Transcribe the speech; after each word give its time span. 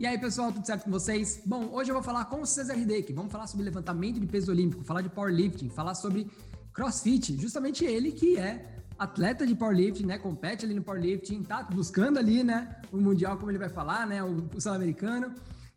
E 0.00 0.06
aí, 0.06 0.16
pessoal, 0.16 0.50
tudo 0.50 0.64
certo 0.64 0.84
com 0.84 0.90
vocês? 0.90 1.42
Bom, 1.44 1.68
hoje 1.74 1.90
eu 1.90 1.94
vou 1.94 2.02
falar 2.02 2.24
com 2.24 2.40
o 2.40 2.46
Cesar 2.46 2.78
Hideki. 2.78 3.12
Vamos 3.12 3.30
falar 3.30 3.46
sobre 3.46 3.66
levantamento 3.66 4.18
de 4.18 4.26
peso 4.26 4.50
olímpico, 4.50 4.82
falar 4.82 5.02
de 5.02 5.10
powerlifting, 5.10 5.68
falar 5.68 5.94
sobre 5.94 6.26
crossfit. 6.72 7.38
Justamente 7.38 7.84
ele 7.84 8.10
que 8.10 8.38
é 8.38 8.64
atleta 8.98 9.46
de 9.46 9.54
powerlifting, 9.54 10.06
né? 10.06 10.16
Compete 10.16 10.64
ali 10.64 10.72
no 10.72 10.82
powerlifting, 10.82 11.42
tá 11.42 11.64
buscando 11.64 12.18
ali, 12.18 12.42
né? 12.42 12.80
O 12.90 12.96
mundial, 12.96 13.36
como 13.36 13.50
ele 13.50 13.58
vai 13.58 13.68
falar, 13.68 14.06
né? 14.06 14.24
O, 14.24 14.48
sul-americano. 14.58 15.34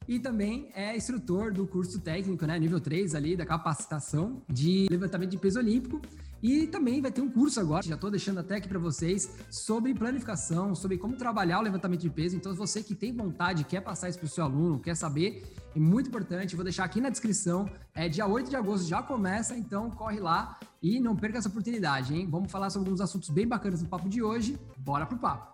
E 0.07 0.18
também 0.20 0.71
é 0.74 0.96
instrutor 0.96 1.52
do 1.52 1.68
curso 1.68 2.00
técnico, 2.00 2.46
né? 2.46 2.58
Nível 2.58 2.80
3 2.80 3.16
ali, 3.16 3.36
da 3.36 3.46
capacitação 3.46 4.42
de 4.48 4.88
levantamento 4.90 5.32
de 5.32 5.38
peso 5.38 5.60
olímpico. 5.60 6.00
E 6.44 6.68
também 6.68 7.02
vai 7.02 7.10
ter 7.10 7.21
um 7.21 7.30
curso 7.30 7.57
agora, 7.62 7.82
já 7.82 7.96
estou 7.96 8.12
deixando 8.12 8.39
até 8.39 8.57
aqui 8.57 8.68
para 8.68 8.78
vocês, 8.78 9.34
sobre 9.50 9.94
planificação, 9.94 10.76
sobre 10.76 10.98
como 10.98 11.16
trabalhar 11.16 11.59
o 11.59 11.62
levantamento 11.62 12.02
de 12.02 12.09
peso. 12.09 12.36
Então, 12.36 12.54
você 12.54 12.84
que 12.84 12.94
tem 12.94 13.16
vontade, 13.16 13.64
quer 13.64 13.80
passar 13.80 14.09
isso 14.09 14.20
para 14.20 14.26
o 14.26 14.30
seu 14.30 14.44
aluno, 14.44 14.77
quer 14.77 14.94
saber, 14.94 15.41
é 15.73 15.80
muito 15.80 16.09
importante, 16.09 16.53
vou 16.53 16.66
deixar 16.66 16.84
aqui 16.84 17.00
na 17.00 17.09
descrição. 17.09 17.70
É 17.95 18.09
dia 18.09 18.27
8 18.27 18.50
de 18.50 18.58
agosto 18.58 18.86
já 18.86 19.02
começa, 19.02 19.55
então 19.55 19.90
corre 19.90 20.20
lá 20.20 20.59
e 20.81 21.00
não 21.00 21.16
perca 21.16 21.38
essa 21.38 21.48
oportunidade, 21.48 22.14
hein? 22.14 22.27
Vamos 22.30 22.52
falar 22.52 22.70
sobre 22.70 22.89
alguns 22.89 23.00
assuntos 23.00 23.30
bem 23.30 23.48
bacanas 23.48 23.81
no 23.81 23.88
papo 23.88 24.09
de 24.09 24.22
hoje. 24.22 24.59
Bora 24.78 25.05
pro 25.05 25.17
papo! 25.17 25.53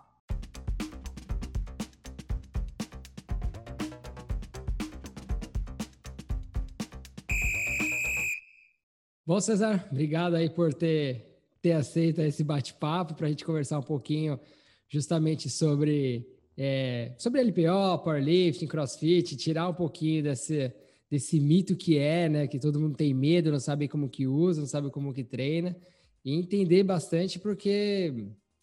Bom, 9.30 9.40
César, 9.40 9.86
obrigado 9.92 10.34
aí 10.34 10.50
por 10.50 10.74
ter, 10.74 11.24
ter 11.62 11.70
aceito 11.70 12.20
esse 12.20 12.42
bate-papo 12.42 13.14
para 13.14 13.28
a 13.28 13.30
gente 13.30 13.44
conversar 13.44 13.78
um 13.78 13.82
pouquinho 13.82 14.40
justamente 14.88 15.48
sobre, 15.48 16.26
é, 16.58 17.14
sobre 17.16 17.40
LPO, 17.40 18.02
powerlifting, 18.02 18.66
crossfit, 18.66 19.36
tirar 19.36 19.68
um 19.68 19.72
pouquinho 19.72 20.24
desse, 20.24 20.72
desse 21.08 21.38
mito 21.38 21.76
que 21.76 21.96
é, 21.96 22.28
né, 22.28 22.48
que 22.48 22.58
todo 22.58 22.80
mundo 22.80 22.96
tem 22.96 23.14
medo, 23.14 23.52
não 23.52 23.60
sabe 23.60 23.86
como 23.86 24.08
que 24.08 24.26
usa, 24.26 24.62
não 24.62 24.66
sabe 24.66 24.90
como 24.90 25.14
que 25.14 25.22
treina, 25.22 25.76
e 26.24 26.34
entender 26.34 26.82
bastante 26.82 27.38
porque 27.38 28.12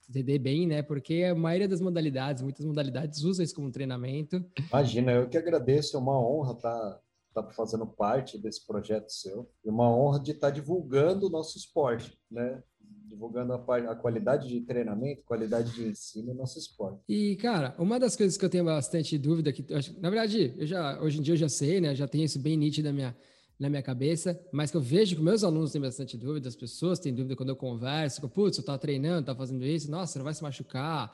entender 0.10 0.38
bem, 0.38 0.68
né? 0.68 0.82
Porque 0.82 1.24
a 1.24 1.34
maioria 1.34 1.70
das 1.70 1.80
modalidades, 1.80 2.44
muitas 2.44 2.66
modalidades 2.66 3.24
usam 3.24 3.46
isso 3.46 3.56
como 3.56 3.72
treinamento. 3.72 4.44
Imagina, 4.70 5.14
eu 5.14 5.30
que 5.30 5.38
agradeço, 5.38 5.96
é 5.96 6.00
uma 6.02 6.20
honra 6.20 6.52
estar 6.52 7.00
tá 7.44 7.54
fazendo 7.54 7.86
parte 7.86 8.38
desse 8.38 8.66
projeto 8.66 9.10
seu. 9.10 9.50
E 9.64 9.70
uma 9.70 9.90
honra 9.90 10.20
de 10.20 10.32
estar 10.32 10.48
tá 10.48 10.54
divulgando 10.54 11.28
o 11.28 11.30
nosso 11.30 11.58
esporte, 11.58 12.18
né? 12.30 12.62
Divulgando 13.06 13.54
a, 13.54 13.56
a, 13.56 13.96
qualidade 13.96 14.48
de 14.48 14.62
treinamento, 14.62 15.24
qualidade 15.24 15.74
de 15.74 15.88
ensino 15.88 16.28
no 16.28 16.40
nosso 16.40 16.60
esporte. 16.60 17.02
E, 17.08 17.36
cara, 17.38 17.76
uma 17.80 18.00
das 18.00 18.16
coisas 18.16 18.38
que 18.38 18.44
eu 18.44 18.50
tenho 18.50 18.66
bastante 18.66 19.18
dúvida, 19.18 19.52
que 19.54 19.66
na 20.00 20.10
verdade, 20.10 20.54
eu 20.58 20.68
já, 20.68 21.02
hoje 21.02 21.20
em 21.20 21.22
dia 21.22 21.34
eu 21.34 21.38
já 21.38 21.50
sei, 21.50 21.80
né? 21.80 21.96
Já 21.96 22.08
tenho 22.08 22.26
isso 22.26 22.40
bem 22.40 22.58
nítido 22.58 22.88
na 22.90 22.94
minha, 22.94 23.18
na 23.60 23.70
minha 23.70 23.82
cabeça, 23.82 24.40
mas 24.52 24.70
que 24.70 24.78
eu 24.78 24.82
vejo 24.82 25.16
que 25.16 25.22
meus 25.22 25.44
alunos 25.44 25.72
têm 25.72 25.82
bastante 25.82 26.18
dúvida, 26.18 26.48
as 26.50 26.56
pessoas 26.56 27.00
têm 27.00 27.14
dúvida 27.14 27.36
quando 27.36 27.50
eu 27.50 27.56
converso, 27.56 28.22
que, 28.22 28.28
putz, 28.28 28.58
eu 28.58 28.64
tô 28.64 28.78
treinando, 28.78 29.26
tá 29.26 29.36
fazendo 29.36 29.66
isso, 29.66 29.90
nossa, 29.90 30.20
não 30.20 30.26
vai 30.26 30.34
se 30.34 30.44
machucar, 30.44 31.12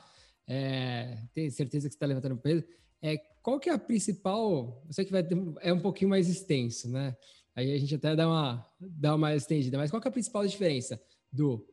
é, 0.48 1.18
tem 1.34 1.50
certeza 1.50 1.88
que 1.88 1.94
você 1.94 1.98
está 1.98 2.06
levantando 2.06 2.38
peso. 2.38 2.64
É, 3.02 3.18
qual 3.44 3.60
que 3.60 3.70
é 3.70 3.74
a 3.74 3.78
principal? 3.78 4.82
Eu 4.88 4.94
sei 4.94 5.04
que 5.04 5.12
vai 5.12 5.22
ter, 5.22 5.38
é 5.60 5.74
um 5.74 5.80
pouquinho 5.82 6.10
mais 6.10 6.30
extenso, 6.30 6.90
né? 6.90 7.16
Aí 7.54 7.74
a 7.74 7.78
gente 7.78 7.94
até 7.94 8.16
dá 8.16 8.28
uma, 8.28 8.66
dá 8.80 9.14
uma 9.14 9.36
estendida, 9.36 9.78
mas 9.78 9.92
qual 9.92 10.02
que 10.02 10.08
é 10.08 10.10
a 10.10 10.14
principal 10.14 10.48
diferença 10.48 11.00
do 11.32 11.64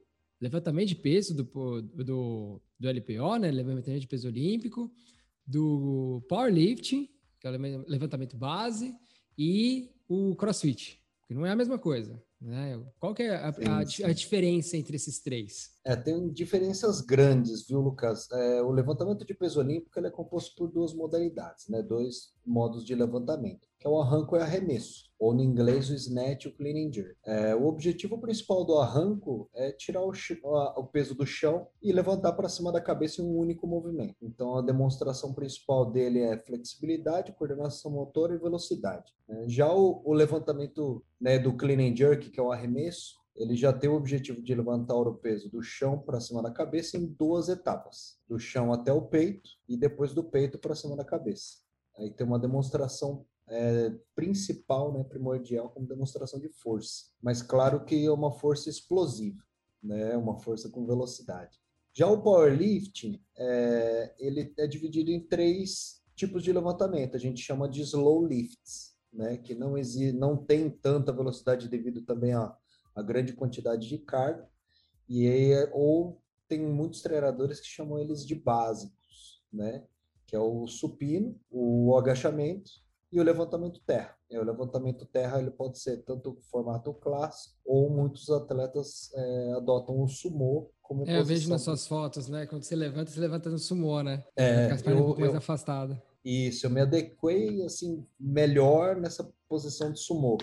levantamento 0.41 0.89
de 0.89 0.97
peso 0.97 1.33
do, 1.33 1.45
do, 1.83 2.61
do 2.79 2.89
LPO, 2.91 3.37
né? 3.39 3.51
Levantamento 3.53 4.01
de 4.01 4.09
peso 4.09 4.27
olímpico, 4.27 4.93
do 5.47 6.23
powerlifting, 6.29 7.09
que 7.39 7.47
é 7.47 7.51
o 7.51 7.85
levantamento 7.87 8.37
base, 8.37 8.95
e 9.39 9.91
o 10.09 10.35
crossfit, 10.35 11.01
que 11.27 11.33
não 11.33 11.47
é 11.47 11.51
a 11.51 11.57
mesma 11.57 11.79
coisa. 11.79 12.21
Né? 12.41 12.83
Qual 12.99 13.15
que 13.15 13.25
é 13.25 13.37
a, 13.37 13.49
a, 13.49 13.79
a, 13.79 14.13
diferença 14.13 14.75
entre 14.75 14.97
esses 14.97 15.21
três? 15.21 15.79
É, 15.85 15.95
tem 15.95 16.33
diferenças 16.33 17.03
grandes, 17.03 17.67
viu, 17.67 17.81
Lucas? 17.81 18.31
É, 18.33 18.63
o 18.63 18.71
levantamento 18.71 19.27
de 19.27 19.35
peso 19.35 19.61
olímpico 19.61 19.99
ele 19.99 20.07
é 20.07 20.11
composto 20.11 20.57
por 20.57 20.73
duas 20.73 20.95
modalidades, 20.95 21.69
né? 21.69 21.83
dois 21.83 22.33
modos 22.45 22.83
de 22.85 22.95
levantamento, 22.95 23.69
que 23.81 23.87
é 23.87 23.91
o 23.91 23.99
arranco 23.99 24.37
e 24.37 24.41
arremesso 24.41 25.11
ou 25.21 25.35
no 25.35 25.43
inglês 25.43 25.91
o 25.91 25.95
snatch 25.95 26.45
e 26.45 26.49
o 26.49 26.57
clean 26.57 26.87
and 26.87 26.93
jerk. 26.93 27.15
É, 27.27 27.55
o 27.55 27.67
objetivo 27.67 28.19
principal 28.19 28.65
do 28.65 28.79
arranco 28.79 29.51
é 29.55 29.71
tirar 29.71 30.03
o, 30.03 30.13
o 30.77 30.85
peso 30.87 31.15
do 31.15 31.27
chão 31.27 31.69
e 31.83 31.93
levantar 31.93 32.33
para 32.33 32.49
cima 32.49 32.73
da 32.73 32.81
cabeça 32.81 33.21
em 33.21 33.27
um 33.27 33.37
único 33.37 33.67
movimento. 33.67 34.17
Então 34.23 34.57
a 34.57 34.63
demonstração 34.63 35.35
principal 35.35 35.91
dele 35.91 36.21
é 36.21 36.39
flexibilidade, 36.39 37.33
coordenação 37.33 37.91
motora 37.91 38.35
e 38.35 38.39
velocidade. 38.39 39.13
É, 39.29 39.47
já 39.47 39.71
o, 39.71 40.01
o 40.05 40.15
levantamento 40.15 41.05
né, 41.21 41.39
do 41.39 41.55
clean 41.55 41.81
and 41.81 41.95
jerk, 41.95 42.31
que 42.31 42.41
é 42.41 42.43
o 42.43 42.51
arremesso, 42.51 43.21
ele 43.37 43.55
já 43.55 43.73
tem 43.73 43.91
o 43.91 43.95
objetivo 43.95 44.43
de 44.43 44.55
levantar 44.55 44.95
o 44.95 45.15
peso 45.15 45.51
do 45.51 45.63
chão 45.63 45.99
para 45.99 46.21
cima 46.21 46.43
da 46.43 46.51
cabeça 46.51 46.97
em 46.97 47.07
duas 47.07 47.49
etapas, 47.49 48.19
do 48.27 48.39
chão 48.39 48.73
até 48.73 48.93
o 48.93 49.03
peito 49.03 49.51
e 49.69 49.77
depois 49.77 50.15
do 50.15 50.25
peito 50.25 50.59
para 50.59 50.75
cima 50.75 50.97
da 50.97 51.05
cabeça. 51.05 51.59
Aí 51.99 52.11
tem 52.11 52.27
uma 52.27 52.39
demonstração 52.39 53.27
é, 53.51 53.93
principal, 54.15 54.93
né, 54.93 55.03
primordial, 55.03 55.69
como 55.71 55.87
demonstração 55.87 56.39
de 56.39 56.49
força. 56.49 57.07
Mas 57.21 57.43
claro 57.43 57.85
que 57.85 58.07
é 58.07 58.11
uma 58.11 58.31
força 58.31 58.71
explosiva, 58.71 59.43
né, 59.83 60.17
uma 60.17 60.39
força 60.39 60.71
com 60.71 60.87
velocidade. 60.87 61.59
Já 61.93 62.07
o 62.07 62.23
powerlifting, 62.23 63.21
é, 63.37 64.15
ele 64.19 64.55
é 64.57 64.67
dividido 64.69 65.11
em 65.11 65.21
três 65.21 66.01
tipos 66.15 66.45
de 66.45 66.53
levantamento. 66.53 67.17
A 67.17 67.19
gente 67.19 67.43
chama 67.43 67.69
de 67.69 67.81
slow 67.83 68.25
lifts, 68.25 68.95
né, 69.13 69.37
que 69.37 69.55
não, 69.55 69.77
exige, 69.77 70.13
não 70.13 70.37
tem 70.37 70.71
tanta 70.71 71.13
velocidade 71.13 71.69
devido 71.69 72.03
também 72.03 72.33
à, 72.33 72.57
à 72.95 73.03
grande 73.03 73.33
quantidade 73.33 73.89
de 73.89 73.99
carga. 73.99 74.49
E 75.09 75.27
aí, 75.27 75.69
ou 75.73 76.23
tem 76.47 76.61
muitos 76.61 77.03
treinadores 77.03 77.59
que 77.59 77.67
chamam 77.67 77.99
eles 77.99 78.25
de 78.25 78.37
básicos, 78.37 79.43
né? 79.53 79.85
Que 80.27 80.37
é 80.37 80.39
o 80.39 80.69
supino, 80.69 81.41
o 81.51 81.97
agachamento 81.97 82.71
e 83.13 83.19
o 83.19 83.23
levantamento 83.23 83.81
terra. 83.87 84.17
É, 84.31 84.39
o 84.39 84.45
levantamento 84.45 85.05
terra 85.07 85.41
ele 85.41 85.51
pode 85.51 85.79
ser 85.79 85.99
tanto 86.05 86.39
formato 86.51 86.93
clássico 86.95 87.57
ou 87.65 87.91
muitos 87.91 88.31
atletas 88.31 89.11
é, 89.15 89.53
adotam 89.57 90.01
o 90.01 90.09
sumô 90.09 90.71
como 90.91 91.09
é, 91.09 91.21
eu 91.21 91.25
vejo 91.25 91.49
nas 91.49 91.63
suas 91.63 91.87
fotos, 91.87 92.29
né? 92.29 92.47
Quando 92.47 92.65
você 92.65 92.75
levanta, 92.75 93.13
você 93.13 93.21
levanta 93.21 93.49
no 93.49 93.59
sumô, 93.59 94.03
né? 94.03 94.25
É, 94.35 94.77
Fica 94.77 94.91
eu, 94.91 94.97
um 94.99 95.05
pouco 95.05 95.21
mais 95.21 95.37
afastada. 95.37 96.03
Isso, 96.25 96.67
eu 96.67 96.71
me 96.71 96.81
adequei 96.81 97.63
assim 97.65 98.05
melhor 98.19 98.97
nessa 98.97 99.33
posição 99.49 99.93
de 99.93 100.01
sumô. 100.01 100.37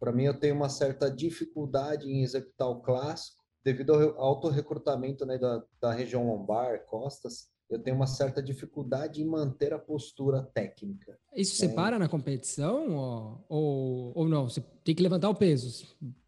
Para 0.00 0.10
mim, 0.10 0.24
eu 0.24 0.38
tenho 0.38 0.56
uma 0.56 0.68
certa 0.68 1.08
dificuldade 1.08 2.10
em 2.10 2.24
executar 2.24 2.68
o 2.68 2.82
clássico 2.82 3.44
devido 3.64 3.94
ao 3.94 4.20
alto 4.20 4.48
recrutamento 4.48 5.24
né, 5.24 5.38
da, 5.38 5.62
da 5.80 5.92
região 5.92 6.26
lombar, 6.26 6.84
costas 6.86 7.48
eu 7.68 7.78
tenho 7.78 7.96
uma 7.96 8.06
certa 8.06 8.42
dificuldade 8.42 9.22
em 9.22 9.26
manter 9.26 9.72
a 9.72 9.78
postura 9.78 10.42
técnica. 10.42 11.18
Isso 11.34 11.60
né? 11.62 11.68
separa 11.68 11.98
na 11.98 12.08
competição 12.08 12.96
ou, 12.96 13.44
ou, 13.48 14.12
ou, 14.14 14.28
não? 14.28 14.48
Você 14.48 14.60
tem 14.84 14.94
que 14.94 15.02
levantar 15.02 15.28
o 15.28 15.34
peso. 15.34 15.86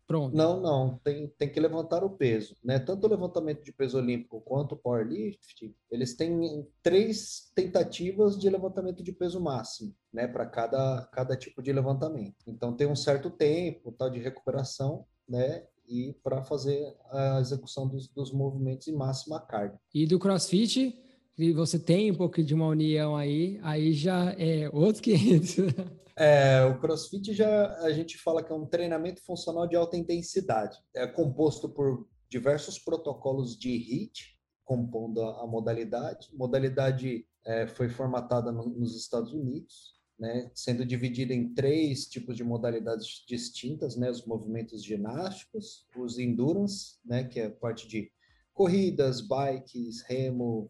Pronto. 0.09 0.35
Não, 0.35 0.59
não, 0.59 0.99
tem, 1.05 1.29
tem 1.37 1.53
que 1.53 1.61
levantar 1.61 2.03
o 2.03 2.09
peso. 2.09 2.57
Né? 2.65 2.79
Tanto 2.79 3.07
o 3.07 3.11
levantamento 3.11 3.63
de 3.63 3.71
peso 3.71 3.99
olímpico 3.99 4.41
quanto 4.41 4.73
o 4.73 4.77
powerlifting, 4.77 5.75
eles 5.91 6.17
têm 6.17 6.67
três 6.83 7.53
tentativas 7.55 8.39
de 8.39 8.49
levantamento 8.49 9.03
de 9.03 9.13
peso 9.13 9.39
máximo, 9.39 9.95
né? 10.11 10.27
Para 10.27 10.47
cada, 10.47 11.07
cada 11.13 11.37
tipo 11.37 11.63
de 11.63 11.71
levantamento. 11.75 12.37
Então 12.47 12.75
tem 12.75 12.87
um 12.87 12.97
certo 12.97 13.29
tempo 13.29 13.93
tal 13.93 14.09
de 14.09 14.19
recuperação, 14.19 15.05
né? 15.29 15.67
E 15.87 16.15
para 16.23 16.43
fazer 16.43 16.97
a 17.11 17.39
execução 17.41 17.87
dos, 17.87 18.09
dos 18.09 18.33
movimentos 18.33 18.89
em 18.89 18.97
máxima 18.97 19.39
carga. 19.39 19.79
E 19.93 20.07
do 20.07 20.19
CrossFit, 20.19 20.99
e 21.39 21.53
você 21.53 21.79
tem 21.79 22.11
um 22.11 22.15
pouco 22.15 22.43
de 22.43 22.53
uma 22.53 22.67
união 22.67 23.15
aí, 23.15 23.61
aí 23.63 23.93
já 23.93 24.35
é 24.37 24.69
outro 24.73 25.03
500. 25.03 25.57
É, 26.21 26.65
o 26.65 26.81
CrossFit 26.81 27.33
já 27.33 27.77
a 27.77 27.93
gente 27.93 28.19
fala 28.19 28.43
que 28.43 28.51
é 28.51 28.55
um 28.55 28.67
treinamento 28.67 29.23
funcional 29.23 29.69
de 29.69 29.77
alta 29.77 29.97
intensidade. 29.97 30.77
É 30.93 31.07
composto 31.07 31.69
por 31.69 32.09
diversos 32.29 32.77
protocolos 32.77 33.57
de 33.57 33.71
HIIT, 33.71 34.37
compondo 34.65 35.23
a, 35.23 35.45
a 35.45 35.47
modalidade. 35.47 36.29
Modalidade 36.35 37.25
é, 37.47 37.69
foi 37.69 37.89
formatada 37.89 38.51
no, 38.51 38.69
nos 38.69 38.97
Estados 38.97 39.33
Unidos, 39.33 39.95
né, 40.19 40.51
sendo 40.53 40.85
dividida 40.85 41.33
em 41.33 41.55
três 41.55 42.07
tipos 42.07 42.37
de 42.37 42.43
modalidades 42.43 43.25
distintas, 43.29 43.97
né, 43.97 44.11
os 44.11 44.27
movimentos 44.27 44.83
ginásticos, 44.83 45.87
os 45.97 46.19
endurance, 46.19 46.99
né, 47.05 47.23
que 47.23 47.39
é 47.39 47.49
parte 47.49 47.87
de 47.87 48.11
corridas, 48.53 49.21
bikes, 49.21 50.03
remo, 50.03 50.69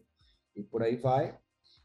e 0.59 0.63
por 0.63 0.83
aí 0.83 0.95
vai. 0.95 1.37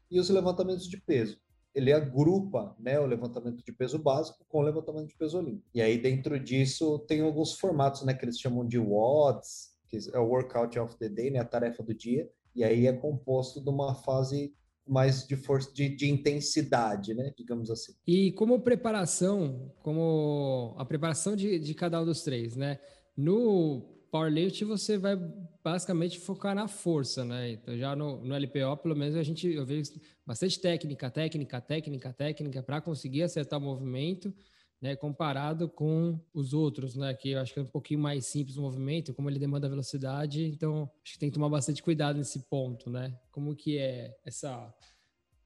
E 0.09 0.19
os 0.19 0.29
levantamentos 0.29 0.87
de 0.87 0.97
peso. 1.01 1.39
Ele 1.73 1.91
agrupa 1.91 2.75
né, 2.79 2.99
o 2.99 3.05
levantamento 3.05 3.63
de 3.63 3.71
peso 3.73 3.99
básico 3.99 4.45
com 4.47 4.59
o 4.59 4.61
levantamento 4.61 5.09
de 5.09 5.17
peso 5.17 5.37
olímpico. 5.37 5.69
E 5.73 5.81
aí, 5.81 5.97
dentro 5.97 6.39
disso, 6.39 6.99
tem 6.99 7.21
alguns 7.21 7.53
formatos 7.53 8.03
né, 8.03 8.13
que 8.13 8.23
eles 8.23 8.39
chamam 8.39 8.65
de 8.65 8.79
WODs, 8.79 9.75
que 9.87 9.97
é 10.13 10.19
o 10.19 10.27
Workout 10.27 10.79
of 10.79 10.97
the 10.97 11.09
Day, 11.09 11.31
né, 11.31 11.39
a 11.39 11.45
tarefa 11.45 11.83
do 11.83 11.93
dia. 11.93 12.29
E 12.55 12.63
aí 12.63 12.87
é 12.87 12.93
composto 12.93 13.61
de 13.61 13.69
uma 13.69 13.93
fase 13.93 14.53
mais 14.87 15.27
de 15.27 15.35
força, 15.35 15.73
de, 15.73 15.89
de, 15.89 16.09
intensidade, 16.09 17.13
né? 17.13 17.33
Digamos 17.35 17.71
assim. 17.71 17.93
E 18.05 18.31
como 18.33 18.61
preparação, 18.61 19.71
como 19.81 20.75
a 20.77 20.85
preparação 20.85 21.35
de, 21.35 21.59
de 21.59 21.73
cada 21.73 22.01
um 22.01 22.05
dos 22.05 22.23
três, 22.23 22.55
né? 22.55 22.79
No 23.17 23.83
powerlift 24.15 24.63
você 24.63 24.97
vai 24.97 25.17
basicamente 25.61 26.19
focar 26.19 26.55
na 26.55 26.69
força, 26.69 27.25
né? 27.25 27.51
Então 27.51 27.77
já 27.77 27.93
no, 27.95 28.23
no 28.23 28.33
LPO, 28.33 28.77
pelo 28.81 28.95
menos 28.95 29.17
a 29.17 29.23
gente 29.23 29.45
eu 29.45 29.65
vejo 29.65 29.91
bastante 30.25 30.57
técnica, 30.57 31.11
técnica, 31.11 31.59
técnica, 31.59 32.13
técnica 32.13 32.63
para 32.63 32.79
conseguir 32.79 33.23
acertar 33.23 33.59
o 33.59 33.61
movimento 33.61 34.33
né, 34.81 34.95
comparado 34.95 35.67
com 35.67 36.17
os 36.33 36.53
outros, 36.53 36.95
né, 36.95 37.13
que 37.13 37.31
eu 37.31 37.39
acho 37.39 37.53
que 37.53 37.59
é 37.59 37.63
um 37.63 37.67
pouquinho 37.67 37.99
mais 37.99 38.25
simples 38.25 38.55
o 38.55 38.61
movimento, 38.61 39.13
como 39.13 39.29
ele 39.29 39.39
demanda 39.39 39.67
velocidade, 39.67 40.45
então 40.45 40.89
acho 41.03 41.13
que 41.13 41.19
tem 41.19 41.29
que 41.29 41.33
tomar 41.33 41.49
bastante 41.49 41.81
cuidado 41.81 42.17
nesse 42.17 42.39
ponto, 42.39 42.89
né? 42.89 43.17
Como 43.31 43.55
que 43.55 43.77
é 43.77 44.15
essa 44.23 44.73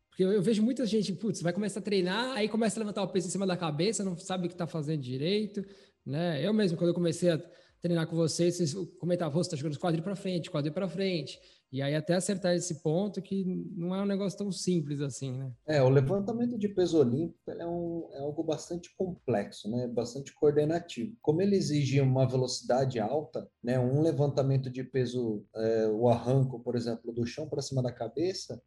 porque 0.10 0.24
eu, 0.24 0.31
eu 0.31 0.42
vejo 0.42 0.62
muita 0.62 0.86
gente, 0.86 1.13
putz, 1.13 1.42
vai 1.42 1.54
começar 1.54 1.80
a 1.80 1.83
treinar, 1.83 2.36
aí 2.36 2.50
começa 2.50 2.77
a 2.77 2.81
levantar 2.81 3.01
o 3.01 3.07
peso 3.07 3.27
em 3.27 3.31
cima 3.31 3.48
da 3.48 3.56
cabeça, 3.56 4.04
não 4.04 4.18
sabe 4.18 4.45
o 4.45 4.50
que 4.50 4.54
está 4.54 4.68
fazendo 4.68 5.01
direito, 5.01 5.66
né? 6.06 6.45
Eu 6.45 6.54
mesmo, 6.54 6.77
quando 6.77 6.89
eu 6.89 6.94
comecei 6.94 7.31
a 7.31 7.42
treinar 7.81 8.08
com 8.08 8.16
vocês, 8.16 8.58
vocês 8.58 8.74
comentavam, 9.00 9.34
você 9.34 9.48
está 9.48 9.58
jogando 9.58 9.74
os 9.74 9.80
quadris 9.80 10.04
para 10.04 10.16
frente, 10.16 10.52
quadril 10.52 10.74
para 10.74 10.88
frente. 10.88 11.40
E 11.72 11.84
aí 11.84 11.94
até 11.94 12.16
acertar 12.16 12.56
esse 12.56 12.81
ponto 12.81 13.22
que 13.22 13.46
não 13.76 13.94
é 13.94 14.02
um 14.02 14.06
negócio 14.06 14.38
tão 14.38 14.52
simples 14.52 15.02
assim, 15.02 15.31
né? 15.31 15.52
É, 15.68 15.81
o 15.81 15.90
levantamento 15.90 16.58
de 16.58 16.68
peso 16.68 16.98
olímpico 16.98 17.52
é, 17.52 17.66
um, 17.66 18.10
é 18.12 18.20
algo 18.20 18.44
bastante 18.44 18.94
complexo, 18.98 19.70
né? 19.70 19.88
Bastante 19.88 20.34
coordenativo. 20.34 21.16
Como 21.22 21.42
ele 21.42 21.56
exige 21.56 22.02
uma 22.02 22.28
velocidade 22.28 23.00
alta, 23.00 23.48
né? 23.64 23.80
Um 23.80 24.02
levantamento 24.02 24.70
de 24.70 24.84
peso, 24.84 25.46
é, 25.56 25.88
o 25.88 26.10
arranco, 26.10 26.60
por 26.60 26.76
exemplo, 26.76 27.14
do 27.14 27.26
chão 27.26 27.48
para 27.48 27.62
cima 27.62 27.84
da 27.84 27.92
cabeça, 27.92 28.60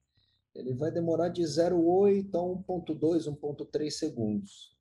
ele 0.55 0.73
vai 0.73 0.93
demorar 0.93 1.29
de 1.29 1.43
0,8 1.43 2.35
a 2.35 2.39
1,2, 2.39 3.27
1,3 3.27 3.91
segundos. 3.91 4.73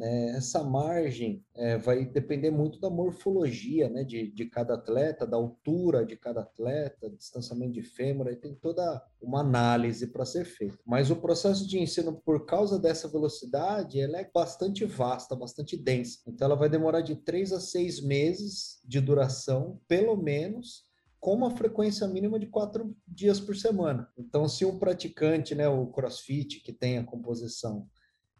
Né? 0.00 0.30
Essa 0.30 0.64
margem 0.64 1.44
é, 1.54 1.76
vai 1.76 2.06
depender 2.06 2.50
muito 2.50 2.80
da 2.80 2.88
morfologia 2.88 3.90
né, 3.90 4.02
de, 4.02 4.32
de 4.32 4.46
cada 4.46 4.74
atleta, 4.74 5.26
da 5.26 5.36
altura 5.36 6.06
de 6.06 6.16
cada 6.16 6.40
atleta, 6.40 7.10
distanciamento 7.10 7.72
de 7.72 7.82
fêmur, 7.82 8.26
aí 8.26 8.36
tem 8.36 8.54
toda 8.54 9.04
uma 9.20 9.40
análise 9.40 10.06
para 10.06 10.24
ser 10.24 10.46
feita. 10.46 10.78
Mas 10.86 11.10
o 11.10 11.16
processo 11.16 11.68
de 11.68 11.78
ensino, 11.78 12.18
por 12.24 12.46
causa 12.46 12.78
dessa 12.78 13.08
velocidade, 13.08 14.00
ela 14.00 14.18
é 14.18 14.30
bastante 14.32 14.86
vasta, 14.86 15.36
bastante 15.36 15.76
densa. 15.76 16.20
Então, 16.26 16.46
ela 16.46 16.56
vai 16.56 16.70
demorar 16.70 17.02
de 17.02 17.16
três 17.16 17.52
a 17.52 17.60
seis 17.60 18.00
meses 18.00 18.80
de 18.86 19.02
duração, 19.02 19.78
pelo 19.86 20.16
menos, 20.16 20.84
com 21.20 21.34
uma 21.34 21.50
frequência 21.50 22.08
mínima 22.08 22.38
de 22.38 22.46
quatro 22.46 22.96
dias 23.06 23.38
por 23.38 23.54
semana. 23.54 24.08
Então, 24.16 24.48
se 24.48 24.64
um 24.64 24.78
praticante, 24.78 25.54
né, 25.54 25.68
o 25.68 25.88
CrossFit, 25.88 26.60
que 26.60 26.72
tem 26.72 26.96
a 26.96 27.04
composição, 27.04 27.86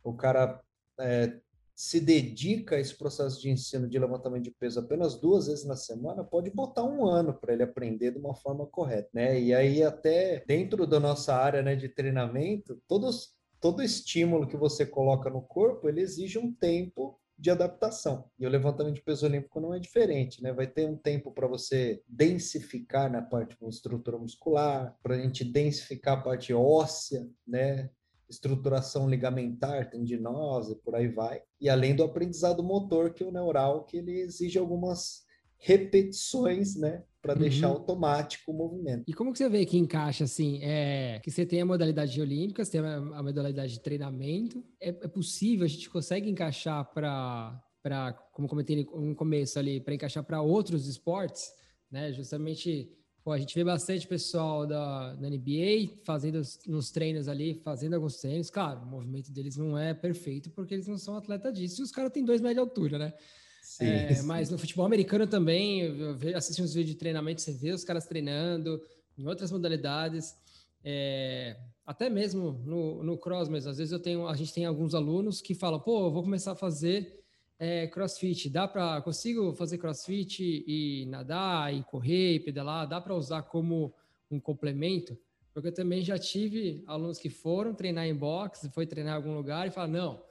o 0.02 0.14
cara 0.14 0.58
é, 0.98 1.38
se 1.80 1.98
dedica 1.98 2.76
a 2.76 2.78
esse 2.78 2.94
processo 2.94 3.40
de 3.40 3.48
ensino 3.48 3.88
de 3.88 3.98
levantamento 3.98 4.42
de 4.42 4.50
peso 4.50 4.80
apenas 4.80 5.18
duas 5.18 5.46
vezes 5.46 5.64
na 5.64 5.76
semana, 5.76 6.22
pode 6.22 6.50
botar 6.50 6.84
um 6.84 7.06
ano 7.06 7.32
para 7.32 7.54
ele 7.54 7.62
aprender 7.62 8.10
de 8.10 8.18
uma 8.18 8.34
forma 8.34 8.66
correta, 8.66 9.08
né? 9.14 9.40
E 9.40 9.54
aí 9.54 9.82
até 9.82 10.44
dentro 10.46 10.86
da 10.86 11.00
nossa 11.00 11.34
área, 11.34 11.62
né, 11.62 11.74
de 11.74 11.88
treinamento, 11.88 12.78
todos 12.86 13.34
todo 13.58 13.82
estímulo 13.82 14.46
que 14.46 14.58
você 14.58 14.84
coloca 14.84 15.30
no 15.30 15.40
corpo, 15.40 15.88
ele 15.88 16.02
exige 16.02 16.38
um 16.38 16.52
tempo 16.52 17.18
de 17.38 17.50
adaptação. 17.50 18.26
E 18.38 18.46
o 18.46 18.50
levantamento 18.50 18.96
de 18.96 19.02
peso 19.02 19.24
olímpico 19.24 19.58
não 19.58 19.72
é 19.72 19.78
diferente, 19.78 20.42
né? 20.42 20.52
Vai 20.52 20.66
ter 20.66 20.86
um 20.86 20.98
tempo 20.98 21.32
para 21.32 21.46
você 21.46 22.02
densificar 22.06 23.10
na 23.10 23.22
parte 23.22 23.56
com 23.56 23.70
estrutura 23.70 24.18
muscular, 24.18 24.94
para 25.02 25.14
a 25.14 25.18
gente 25.18 25.44
densificar 25.44 26.18
a 26.18 26.22
parte 26.22 26.52
óssea, 26.52 27.26
né? 27.46 27.88
Estruturação 28.30 29.08
ligamentar, 29.08 29.90
tendinosa, 29.90 30.76
por 30.84 30.94
aí 30.94 31.08
vai. 31.08 31.42
E 31.60 31.68
além 31.68 31.94
do 31.94 32.04
aprendizado 32.04 32.62
motor, 32.62 33.12
que 33.12 33.22
é 33.22 33.26
o 33.26 33.32
neural, 33.32 33.84
que 33.84 33.96
ele 33.96 34.20
exige 34.20 34.58
algumas 34.58 35.24
repetições, 35.58 36.74
né, 36.76 37.02
para 37.20 37.34
uhum. 37.34 37.40
deixar 37.40 37.66
automático 37.66 38.50
o 38.50 38.54
movimento. 38.54 39.04
E 39.06 39.12
como 39.12 39.32
que 39.32 39.38
você 39.38 39.48
vê 39.48 39.66
que 39.66 39.76
encaixa 39.76 40.24
assim? 40.24 40.58
É 40.62 41.20
que 41.22 41.30
você 41.30 41.44
tem 41.44 41.60
a 41.60 41.66
modalidade 41.66 42.18
olímpica, 42.20 42.64
você 42.64 42.72
tem 42.72 42.80
a, 42.80 42.96
a 42.96 43.22
modalidade 43.22 43.74
de 43.74 43.80
treinamento. 43.80 44.64
É, 44.80 44.88
é, 44.88 45.08
possível, 45.08 45.66
a 45.66 45.68
gente 45.68 45.90
consegue 45.90 46.30
encaixar 46.30 46.90
para, 46.94 47.62
para 47.82 48.14
como 48.32 48.48
comentei 48.48 48.86
no 48.94 49.14
começo 49.14 49.58
ali, 49.58 49.80
para 49.80 49.94
encaixar 49.94 50.24
para 50.24 50.40
outros 50.40 50.86
esportes, 50.86 51.52
né? 51.90 52.10
Justamente 52.12 52.90
Pô, 53.22 53.32
a 53.32 53.38
gente 53.38 53.54
vê 53.54 53.62
bastante 53.62 54.06
pessoal 54.06 54.66
da, 54.66 55.14
da 55.14 55.28
NBA 55.28 55.96
fazendo 56.04 56.40
nos 56.66 56.90
treinos 56.90 57.28
ali, 57.28 57.54
fazendo 57.62 57.94
alguns 57.94 58.16
treinos. 58.16 58.48
Claro, 58.48 58.80
o 58.80 58.86
movimento 58.86 59.30
deles 59.30 59.56
não 59.56 59.76
é 59.76 59.92
perfeito 59.92 60.50
porque 60.50 60.74
eles 60.74 60.86
não 60.86 60.96
são 60.96 61.16
atleta 61.16 61.52
disso 61.52 61.82
e 61.82 61.84
os 61.84 61.92
caras 61.92 62.12
têm 62.12 62.24
dois 62.24 62.40
metros 62.40 62.56
de 62.56 62.60
altura, 62.60 62.98
né? 62.98 63.12
Sim, 63.60 63.84
é, 63.84 64.14
sim. 64.14 64.26
Mas 64.26 64.48
no 64.48 64.56
futebol 64.56 64.86
americano 64.86 65.26
também, 65.26 65.80
eu 65.80 66.16
assisti 66.34 66.62
uns 66.62 66.72
vídeos 66.72 66.94
de 66.94 66.98
treinamento, 66.98 67.42
você 67.42 67.52
vê 67.52 67.72
os 67.72 67.84
caras 67.84 68.06
treinando 68.06 68.80
em 69.18 69.26
outras 69.26 69.52
modalidades. 69.52 70.34
É, 70.82 71.58
até 71.84 72.08
mesmo 72.08 72.52
no, 72.64 73.02
no 73.02 73.18
cross, 73.18 73.48
mas 73.48 73.66
às 73.66 73.76
vezes 73.76 73.92
eu 73.92 74.00
tenho, 74.00 74.26
a 74.26 74.34
gente 74.34 74.54
tem 74.54 74.64
alguns 74.64 74.94
alunos 74.94 75.42
que 75.42 75.54
falam, 75.54 75.78
pô, 75.78 76.06
eu 76.06 76.10
vou 76.10 76.22
começar 76.22 76.52
a 76.52 76.56
fazer 76.56 77.19
é, 77.60 77.86
crossfit, 77.86 78.48
dá 78.48 78.66
para 78.66 79.02
consigo 79.02 79.52
fazer 79.52 79.76
crossfit 79.76 80.64
e 80.66 81.04
nadar 81.10 81.74
e 81.74 81.84
correr 81.84 82.36
e 82.36 82.40
pedalar, 82.40 82.88
dá 82.88 82.98
para 82.98 83.14
usar 83.14 83.42
como 83.42 83.94
um 84.30 84.40
complemento? 84.40 85.16
Porque 85.52 85.68
eu 85.68 85.74
também 85.74 86.02
já 86.02 86.18
tive 86.18 86.82
alunos 86.86 87.18
que 87.18 87.28
foram 87.28 87.74
treinar 87.74 88.06
em 88.06 88.14
boxe, 88.14 88.70
foi 88.70 88.86
treinar 88.86 89.12
em 89.12 89.16
algum 89.16 89.36
lugar 89.36 89.68
e 89.68 89.70
falaram, 89.70 89.92
não, 89.92 90.22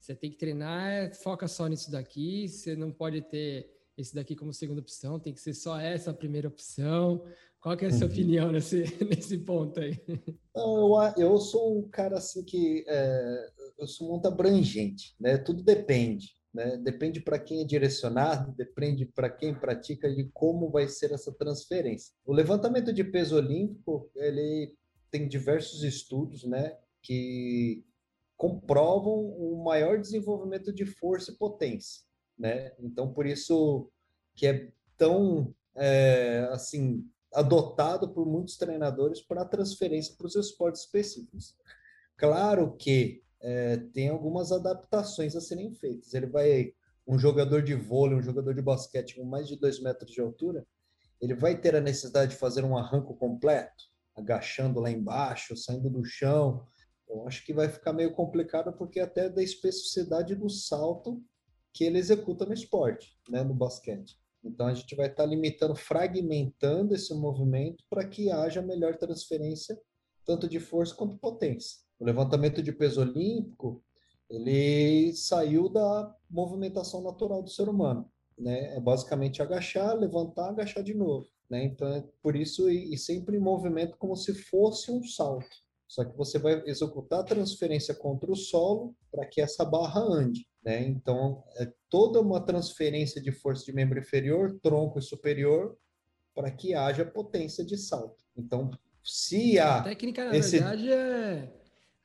você 0.00 0.14
tem 0.14 0.30
que 0.30 0.38
treinar, 0.38 1.14
foca 1.16 1.46
só 1.46 1.66
nisso 1.66 1.90
daqui, 1.90 2.48
você 2.48 2.74
não 2.74 2.90
pode 2.90 3.20
ter 3.20 3.70
esse 3.98 4.14
daqui 4.14 4.34
como 4.34 4.54
segunda 4.54 4.80
opção, 4.80 5.20
tem 5.20 5.34
que 5.34 5.40
ser 5.40 5.52
só 5.52 5.78
essa 5.78 6.12
a 6.12 6.14
primeira 6.14 6.48
opção. 6.48 7.22
Qual 7.60 7.76
que 7.76 7.84
é 7.84 7.88
a 7.88 7.90
sua 7.90 8.06
uhum. 8.06 8.12
opinião 8.12 8.52
nesse, 8.52 8.84
nesse 9.04 9.36
ponto 9.38 9.78
aí? 9.78 10.00
eu, 10.56 10.94
eu 11.18 11.36
sou 11.38 11.80
um 11.80 11.88
cara 11.90 12.16
assim 12.16 12.42
que 12.44 12.84
é, 12.88 13.50
eu 13.78 13.86
sou 13.86 14.08
muito 14.08 14.26
abrangente, 14.26 15.14
né? 15.20 15.36
Tudo 15.36 15.62
depende. 15.62 16.37
Né? 16.58 16.76
Depende 16.78 17.20
para 17.20 17.38
quem 17.38 17.60
é 17.60 17.64
direcionado, 17.64 18.50
depende 18.50 19.06
para 19.06 19.30
quem 19.30 19.54
pratica 19.54 20.08
e 20.08 20.28
como 20.34 20.68
vai 20.68 20.88
ser 20.88 21.12
essa 21.12 21.32
transferência. 21.32 22.12
O 22.26 22.32
levantamento 22.32 22.92
de 22.92 23.04
peso 23.04 23.36
olímpico, 23.36 24.10
ele 24.16 24.74
tem 25.08 25.28
diversos 25.28 25.84
estudos, 25.84 26.42
né, 26.42 26.76
que 27.00 27.84
comprovam 28.36 29.14
o 29.14 29.62
maior 29.62 30.00
desenvolvimento 30.00 30.72
de 30.72 30.84
força 30.84 31.30
e 31.30 31.36
potência, 31.36 32.02
né? 32.36 32.72
Então, 32.80 33.12
por 33.12 33.24
isso 33.24 33.88
que 34.34 34.44
é 34.44 34.68
tão, 34.96 35.54
é, 35.76 36.48
assim, 36.50 37.08
adotado 37.32 38.08
por 38.08 38.26
muitos 38.26 38.56
treinadores 38.56 39.20
para 39.20 39.44
transferência 39.44 40.16
para 40.18 40.26
os 40.26 40.34
esportes 40.34 40.82
específicos. 40.82 41.56
Claro 42.16 42.76
que 42.76 43.22
é, 43.40 43.76
tem 43.92 44.08
algumas 44.08 44.52
adaptações 44.52 45.36
a 45.36 45.40
serem 45.40 45.72
feitas. 45.74 46.14
Ele 46.14 46.26
vai, 46.26 46.72
um 47.06 47.18
jogador 47.18 47.62
de 47.62 47.74
vôlei, 47.74 48.16
um 48.16 48.22
jogador 48.22 48.54
de 48.54 48.62
basquete 48.62 49.16
com 49.16 49.24
mais 49.24 49.48
de 49.48 49.56
dois 49.56 49.80
metros 49.80 50.10
de 50.10 50.20
altura, 50.20 50.66
ele 51.20 51.34
vai 51.34 51.60
ter 51.60 51.74
a 51.74 51.80
necessidade 51.80 52.32
de 52.32 52.38
fazer 52.38 52.64
um 52.64 52.76
arranco 52.76 53.14
completo, 53.16 53.84
agachando 54.16 54.80
lá 54.80 54.90
embaixo, 54.90 55.56
saindo 55.56 55.90
do 55.90 56.04
chão. 56.04 56.64
Eu 57.08 57.26
acho 57.26 57.44
que 57.44 57.52
vai 57.52 57.68
ficar 57.68 57.92
meio 57.92 58.12
complicado 58.12 58.72
porque 58.72 59.00
até 59.00 59.28
da 59.28 59.42
especificidade 59.42 60.34
do 60.34 60.48
salto 60.48 61.22
que 61.72 61.84
ele 61.84 61.98
executa 61.98 62.44
no 62.44 62.52
esporte, 62.52 63.16
né, 63.28 63.42
no 63.42 63.54
basquete. 63.54 64.16
Então 64.42 64.66
a 64.66 64.74
gente 64.74 64.94
vai 64.94 65.08
estar 65.08 65.26
limitando, 65.26 65.74
fragmentando 65.74 66.94
esse 66.94 67.12
movimento 67.14 67.84
para 67.90 68.06
que 68.06 68.30
haja 68.30 68.62
melhor 68.62 68.96
transferência 68.96 69.78
tanto 70.24 70.48
de 70.48 70.60
força 70.60 70.94
quanto 70.94 71.16
potência. 71.16 71.78
O 71.98 72.04
levantamento 72.04 72.62
de 72.62 72.72
peso 72.72 73.00
olímpico, 73.00 73.82
ele 74.30 75.12
saiu 75.14 75.68
da 75.68 76.14
movimentação 76.30 77.02
natural 77.02 77.42
do 77.42 77.50
ser 77.50 77.68
humano, 77.68 78.10
né? 78.38 78.76
É 78.76 78.80
basicamente 78.80 79.42
agachar, 79.42 79.96
levantar, 79.96 80.50
agachar 80.50 80.82
de 80.82 80.94
novo, 80.94 81.26
né? 81.50 81.64
Então, 81.64 81.88
é 81.88 82.04
por 82.22 82.36
isso, 82.36 82.70
e, 82.70 82.92
e 82.94 82.98
sempre 82.98 83.36
em 83.36 83.40
movimento 83.40 83.96
como 83.98 84.14
se 84.14 84.34
fosse 84.34 84.90
um 84.90 85.02
salto. 85.02 85.46
Só 85.88 86.04
que 86.04 86.14
você 86.16 86.38
vai 86.38 86.62
executar 86.66 87.20
a 87.20 87.24
transferência 87.24 87.94
contra 87.94 88.30
o 88.30 88.36
solo 88.36 88.94
para 89.10 89.26
que 89.26 89.40
essa 89.40 89.64
barra 89.64 90.00
ande. 90.00 90.46
Né? 90.62 90.86
Então, 90.86 91.42
é 91.56 91.72
toda 91.88 92.20
uma 92.20 92.44
transferência 92.44 93.22
de 93.22 93.32
força 93.32 93.64
de 93.64 93.72
membro 93.72 93.98
inferior, 93.98 94.58
tronco 94.62 94.98
e 94.98 95.02
superior, 95.02 95.78
para 96.34 96.50
que 96.50 96.74
haja 96.74 97.06
potência 97.06 97.64
de 97.64 97.78
salto. 97.78 98.22
Então, 98.36 98.70
se 99.02 99.58
há. 99.58 99.78
A 99.78 99.82
técnica, 99.84 100.26
na 100.26 100.36
esse... 100.36 100.58
verdade, 100.58 100.92
é 100.92 101.57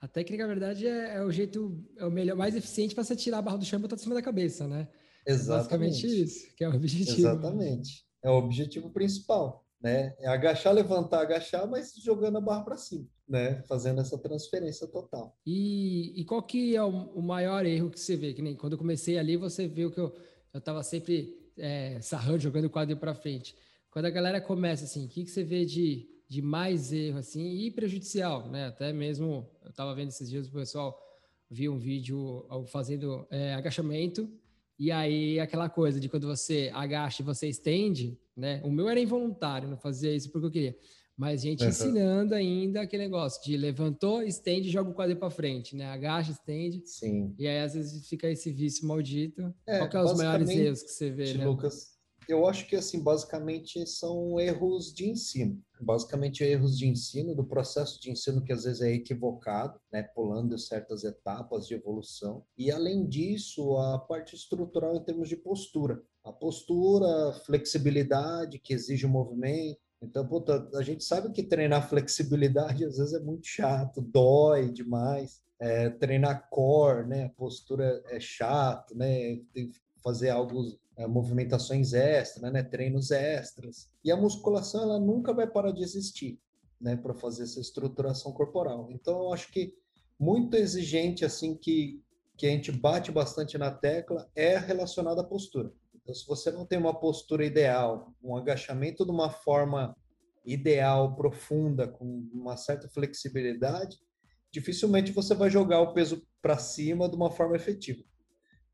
a 0.04 0.08
técnica, 0.08 0.44
na 0.44 0.54
verdade, 0.54 0.86
é, 0.86 1.16
é, 1.16 1.24
o 1.24 1.32
jeito, 1.32 1.82
é 1.98 2.06
o 2.06 2.12
melhor, 2.12 2.36
mais 2.36 2.56
eficiente 2.56 2.94
para 2.94 3.06
você 3.06 3.16
tirar 3.16 3.38
a 3.38 3.42
barra 3.42 3.56
do 3.56 3.64
chão 3.64 3.80
e 3.80 3.82
botar 3.82 3.96
em 3.96 4.00
cima 4.00 4.16
da 4.16 4.22
cabeça, 4.22 4.68
né? 4.68 4.90
Exatamente. 5.26 6.04
Basicamente 6.04 6.24
isso, 6.24 6.56
que 6.58 6.64
é 6.64 6.70
o 6.70 6.76
objetivo. 6.76 7.20
Exatamente. 7.20 8.06
É 8.22 8.30
o 8.30 8.34
objetivo 8.34 8.90
principal. 8.90 9.66
né? 9.82 10.14
É 10.20 10.28
agachar, 10.28 10.74
levantar, 10.74 11.22
agachar, 11.22 11.70
mas 11.70 11.94
jogando 11.96 12.38
a 12.38 12.42
barra 12.42 12.64
para 12.64 12.78
cima, 12.78 13.08
né? 13.28 13.64
Fazendo 13.64 14.02
essa 14.02 14.18
transferência 14.18 14.88
total. 14.88 15.38
E, 15.46 16.20
e 16.20 16.26
qual 16.26 16.44
que 16.44 16.76
é 16.76 16.84
o, 16.84 16.90
o, 16.90 17.22
maior 17.22 17.66
erro 17.66 17.90
que 17.90 18.00
você 18.00 18.18
vê? 18.18 18.34
Que 18.34 18.42
nem 18.42 18.58
quando 18.58 18.74
eu 18.74 18.80
comecei 18.80 19.18
ali, 19.18 19.38
você 19.38 19.68
viu 19.68 19.90
que 19.90 20.00
eu 20.00 20.14
eu 20.54 20.60
estava 20.60 20.84
sempre 20.84 21.36
é, 21.58 22.00
sarrando, 22.00 22.40
jogando 22.40 22.66
o 22.66 22.70
quadro 22.70 22.96
para 22.96 23.16
frente. 23.16 23.56
Quando 23.90 24.06
a 24.06 24.12
galera 24.12 24.40
começa 24.40 24.84
assim, 24.84 25.06
o 25.06 25.10
que, 25.10 25.24
que 25.24 25.32
você 25.32 25.44
vê 25.44 25.66
de, 25.66 26.08
de 26.34 26.42
mais 26.42 26.92
erro 26.92 27.20
assim 27.20 27.60
e 27.60 27.70
prejudicial, 27.70 28.50
né? 28.50 28.66
Até 28.66 28.92
mesmo 28.92 29.48
eu 29.64 29.70
estava 29.70 29.94
vendo 29.94 30.08
esses 30.08 30.28
dias 30.28 30.48
o 30.48 30.52
pessoal 30.52 31.00
viu 31.48 31.72
um 31.72 31.78
vídeo 31.78 32.48
fazendo 32.72 33.28
é, 33.30 33.54
agachamento 33.54 34.28
e 34.80 34.92
aí 34.92 35.40
aquela 35.40 35.70
coisa 35.70 36.00
de 36.00 36.10
quando 36.10 36.26
você 36.26 36.72
agacha 36.74 37.22
e 37.22 37.26
você 37.26 37.48
estende, 37.48 38.18
né? 38.36 38.60
O 38.64 38.72
meu 38.72 38.90
era 38.90 39.00
involuntário, 39.00 39.70
não 39.70 39.78
fazia 39.78 40.12
isso 40.12 40.32
porque 40.32 40.48
eu 40.48 40.52
queria. 40.52 40.76
Mas 41.16 41.42
a 41.42 41.44
gente 41.44 41.62
uhum. 41.62 41.70
ensinando 41.70 42.34
ainda 42.34 42.82
aquele 42.82 43.04
negócio 43.04 43.44
de 43.44 43.56
levantou, 43.56 44.24
estende, 44.24 44.72
joga 44.72 44.90
o 44.90 44.96
quadril 44.96 45.18
para 45.18 45.30
frente, 45.30 45.76
né? 45.76 45.86
Agacha, 45.86 46.32
estende. 46.32 46.82
Sim. 46.88 47.36
E 47.38 47.48
aí 47.48 47.60
às 47.60 47.76
vezes 47.76 48.08
fica 48.08 48.28
esse 48.28 48.52
vício 48.52 48.88
maldito. 48.88 49.54
É, 49.68 49.78
Qual 49.78 49.90
que 49.92 49.98
é 49.98 50.02
os 50.02 50.18
maiores 50.18 50.50
erros 50.50 50.82
que 50.82 50.90
você 50.90 51.12
vê, 51.12 51.36
né? 51.36 51.46
Lucas, 51.46 51.94
eu 52.28 52.48
acho 52.48 52.68
que 52.68 52.76
assim, 52.76 53.02
basicamente 53.02 53.86
são 53.88 54.40
erros 54.40 54.94
de 54.94 55.10
ensino. 55.10 55.62
Basicamente 55.84 56.44
erros 56.44 56.78
de 56.78 56.88
ensino, 56.88 57.36
do 57.36 57.44
processo 57.44 58.02
de 58.02 58.10
ensino 58.10 58.44
que 58.44 58.54
às 58.54 58.64
vezes 58.64 58.82
é 58.82 58.92
equivocado, 58.92 59.80
né, 59.92 60.04
pulando 60.04 60.58
certas 60.58 61.04
etapas 61.04 61.68
de 61.68 61.76
evolução. 61.76 62.44
E 62.58 62.72
além 62.72 63.06
disso, 63.08 63.78
a 63.78 64.00
parte 64.00 64.36
estrutural 64.36 64.96
em 64.96 65.04
termos 65.04 65.30
de 65.30 65.36
postura. 65.36 66.02
A 66.24 66.32
postura, 66.32 67.34
flexibilidade 67.46 68.60
que 68.60 68.74
exige 68.74 69.06
o 69.06 69.10
movimento, 69.10 69.80
então, 70.04 70.28
puta, 70.28 70.70
a 70.76 70.82
gente 70.82 71.04
sabe 71.04 71.32
que 71.32 71.42
treinar 71.42 71.88
flexibilidade 71.88 72.84
às 72.84 72.98
vezes 72.98 73.14
é 73.14 73.20
muito 73.22 73.48
chato, 73.48 74.02
dói 74.02 74.70
demais. 74.70 75.42
É, 75.60 75.90
treinar 75.92 76.50
core, 76.50 77.08
né? 77.08 77.26
A 77.26 77.30
postura 77.30 78.04
é 78.08 78.20
chato, 78.20 78.94
né? 78.98 79.38
Tem 79.54 79.70
que 79.70 79.80
fazer 80.04 80.30
alguns 80.30 80.78
é, 80.98 81.08
movimentações 81.08 81.94
extras, 81.94 82.52
né? 82.52 82.64
Treinos 82.64 83.12
extras. 83.12 83.90
E 84.04 84.12
a 84.12 84.18
musculação 84.18 84.84
ela 84.84 85.00
nunca 85.00 85.34
vai 85.34 85.48
parar 85.48 85.72
de 85.72 85.84
existir, 85.84 86.40
né? 86.80 86.96
Para 86.96 87.14
fazer 87.14 87.44
essa 87.44 87.60
estruturação 87.60 88.32
corporal. 88.32 88.90
Então, 88.92 89.24
eu 89.24 89.34
acho 89.34 89.52
que 89.52 89.74
muito 90.20 90.56
exigente 90.56 91.26
assim 91.26 91.56
que 91.56 92.02
que 92.38 92.48
a 92.48 92.50
gente 92.50 92.72
bate 92.72 93.12
bastante 93.12 93.58
na 93.58 93.72
tecla 93.72 94.30
é 94.36 94.58
relacionado 94.58 95.20
à 95.20 95.24
postura. 95.24 95.72
Então, 95.96 96.14
se 96.14 96.26
você 96.26 96.52
não 96.52 96.66
tem 96.66 96.78
uma 96.78 97.00
postura 97.00 97.46
ideal, 97.46 98.14
um 98.22 98.36
agachamento 98.36 99.06
de 99.06 99.12
uma 99.12 99.30
forma 99.30 99.96
ideal, 100.46 101.16
profunda, 101.16 101.88
com 101.88 102.28
uma 102.34 102.58
certa 102.58 102.90
flexibilidade, 102.90 103.98
dificilmente 104.52 105.12
você 105.12 105.34
vai 105.34 105.50
jogar 105.50 105.80
o 105.82 105.94
peso 105.94 106.26
para 106.42 106.58
cima 106.58 107.08
de 107.08 107.16
uma 107.16 107.32
forma 107.32 107.56
efetiva. 107.56 108.04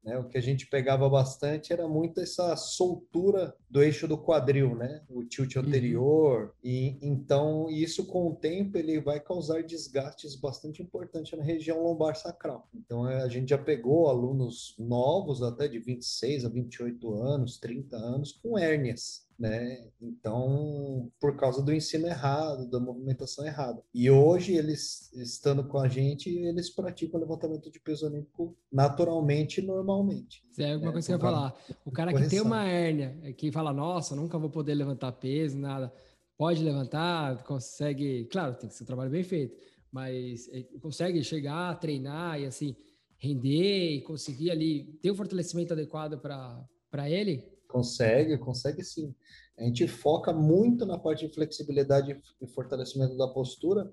Né? 0.03 0.17
O 0.17 0.27
que 0.27 0.37
a 0.37 0.41
gente 0.41 0.67
pegava 0.67 1.09
bastante 1.09 1.73
era 1.73 1.87
muito 1.87 2.21
essa 2.21 2.55
soltura 2.55 3.55
do 3.69 3.83
eixo 3.83 4.07
do 4.07 4.17
quadril, 4.17 4.75
né? 4.75 5.03
O 5.09 5.23
tilt 5.23 5.55
uhum. 5.55 5.61
anterior. 5.63 6.41
Uhum. 6.41 6.51
E 6.63 6.97
então 7.01 7.69
isso 7.69 8.05
com 8.05 8.27
o 8.29 8.35
tempo 8.35 8.77
ele 8.77 8.99
vai 8.99 9.19
causar 9.19 9.63
desgastes 9.63 10.35
bastante 10.35 10.81
importantes 10.81 11.37
na 11.37 11.43
região 11.43 11.83
lombar 11.83 12.15
sacral. 12.15 12.67
Então 12.73 13.05
a 13.05 13.27
gente 13.27 13.49
já 13.49 13.57
pegou 13.57 14.07
alunos 14.07 14.75
novos, 14.79 15.43
até 15.43 15.67
de 15.67 15.79
26 15.79 16.45
a 16.45 16.49
28 16.49 17.13
anos, 17.13 17.57
30 17.57 17.95
anos, 17.95 18.31
com 18.31 18.57
hérnias 18.57 19.28
né? 19.39 19.87
Então, 20.01 21.09
por 21.19 21.37
causa 21.37 21.63
do 21.63 21.73
ensino 21.73 22.07
errado, 22.07 22.69
da 22.69 22.79
movimentação 22.79 23.45
errada. 23.45 23.81
E 23.93 24.11
hoje, 24.11 24.53
eles 24.53 25.11
estando 25.13 25.65
com 25.65 25.79
a 25.79 25.87
gente, 25.87 26.29
eles 26.29 26.69
praticam 26.69 27.19
levantamento 27.19 27.71
de 27.71 27.79
peso 27.79 28.05
olímpico 28.05 28.57
naturalmente 28.69 29.61
e 29.61 29.65
normalmente. 29.65 30.43
É 30.57 30.75
uma 30.75 30.89
é, 30.89 30.91
coisa 30.91 31.07
que 31.07 31.13
eu 31.13 31.17
ia 31.17 31.21
falar. 31.21 31.55
O 31.85 31.91
cara 31.91 32.11
correção. 32.11 32.29
que 32.29 32.35
tem 32.35 32.45
uma 32.45 32.65
hérnia, 32.67 33.17
é 33.23 33.31
que 33.31 33.49
fala, 33.49 33.71
nossa, 33.71 34.13
nunca 34.13 34.37
vou 34.37 34.49
poder 34.49 34.75
levantar 34.75 35.13
peso, 35.13 35.57
nada. 35.57 35.93
Pode 36.37 36.61
levantar, 36.61 37.41
consegue. 37.43 38.25
Claro, 38.25 38.55
tem 38.55 38.67
que 38.67 38.75
ser 38.75 38.83
um 38.83 38.87
trabalho 38.87 39.09
bem 39.09 39.23
feito, 39.23 39.57
mas 39.89 40.49
é, 40.49 40.63
consegue 40.81 41.23
chegar, 41.23 41.79
treinar 41.79 42.41
e 42.41 42.45
assim, 42.45 42.75
render 43.17 43.95
e 43.95 44.01
conseguir 44.01 44.51
ali 44.51 44.97
ter 45.01 45.11
o 45.11 45.13
um 45.13 45.15
fortalecimento 45.17 45.71
adequado 45.71 46.19
para 46.19 47.09
ele 47.09 47.57
Consegue, 47.69 48.35
consegue 48.39 48.83
sim. 48.83 49.13
A 49.57 49.63
gente 49.63 49.87
foca 49.87 50.33
muito 50.33 50.87
na 50.87 50.97
parte 50.97 51.27
de 51.27 51.33
flexibilidade 51.33 52.19
e 52.41 52.47
fortalecimento 52.47 53.15
da 53.15 53.27
postura, 53.27 53.89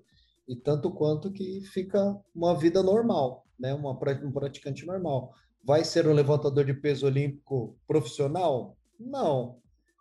e 0.48 0.56
tanto 0.56 0.90
quanto 0.90 1.30
que 1.30 1.60
fica 1.60 2.18
uma 2.34 2.58
vida 2.58 2.82
normal, 2.82 3.44
né? 3.58 3.74
Uma, 3.74 3.90
um 3.90 4.32
praticante 4.32 4.86
normal. 4.86 5.34
Vai 5.62 5.84
ser 5.84 6.08
um 6.08 6.14
levantador 6.14 6.64
de 6.64 6.72
peso 6.72 7.04
olímpico 7.04 7.76
profissional? 7.86 8.78
Não. 8.98 9.58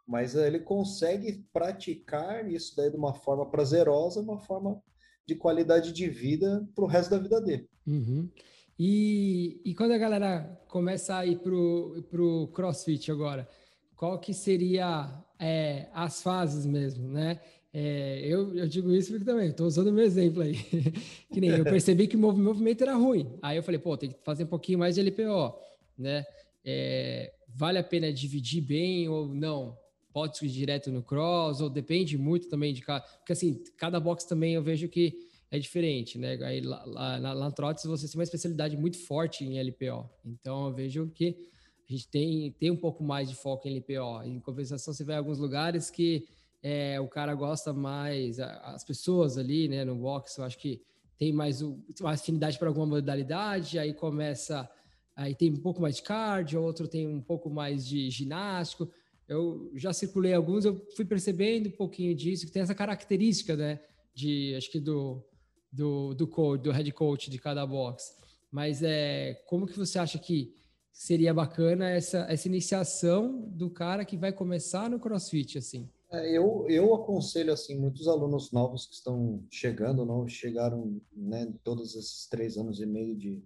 Mas 0.07 0.35
ele 0.35 0.59
consegue 0.59 1.43
praticar 1.51 2.49
isso 2.49 2.75
daí 2.77 2.89
de 2.89 2.95
uma 2.95 3.13
forma 3.13 3.49
prazerosa, 3.49 4.21
uma 4.21 4.39
forma 4.39 4.81
de 5.27 5.35
qualidade 5.35 5.91
de 5.91 6.07
vida 6.07 6.65
para 6.73 6.85
o 6.85 6.87
resto 6.87 7.09
da 7.09 7.17
vida 7.17 7.41
dele. 7.41 7.67
Uhum. 7.85 8.29
E, 8.77 9.61
e 9.65 9.73
quando 9.73 9.93
a 9.93 9.97
galera 9.97 10.61
começa 10.69 11.17
a 11.17 11.25
ir 11.25 11.39
para 11.39 11.53
o 11.53 12.47
crossfit 12.53 13.11
agora, 13.11 13.49
qual 13.95 14.19
que 14.19 14.33
seria 14.33 15.09
é, 15.39 15.87
as 15.93 16.21
fases 16.21 16.65
mesmo, 16.65 17.07
né? 17.07 17.39
É, 17.73 18.21
eu, 18.23 18.55
eu, 18.55 18.67
digo 18.67 18.93
isso 18.93 19.11
porque 19.11 19.25
também 19.25 19.49
estou 19.49 19.67
usando 19.67 19.91
meu 19.91 20.05
exemplo 20.05 20.41
aí. 20.41 20.55
que 21.31 21.41
nem 21.41 21.49
eu 21.49 21.63
percebi 21.65 22.07
que 22.07 22.15
o 22.15 22.19
movimento 22.19 22.81
era 22.81 22.95
ruim. 22.95 23.37
Aí 23.41 23.57
eu 23.57 23.63
falei, 23.63 23.79
pô, 23.79 23.97
tem 23.97 24.11
que 24.11 24.17
fazer 24.23 24.45
um 24.45 24.47
pouquinho 24.47 24.79
mais 24.79 24.95
de 24.95 25.01
LPO, 25.01 25.59
né? 25.97 26.25
É, 26.63 27.33
vale 27.49 27.77
a 27.77 27.83
pena 27.83 28.13
dividir 28.13 28.61
bem 28.61 29.09
ou 29.09 29.27
não? 29.27 29.77
Pode 30.13 30.45
ir 30.45 30.49
direto 30.49 30.89
no 30.89 31.03
cross, 31.03 31.59
ou 31.59 31.69
depende 31.69 32.17
muito 32.17 32.47
também 32.47 32.73
de 32.73 32.81
cada. 32.81 33.01
Porque 33.01 33.33
assim, 33.33 33.61
cada 33.75 33.99
box 33.99 34.23
também 34.23 34.53
eu 34.53 34.63
vejo 34.63 34.87
que 34.87 35.13
é 35.51 35.59
diferente, 35.59 36.17
né? 36.17 36.39
Aí 36.43 36.61
lá, 36.61 36.85
lá, 36.85 37.35
na 37.35 37.51
Trots 37.51 37.83
você 37.83 38.07
tem 38.07 38.17
uma 38.17 38.23
especialidade 38.23 38.77
muito 38.77 38.97
forte 39.05 39.43
em 39.43 39.59
LPO. 39.59 40.09
Então 40.25 40.67
eu 40.67 40.73
vejo 40.73 41.11
que 41.13 41.45
a 41.87 41.91
gente 41.91 42.07
tem, 42.07 42.51
tem 42.51 42.71
um 42.71 42.75
pouco 42.75 43.03
mais 43.03 43.29
de 43.29 43.35
foco 43.35 43.67
em 43.67 43.77
LPO. 43.77 44.23
Em 44.23 44.39
compensação, 44.39 44.93
você 44.93 45.03
vai 45.03 45.15
em 45.15 45.19
alguns 45.19 45.37
lugares 45.37 45.91
que 45.91 46.27
é, 46.63 46.99
o 46.99 47.07
cara 47.07 47.35
gosta 47.35 47.71
mais, 47.71 48.39
as 48.39 48.83
pessoas 48.83 49.37
ali, 49.37 49.67
né, 49.67 49.85
no 49.85 49.95
box, 49.95 50.39
eu 50.39 50.43
acho 50.43 50.57
que 50.57 50.81
tem 51.15 51.31
mais, 51.31 51.61
mais 52.01 52.21
afinidade 52.21 52.57
para 52.57 52.67
alguma 52.67 52.87
modalidade, 52.87 53.77
aí 53.77 53.93
começa, 53.93 54.67
aí 55.15 55.35
tem 55.35 55.51
um 55.51 55.61
pouco 55.61 55.79
mais 55.79 55.97
de 55.97 56.01
cardio, 56.01 56.61
outro 56.61 56.87
tem 56.87 57.07
um 57.07 57.21
pouco 57.21 57.51
mais 57.51 57.85
de 57.85 58.09
ginástico. 58.09 58.89
Eu 59.27 59.71
já 59.75 59.93
circulei 59.93 60.33
alguns, 60.33 60.65
eu 60.65 60.75
fui 60.95 61.05
percebendo 61.05 61.69
um 61.69 61.71
pouquinho 61.71 62.15
disso, 62.15 62.47
que 62.47 62.51
tem 62.51 62.63
essa 62.63 62.73
característica, 62.73 63.55
né, 63.55 63.79
de, 64.11 64.55
acho 64.57 64.71
que 64.71 64.79
do, 64.79 65.23
do, 65.71 66.15
do 66.15 66.27
coach, 66.27 66.63
do 66.63 66.71
head 66.71 66.91
coach 66.93 67.29
de 67.29 67.37
cada 67.37 67.63
box. 67.63 68.17
Mas 68.51 68.81
é, 68.81 69.35
como 69.45 69.67
que 69.67 69.77
você 69.77 69.99
acha 69.99 70.17
que 70.17 70.55
seria 70.95 71.33
bacana 71.33 71.89
essa, 71.89 72.19
essa 72.29 72.47
iniciação 72.47 73.41
do 73.49 73.69
cara 73.69 74.05
que 74.05 74.15
vai 74.15 74.31
começar 74.31 74.89
no 74.89 74.97
CrossFit, 74.97 75.57
assim? 75.57 75.89
É, 76.09 76.31
eu, 76.31 76.65
eu 76.69 76.95
aconselho, 76.95 77.51
assim, 77.51 77.77
muitos 77.77 78.07
alunos 78.07 78.53
novos 78.53 78.87
que 78.87 78.93
estão 78.93 79.43
chegando, 79.51 80.05
não 80.05 80.25
chegaram, 80.25 80.97
né, 81.13 81.53
todos 81.65 81.95
esses 81.97 82.27
três 82.27 82.57
anos 82.57 82.79
e 82.79 82.85
meio 82.85 83.13
de, 83.13 83.43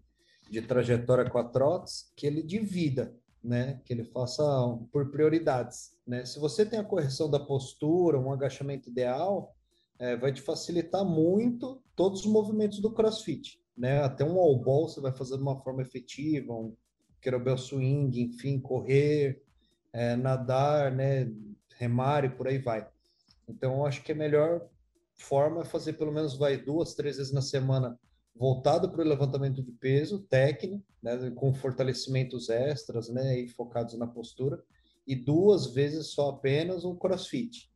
de 0.48 0.62
trajetória 0.62 1.28
com 1.28 1.40
a 1.40 1.44
Trots, 1.44 2.14
que 2.16 2.28
ele 2.28 2.44
divida, 2.44 3.16
né, 3.44 3.82
que 3.84 3.94
ele 3.94 4.04
faça 4.04 4.44
por 4.92 5.10
prioridades, 5.10 5.98
né? 6.06 6.26
Se 6.26 6.38
você 6.38 6.64
tem 6.64 6.78
a 6.78 6.84
correção 6.84 7.32
da 7.32 7.40
postura, 7.40 8.20
um 8.20 8.32
agachamento 8.32 8.90
ideal, 8.90 9.56
é, 9.98 10.16
vai 10.16 10.32
te 10.32 10.42
facilitar 10.42 11.04
muito 11.04 11.82
todos 11.96 12.20
os 12.20 12.26
movimentos 12.28 12.80
do 12.80 12.92
CrossFit, 12.92 13.60
né? 13.76 14.04
Até 14.04 14.24
um 14.24 14.38
all 14.38 14.60
ball 14.60 14.88
você 14.88 15.02
vai 15.02 15.14
fazer 15.14 15.38
de 15.38 15.42
uma 15.42 15.60
forma 15.62 15.82
efetiva, 15.82 16.54
um 16.54 16.76
kettlebell 17.22 17.58
swing, 17.58 18.22
enfim, 18.22 18.60
correr, 18.60 19.44
é, 19.94 20.16
nadar, 20.16 20.92
né, 20.92 21.32
remar 21.78 22.26
e 22.26 22.30
por 22.30 22.48
aí 22.48 22.58
vai. 22.58 22.88
Então, 23.48 23.86
acho 23.86 24.04
que 24.04 24.12
a 24.12 24.16
melhor 24.16 24.68
forma 25.16 25.62
é 25.62 25.66
fazer 25.66 25.94
pelo 25.94 26.12
menos 26.12 26.38
vai 26.38 26.58
duas, 26.58 26.94
três 26.94 27.18
vezes 27.18 27.32
na 27.32 27.42
semana 27.42 28.00
voltado 28.36 28.90
para 28.90 29.02
o 29.02 29.08
levantamento 29.08 29.62
de 29.62 29.72
peso 29.72 30.20
técnico, 30.30 30.86
né, 31.04 31.30
com 31.32 31.54
fortalecimentos 31.54 32.50
extras, 32.50 33.10
né, 33.10 33.40
e 33.40 33.48
focados 33.48 33.98
na 33.98 34.08
postura, 34.08 34.64
e 35.06 35.16
duas 35.16 35.68
vezes 35.68 36.08
só 36.08 36.30
apenas 36.30 36.86
um 36.86 36.96
CrossFit. 36.96 37.70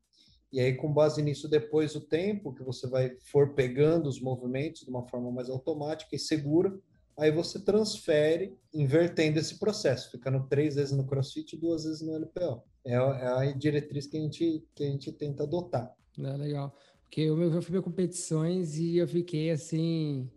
E 0.52 0.60
aí, 0.60 0.76
com 0.76 0.94
base 0.94 1.22
nisso, 1.22 1.50
depois 1.50 1.96
o 1.96 2.02
tempo 2.02 2.54
que 2.54 2.64
você 2.64 2.88
vai 2.88 3.18
for 3.20 3.56
pegando 3.56 4.08
os 4.08 4.22
movimentos 4.22 4.82
de 4.82 4.90
uma 4.90 5.06
forma 5.08 5.32
mais 5.32 5.50
automática 5.50 6.16
e 6.16 6.20
segura, 6.20 6.80
aí 7.18 7.32
você 7.32 7.60
transfere, 7.60 8.58
invertendo 8.74 9.40
esse 9.40 9.60
processo, 9.60 10.12
ficando 10.12 10.46
três 10.48 10.76
vezes 10.76 10.92
no 10.92 11.06
CrossFit 11.06 11.56
e 11.56 11.60
duas 11.60 11.84
vezes 11.84 12.02
no 12.02 12.16
LPO. 12.16 12.64
é, 12.86 12.94
é 12.94 12.98
a 12.98 13.52
diretriz 13.52 14.08
que 14.08 14.18
a 14.18 14.22
gente, 14.22 14.64
que 14.76 14.84
a 14.84 14.88
gente 14.88 15.12
tenta 15.12 15.44
adotar. 15.44 15.94
É, 16.18 16.38
legal. 16.38 16.76
Porque 17.04 17.22
eu, 17.22 17.40
eu 17.42 17.62
fui 17.62 17.72
para 17.72 17.82
competições 17.82 18.78
e 18.78 18.98
eu 18.98 19.08
fiquei 19.08 19.52
assim, 19.52 20.30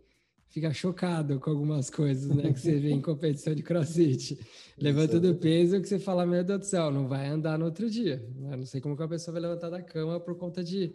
fica 0.47 0.71
chocado 0.71 1.39
com 1.39 1.49
algumas 1.49 1.89
coisas, 1.89 2.29
né? 2.35 2.53
Que 2.53 2.59
você 2.59 2.79
vê 2.79 2.91
em 2.91 3.01
competição 3.01 3.53
de 3.53 3.63
crossfit. 3.63 4.39
Levanta 4.77 5.19
do 5.19 5.35
peso 5.35 5.81
que 5.81 5.87
você 5.87 5.97
fala, 5.97 6.25
meu 6.25 6.43
Deus 6.43 6.59
do 6.59 6.65
céu, 6.65 6.91
não 6.91 7.07
vai 7.07 7.27
andar 7.27 7.57
no 7.57 7.65
outro 7.65 7.89
dia. 7.89 8.23
Não 8.35 8.65
sei 8.65 8.79
como 8.79 8.95
que 8.95 9.03
a 9.03 9.07
pessoa 9.07 9.33
vai 9.33 9.41
levantar 9.41 9.69
da 9.69 9.81
cama 9.81 10.19
por 10.19 10.37
conta 10.37 10.63
de. 10.63 10.93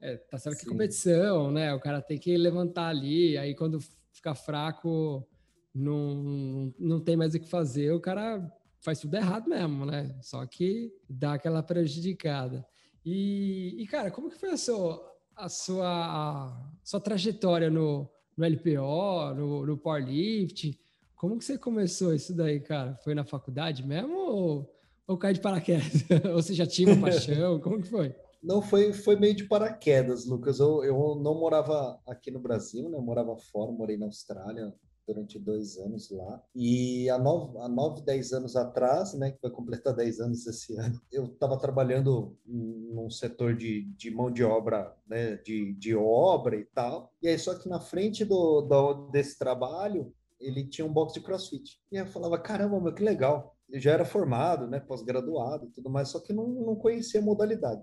É, 0.00 0.16
tá 0.16 0.38
certo 0.38 0.58
que 0.58 0.66
é 0.66 0.68
competição, 0.68 1.50
né? 1.50 1.72
O 1.74 1.80
cara 1.80 2.00
tem 2.00 2.18
que 2.18 2.36
levantar 2.36 2.88
ali, 2.88 3.38
aí 3.38 3.54
quando 3.54 3.78
fica 4.14 4.34
fraco, 4.34 5.26
não, 5.74 6.72
não 6.78 7.00
tem 7.00 7.16
mais 7.16 7.34
o 7.34 7.40
que 7.40 7.48
fazer, 7.48 7.92
o 7.92 8.00
cara 8.00 8.50
faz 8.80 9.00
tudo 9.00 9.16
errado 9.16 9.48
mesmo, 9.48 9.84
né? 9.84 10.16
Só 10.22 10.46
que 10.46 10.92
dá 11.08 11.34
aquela 11.34 11.62
prejudicada. 11.62 12.64
E, 13.04 13.74
e 13.78 13.86
cara, 13.86 14.10
como 14.10 14.30
que 14.30 14.38
foi 14.38 14.50
a 14.50 14.56
sua, 14.56 15.14
a 15.36 15.48
sua, 15.48 15.86
a 15.86 16.70
sua 16.82 17.00
trajetória 17.00 17.68
no, 17.70 18.08
no 18.36 18.44
LPO, 18.46 19.34
no, 19.34 19.66
no 19.66 19.76
powerlifting? 19.76 20.78
Como 21.16 21.38
que 21.38 21.44
você 21.44 21.58
começou 21.58 22.14
isso 22.14 22.34
daí, 22.34 22.60
cara? 22.60 22.96
Foi 23.02 23.14
na 23.14 23.24
faculdade 23.24 23.84
mesmo 23.84 24.16
ou, 24.16 24.74
ou 25.06 25.18
cai 25.18 25.32
de 25.32 25.40
paraquedas? 25.40 26.04
ou 26.30 26.42
você 26.42 26.54
já 26.54 26.66
tinha 26.66 26.92
uma 26.92 27.00
paixão? 27.10 27.58
Como 27.60 27.80
que 27.80 27.88
foi? 27.88 28.14
Não, 28.44 28.60
foi, 28.60 28.92
foi 28.92 29.16
meio 29.16 29.34
de 29.34 29.48
paraquedas, 29.48 30.26
Lucas. 30.26 30.60
Eu, 30.60 30.84
eu 30.84 31.14
não 31.16 31.34
morava 31.34 31.98
aqui 32.06 32.30
no 32.30 32.38
Brasil, 32.38 32.90
né? 32.90 32.98
Eu 32.98 33.02
morava 33.02 33.34
fora, 33.38 33.72
morei 33.72 33.96
na 33.96 34.04
Austrália 34.04 34.70
durante 35.06 35.38
dois 35.38 35.78
anos 35.78 36.10
lá. 36.10 36.42
E 36.54 37.08
há 37.08 37.18
nove, 37.18 37.56
há 37.58 37.68
nove, 37.68 38.02
dez 38.02 38.32
anos 38.34 38.54
atrás, 38.54 39.14
né, 39.14 39.30
que 39.30 39.38
vai 39.40 39.50
completar 39.50 39.94
dez 39.94 40.20
anos 40.20 40.46
esse 40.46 40.76
ano, 40.76 41.00
eu 41.12 41.24
estava 41.26 41.58
trabalhando 41.58 42.36
num 42.46 43.08
setor 43.10 43.54
de, 43.56 43.84
de 43.96 44.10
mão 44.10 44.30
de 44.30 44.44
obra, 44.44 44.94
né, 45.06 45.36
de, 45.36 45.74
de 45.74 45.94
obra 45.94 46.56
e 46.56 46.64
tal. 46.66 47.12
E 47.22 47.28
aí, 47.28 47.38
só 47.38 47.54
que 47.54 47.68
na 47.68 47.80
frente 47.80 48.24
do, 48.24 48.60
do, 48.62 49.08
desse 49.10 49.38
trabalho, 49.38 50.12
ele 50.38 50.66
tinha 50.66 50.86
um 50.86 50.92
box 50.92 51.14
de 51.14 51.20
crossfit. 51.20 51.80
E 51.90 51.96
eu 51.96 52.06
falava, 52.06 52.38
caramba, 52.38 52.80
meu, 52.80 52.94
que 52.94 53.02
legal. 53.02 53.56
Eu 53.70 53.80
já 53.80 53.92
era 53.92 54.04
formado, 54.04 54.66
né, 54.66 54.80
pós-graduado 54.80 55.66
e 55.66 55.70
tudo 55.70 55.88
mais, 55.88 56.08
só 56.08 56.20
que 56.20 56.32
não, 56.32 56.46
não 56.46 56.76
conhecia 56.76 57.20
a 57.20 57.24
modalidade. 57.24 57.82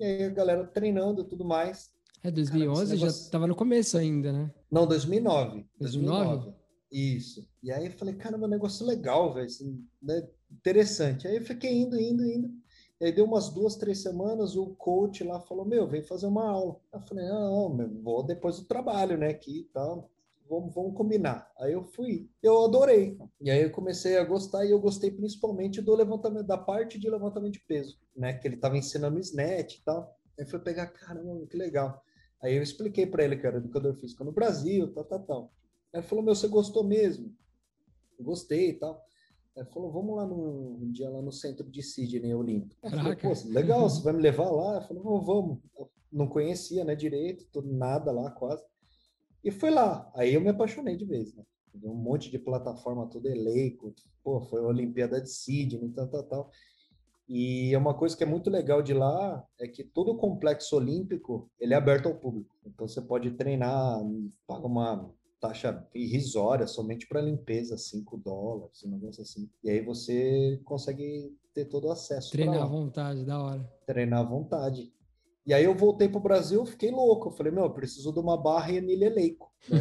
E 0.00 0.04
aí 0.04 0.24
a 0.24 0.30
galera 0.30 0.66
treinando 0.66 1.22
e 1.22 1.24
tudo 1.24 1.44
mais. 1.44 1.90
É, 2.22 2.30
2011 2.30 2.80
Cara, 2.80 2.94
negócio... 2.94 3.18
já 3.18 3.24
estava 3.26 3.46
no 3.46 3.54
começo 3.54 3.96
ainda, 3.96 4.32
né? 4.32 4.50
Não, 4.70 4.86
2009. 4.86 5.66
2009? 5.78 6.26
2009. 6.26 6.60
Isso. 6.90 7.48
E 7.62 7.70
aí 7.70 7.86
eu 7.86 7.92
falei, 7.92 8.14
caramba, 8.14 8.48
negócio 8.48 8.84
legal, 8.84 9.32
velho, 9.32 9.46
assim, 9.46 9.84
né? 10.02 10.26
interessante. 10.50 11.28
Aí 11.28 11.36
eu 11.36 11.44
fiquei 11.44 11.72
indo, 11.72 11.98
indo, 11.98 12.24
indo. 12.24 12.50
E 13.00 13.04
aí 13.06 13.12
deu 13.12 13.24
umas 13.24 13.48
duas, 13.48 13.76
três 13.76 14.02
semanas, 14.02 14.56
o 14.56 14.74
coach 14.74 15.24
lá 15.24 15.40
falou, 15.40 15.64
meu, 15.64 15.86
vem 15.86 16.02
fazer 16.02 16.26
uma 16.26 16.48
aula. 16.48 16.80
Eu 16.92 17.00
falei, 17.00 17.24
ah, 17.26 17.32
não, 17.32 17.68
meu, 17.68 18.02
vou 18.02 18.22
depois 18.22 18.58
do 18.58 18.66
trabalho, 18.66 19.16
né, 19.16 19.28
aqui 19.28 19.60
e 19.60 19.64
tal. 19.72 20.10
Vamos, 20.50 20.74
vamos 20.74 20.96
combinar. 20.96 21.48
Aí 21.60 21.72
eu 21.72 21.84
fui. 21.84 22.28
Eu 22.42 22.64
adorei. 22.64 23.16
E 23.40 23.48
aí 23.48 23.62
eu 23.62 23.70
comecei 23.70 24.18
a 24.18 24.24
gostar 24.24 24.66
e 24.66 24.72
eu 24.72 24.80
gostei 24.80 25.08
principalmente 25.08 25.80
do 25.80 25.94
levantamento, 25.94 26.44
da 26.44 26.58
parte 26.58 26.98
de 26.98 27.08
levantamento 27.08 27.52
de 27.52 27.60
peso, 27.60 28.00
né, 28.16 28.32
que 28.32 28.48
ele 28.48 28.56
estava 28.56 28.76
ensinando 28.76 29.16
o 29.16 29.20
SNET 29.20 29.78
e 29.78 29.84
tal. 29.84 30.12
Aí 30.36 30.44
foi 30.44 30.58
pegar, 30.58 30.88
caramba, 30.88 31.46
que 31.46 31.56
legal. 31.56 32.02
Aí 32.42 32.56
eu 32.56 32.62
expliquei 32.64 33.06
para 33.06 33.22
ele 33.22 33.36
que 33.36 33.46
era 33.46 33.58
educador 33.58 33.94
físico 33.94 34.24
no 34.24 34.32
Brasil, 34.32 34.92
tal, 34.92 35.04
tal, 35.04 35.20
tal. 35.20 35.52
Aí 35.94 36.00
ele 36.00 36.08
falou, 36.08 36.24
meu, 36.24 36.34
você 36.34 36.48
gostou 36.48 36.82
mesmo? 36.82 37.32
Eu 38.18 38.24
gostei 38.24 38.70
e 38.70 38.74
tal. 38.74 39.06
Aí 39.56 39.62
ele 39.62 39.70
falou, 39.70 39.92
vamos 39.92 40.16
lá 40.16 40.26
no, 40.26 40.78
um 40.82 40.90
dia 40.90 41.08
lá 41.10 41.22
no 41.22 41.30
centro 41.30 41.70
de 41.70 41.80
Sydney 41.80 42.34
Olímpico. 42.34 42.80
Eu 42.82 42.90
falei, 42.90 43.14
pô, 43.14 43.28
legal, 43.50 43.88
você 43.88 44.02
vai 44.02 44.14
me 44.14 44.22
levar 44.22 44.50
lá? 44.50 44.78
Eu 44.78 44.82
falei, 44.82 45.00
vamos, 45.00 45.24
vamos. 45.24 45.58
Eu 45.78 45.88
não 46.10 46.26
conhecia, 46.26 46.84
né, 46.84 46.96
direito, 46.96 47.46
tudo, 47.52 47.72
nada 47.72 48.10
lá 48.10 48.32
quase. 48.32 48.64
E 49.42 49.50
fui 49.50 49.70
lá. 49.70 50.10
Aí 50.14 50.34
eu 50.34 50.40
me 50.40 50.48
apaixonei 50.48 50.96
de 50.96 51.04
vez, 51.04 51.34
né? 51.34 51.44
Um 51.82 51.94
monte 51.94 52.30
de 52.30 52.38
plataforma, 52.38 53.08
tudo 53.08 53.28
eleico. 53.28 53.94
Pô, 54.22 54.40
foi 54.40 54.60
a 54.60 54.66
Olimpíada 54.66 55.20
de 55.20 55.30
Sydney, 55.30 55.90
tal, 55.90 56.08
tal, 56.08 56.22
tal. 56.24 56.50
E 57.28 57.72
é 57.72 57.78
uma 57.78 57.94
coisa 57.94 58.16
que 58.16 58.24
é 58.24 58.26
muito 58.26 58.50
legal 58.50 58.82
de 58.82 58.92
lá 58.92 59.46
é 59.58 59.68
que 59.68 59.84
todo 59.84 60.10
o 60.10 60.18
complexo 60.18 60.74
olímpico 60.76 61.48
ele 61.60 61.74
é 61.74 61.76
aberto 61.76 62.06
ao 62.06 62.16
público. 62.16 62.56
Então 62.66 62.88
você 62.88 63.00
pode 63.00 63.30
treinar, 63.30 64.00
paga 64.48 64.66
uma 64.66 65.08
taxa 65.40 65.88
irrisória 65.94 66.66
somente 66.66 67.06
para 67.06 67.22
limpeza, 67.22 67.78
5 67.78 68.16
dólares, 68.18 68.82
um 68.84 68.90
negócio 68.90 69.22
assim. 69.22 69.48
E 69.62 69.70
aí 69.70 69.80
você 69.80 70.60
consegue 70.64 71.32
ter 71.54 71.66
todo 71.66 71.86
o 71.86 71.92
acesso. 71.92 72.32
Treinar 72.32 72.62
à 72.62 72.66
vontade, 72.66 73.24
da 73.24 73.40
hora. 73.40 73.62
Treinar 73.86 74.20
à 74.20 74.24
vontade. 74.24 74.92
E 75.50 75.52
aí 75.52 75.64
eu 75.64 75.74
voltei 75.74 76.08
para 76.08 76.18
o 76.18 76.22
Brasil, 76.22 76.64
fiquei 76.64 76.92
louco. 76.92 77.26
Eu 77.26 77.32
falei, 77.32 77.50
meu, 77.50 77.64
eu 77.64 77.72
preciso 77.72 78.12
de 78.12 78.20
uma 78.20 78.40
barra 78.40 78.70
e 78.70 78.78
anilha 78.78 79.10
leico. 79.10 79.52
Né? 79.68 79.80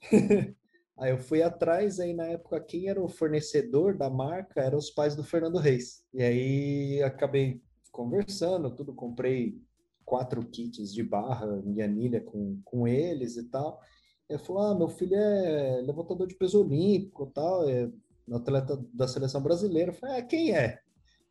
Aí 0.96 1.10
eu 1.10 1.18
fui 1.18 1.42
atrás, 1.42 1.98
aí 1.98 2.12
na 2.12 2.24
época 2.24 2.60
quem 2.60 2.88
era 2.88 3.02
o 3.02 3.08
fornecedor 3.08 3.96
da 3.96 4.10
marca 4.10 4.60
eram 4.60 4.76
os 4.76 4.90
pais 4.90 5.16
do 5.16 5.24
Fernando 5.24 5.56
Reis. 5.56 6.04
E 6.12 6.22
aí 6.22 7.02
acabei 7.02 7.62
conversando, 7.90 8.70
tudo, 8.74 8.94
comprei 8.94 9.58
quatro 10.04 10.44
kits 10.44 10.92
de 10.92 11.02
barra 11.02 11.62
e 11.64 11.80
anilha 11.80 12.20
com, 12.20 12.60
com 12.62 12.86
eles 12.86 13.38
e 13.38 13.44
tal. 13.48 13.80
Ele 14.28 14.38
falou: 14.38 14.62
Ah, 14.62 14.74
meu 14.74 14.88
filho 14.88 15.14
é 15.14 15.80
levantador 15.80 16.26
de 16.26 16.34
peso 16.34 16.60
olímpico 16.60 17.30
tal, 17.34 17.66
é 17.66 17.90
atleta 18.30 18.76
da 18.92 19.08
seleção 19.08 19.42
brasileira. 19.42 19.92
Eu 19.92 19.94
falei: 19.94 20.18
Ah, 20.18 20.22
quem 20.22 20.54
é? 20.54 20.80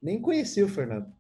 Nem 0.02 0.20
conheci 0.20 0.64
o 0.64 0.68
Fernando. 0.68 1.14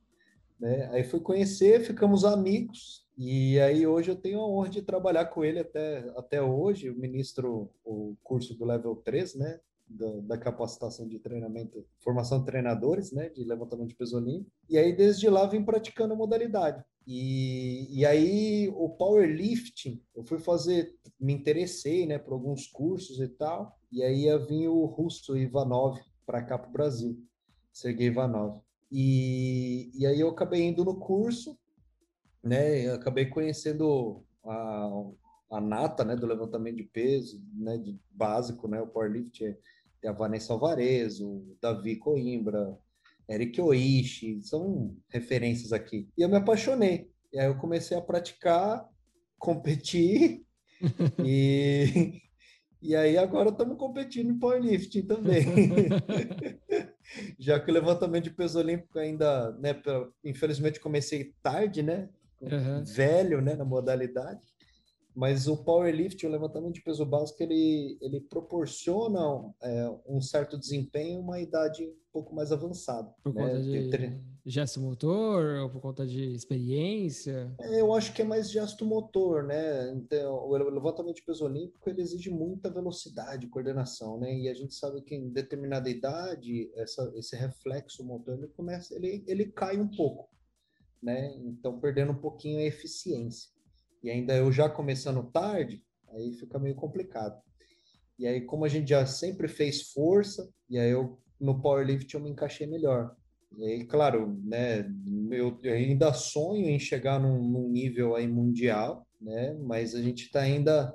Né? 0.59 0.89
Aí 0.91 1.03
fui 1.03 1.19
conhecer, 1.19 1.81
ficamos 1.81 2.25
amigos, 2.25 3.07
e 3.21 3.59
aí 3.59 3.85
hoje 3.85 4.11
eu 4.11 4.15
tenho 4.15 4.39
a 4.39 4.47
honra 4.47 4.69
de 4.69 4.81
trabalhar 4.81 5.25
com 5.25 5.43
ele 5.43 5.59
até, 5.59 6.09
até 6.15 6.41
hoje, 6.41 6.89
o 6.89 6.97
ministro 6.97 7.69
o 7.83 8.15
curso 8.23 8.57
do 8.57 8.63
Level 8.63 8.95
3, 8.95 9.35
né, 9.35 9.59
da, 9.89 10.19
da, 10.21 10.37
capacitação 10.37 11.05
de 11.05 11.19
treinamento, 11.19 11.85
formação 11.99 12.39
de 12.39 12.45
treinadores, 12.45 13.11
né, 13.11 13.27
de 13.27 13.43
levantamento 13.43 13.89
de 13.89 13.95
peso 13.95 14.15
olímpico. 14.15 14.49
E 14.69 14.77
aí 14.77 14.95
desde 14.95 15.29
lá 15.29 15.45
vim 15.45 15.65
praticando 15.65 16.13
a 16.13 16.17
modalidade. 16.17 16.81
E, 17.05 17.87
e 17.89 18.05
aí 18.05 18.69
o 18.73 18.87
powerlifting, 18.89 20.01
eu 20.15 20.23
fui 20.23 20.39
fazer, 20.39 20.95
me 21.19 21.33
interessei, 21.33 22.05
né, 22.05 22.17
por 22.17 22.31
alguns 22.31 22.67
cursos 22.67 23.19
e 23.19 23.27
tal. 23.27 23.77
E 23.91 24.01
aí 24.01 24.25
ia 24.25 24.37
vir 24.37 24.69
o 24.69 24.85
russo 24.85 25.35
Ivanov 25.35 25.99
para 26.25 26.41
cá 26.41 26.57
para 26.57 26.69
o 26.69 26.73
Brasil, 26.73 27.17
Sergei 27.73 28.07
Ivanov. 28.07 28.61
E, 28.91 29.91
e 29.93 30.05
aí 30.05 30.19
eu 30.19 30.29
acabei 30.29 30.63
indo 30.63 30.83
no 30.83 30.99
curso 30.99 31.57
né? 32.43 32.87
Eu 32.87 32.95
acabei 32.95 33.25
conhecendo 33.25 34.23
a, 34.43 34.89
a 35.51 35.61
nata, 35.61 36.03
né, 36.03 36.15
do 36.15 36.25
levantamento 36.27 36.77
de 36.77 36.83
peso, 36.83 37.43
né, 37.53 37.77
de 37.77 37.99
básico, 38.11 38.67
né, 38.67 38.81
o 38.81 38.87
powerlift, 38.87 39.39
tem 40.01 40.09
a 40.09 40.13
Vanessa 40.13 40.53
Alvarez, 40.53 41.19
o 41.19 41.57
Davi 41.61 41.97
Coimbra, 41.97 42.77
Eric 43.29 43.59
Oishi, 43.59 44.41
são 44.41 44.95
referências 45.09 45.73
aqui. 45.73 46.09
E 46.17 46.21
eu 46.21 46.29
me 46.29 46.37
apaixonei. 46.37 47.11
E 47.31 47.39
aí 47.39 47.47
eu 47.47 47.57
comecei 47.57 47.95
a 47.97 48.01
praticar, 48.01 48.87
competir 49.37 50.45
e 51.23 52.21
e 52.81 52.95
aí 52.95 53.17
agora 53.17 53.49
estamos 53.49 53.77
competindo 53.77 54.31
em 54.31 54.39
powerlifting 54.39 55.05
também. 55.05 55.43
Já 57.37 57.59
que 57.59 57.69
o 57.69 57.73
levantamento 57.73 58.25
de 58.25 58.31
peso 58.31 58.59
olímpico 58.59 58.99
ainda, 58.99 59.51
né, 59.53 59.75
infelizmente 60.23 60.79
comecei 60.79 61.33
tarde, 61.41 61.81
né? 61.81 62.09
uhum. 62.41 62.83
velho 62.83 63.41
né, 63.41 63.55
na 63.55 63.65
modalidade, 63.65 64.41
mas 65.15 65.47
o 65.47 65.57
powerlift, 65.57 66.25
o 66.25 66.29
levantamento 66.29 66.75
de 66.75 66.81
peso 66.81 67.05
básico, 67.05 67.41
ele, 67.43 67.97
ele 68.01 68.21
proporciona 68.21 69.19
é, 69.61 69.89
um 70.07 70.21
certo 70.21 70.57
desempenho 70.57 71.19
uma 71.19 71.39
idade 71.39 71.83
um 71.83 72.11
pouco 72.11 72.33
mais 72.33 72.51
avançada. 72.51 73.13
Por 73.23 73.33
né? 73.33 73.41
conta 73.41 73.61
de. 73.61 74.21
Gesto 74.49 74.79
motor 74.79 75.59
ou 75.61 75.69
por 75.69 75.81
conta 75.81 76.05
de 76.05 76.33
experiência? 76.33 77.53
É, 77.59 77.81
eu 77.81 77.93
acho 77.93 78.13
que 78.13 78.21
é 78.21 78.25
mais 78.25 78.49
gesto 78.49 78.85
motor, 78.85 79.43
né? 79.43 79.91
Então, 79.93 80.47
o 80.47 80.57
levantamento 80.57 81.17
de 81.17 81.23
peso 81.23 81.45
olímpico, 81.45 81.89
ele 81.89 82.01
exige 82.01 82.29
muita 82.29 82.69
velocidade, 82.69 83.47
coordenação, 83.47 84.19
né? 84.19 84.33
E 84.33 84.49
a 84.49 84.53
gente 84.53 84.73
sabe 84.73 85.01
que 85.01 85.15
em 85.15 85.29
determinada 85.29 85.89
idade, 85.89 86.71
essa, 86.75 87.11
esse 87.15 87.35
reflexo 87.35 88.03
motor, 88.03 88.37
ele 88.37 88.47
começa, 88.47 88.95
ele, 88.95 89.23
ele 89.27 89.45
cai 89.45 89.77
um 89.79 89.87
pouco 89.87 90.29
né? 91.01 91.33
Então 91.37 91.79
perdendo 91.79 92.11
um 92.11 92.19
pouquinho 92.19 92.59
a 92.59 92.63
eficiência. 92.63 93.49
E 94.03 94.09
ainda 94.09 94.35
eu 94.35 94.51
já 94.51 94.69
começando 94.69 95.31
tarde, 95.31 95.83
aí 96.09 96.33
fica 96.33 96.59
meio 96.59 96.75
complicado. 96.75 97.41
E 98.17 98.27
aí 98.27 98.41
como 98.41 98.65
a 98.65 98.67
gente 98.67 98.89
já 98.89 99.05
sempre 99.05 99.47
fez 99.47 99.91
força, 99.91 100.49
e 100.69 100.77
aí 100.77 100.91
eu 100.91 101.19
no 101.39 101.61
powerlift 101.61 102.13
eu 102.13 102.19
me 102.19 102.29
encaixei 102.29 102.67
melhor. 102.67 103.15
E 103.57 103.83
claro, 103.85 104.39
né, 104.43 104.89
eu, 105.31 105.57
eu 105.63 105.73
ainda 105.73 106.13
sonho 106.13 106.69
em 106.69 106.79
chegar 106.79 107.19
num, 107.19 107.41
num, 107.41 107.69
nível 107.69 108.15
aí 108.15 108.27
mundial, 108.27 109.05
né? 109.19 109.53
Mas 109.53 109.95
a 109.95 110.01
gente 110.01 110.25
está 110.25 110.41
ainda 110.41 110.93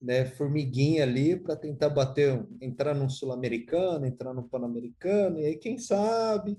né, 0.00 0.26
formiguinha 0.26 1.02
ali 1.02 1.36
para 1.36 1.56
tentar 1.56 1.88
bater, 1.88 2.46
entrar 2.60 2.94
num 2.94 3.08
sul-americano, 3.08 4.06
entrar 4.06 4.32
no 4.32 4.48
pan-americano, 4.48 5.40
e 5.40 5.46
aí 5.46 5.56
quem 5.56 5.78
sabe 5.78 6.56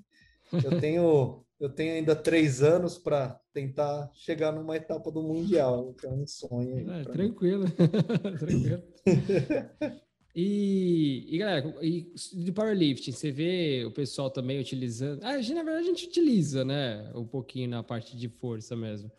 Eu 0.51 0.79
tenho, 0.81 1.45
eu 1.59 1.69
tenho 1.69 1.93
ainda 1.93 2.15
três 2.15 2.61
anos 2.61 2.97
para 2.97 3.39
tentar 3.53 4.09
chegar 4.13 4.51
numa 4.51 4.75
etapa 4.75 5.11
do 5.11 5.21
Mundial, 5.21 5.93
que 5.93 6.05
é 6.05 6.09
um 6.09 6.25
sonho. 6.25 6.89
É, 6.91 7.03
tranquilo, 7.03 7.65
tranquilo. 8.39 8.83
E, 10.35 11.25
e, 11.27 11.37
galera, 11.37 11.75
e 11.81 12.13
de 12.33 12.51
powerlifting, 12.51 13.11
você 13.11 13.31
vê 13.31 13.83
o 13.85 13.91
pessoal 13.91 14.29
também 14.29 14.59
utilizando. 14.59 15.23
Ah, 15.23 15.37
na 15.37 15.63
verdade, 15.63 15.79
a 15.79 15.83
gente 15.83 16.05
utiliza, 16.05 16.63
né? 16.63 17.11
Um 17.15 17.25
pouquinho 17.25 17.69
na 17.69 17.83
parte 17.83 18.15
de 18.15 18.27
força 18.29 18.75
mesmo. 18.75 19.11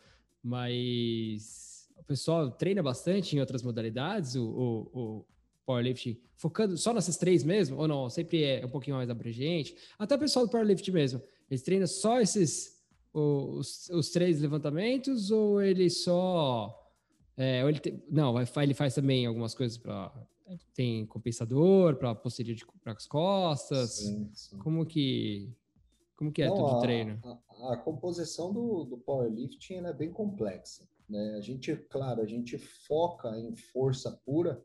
Mas 0.42 1.88
o 1.98 2.04
pessoal 2.04 2.50
treina 2.50 2.82
bastante 2.82 3.36
em 3.36 3.40
outras 3.40 3.62
modalidades, 3.62 4.36
o, 4.36 4.44
o, 4.44 5.00
o 5.00 5.26
powerlifting, 5.66 6.18
focando 6.36 6.76
só 6.76 6.94
nessas 6.94 7.16
três 7.16 7.42
mesmo? 7.42 7.76
Ou 7.76 7.88
não? 7.88 8.08
Sempre 8.08 8.44
é 8.44 8.64
um 8.64 8.70
pouquinho 8.70 8.96
mais 8.96 9.10
abrangente? 9.10 9.76
Até 9.98 10.14
o 10.14 10.18
pessoal 10.18 10.46
do 10.46 10.50
powerlifting 10.50 10.92
mesmo, 10.92 11.20
eles 11.50 11.62
treinam 11.62 11.86
só 11.86 12.20
esses. 12.20 12.78
Os, 13.12 13.88
os 13.90 14.10
três 14.10 14.40
levantamentos 14.40 15.32
ou 15.32 15.60
ele 15.60 15.90
só. 15.90 16.76
É, 17.36 17.60
ou 17.64 17.68
ele 17.68 17.80
te, 17.80 18.00
não, 18.08 18.36
ele 18.38 18.74
faz 18.74 18.94
também 18.94 19.26
algumas 19.26 19.52
coisas 19.52 19.76
para 19.76 20.12
tem 20.74 21.06
compensador 21.06 21.96
para 21.96 22.14
posterior 22.14 22.58
para 22.82 22.92
as 22.92 23.06
costas? 23.06 23.96
Sim, 23.96 24.30
sim. 24.32 24.58
Como 24.58 24.84
que 24.86 25.52
como 26.16 26.30
que 26.30 26.42
é 26.42 26.48
Não, 26.48 26.54
tudo 26.54 26.76
o 26.76 26.80
treino? 26.80 27.18
A, 27.24 27.72
a, 27.72 27.76
composição 27.78 28.52
do, 28.52 28.84
do 28.84 28.98
powerlifting 28.98 29.76
é 29.76 29.92
bem 29.92 30.12
complexa. 30.12 30.86
Né? 31.08 31.36
A 31.38 31.40
gente, 31.40 31.74
claro, 31.88 32.20
a 32.20 32.26
gente 32.26 32.58
foca 32.58 33.30
em 33.38 33.56
força 33.56 34.10
pura 34.26 34.62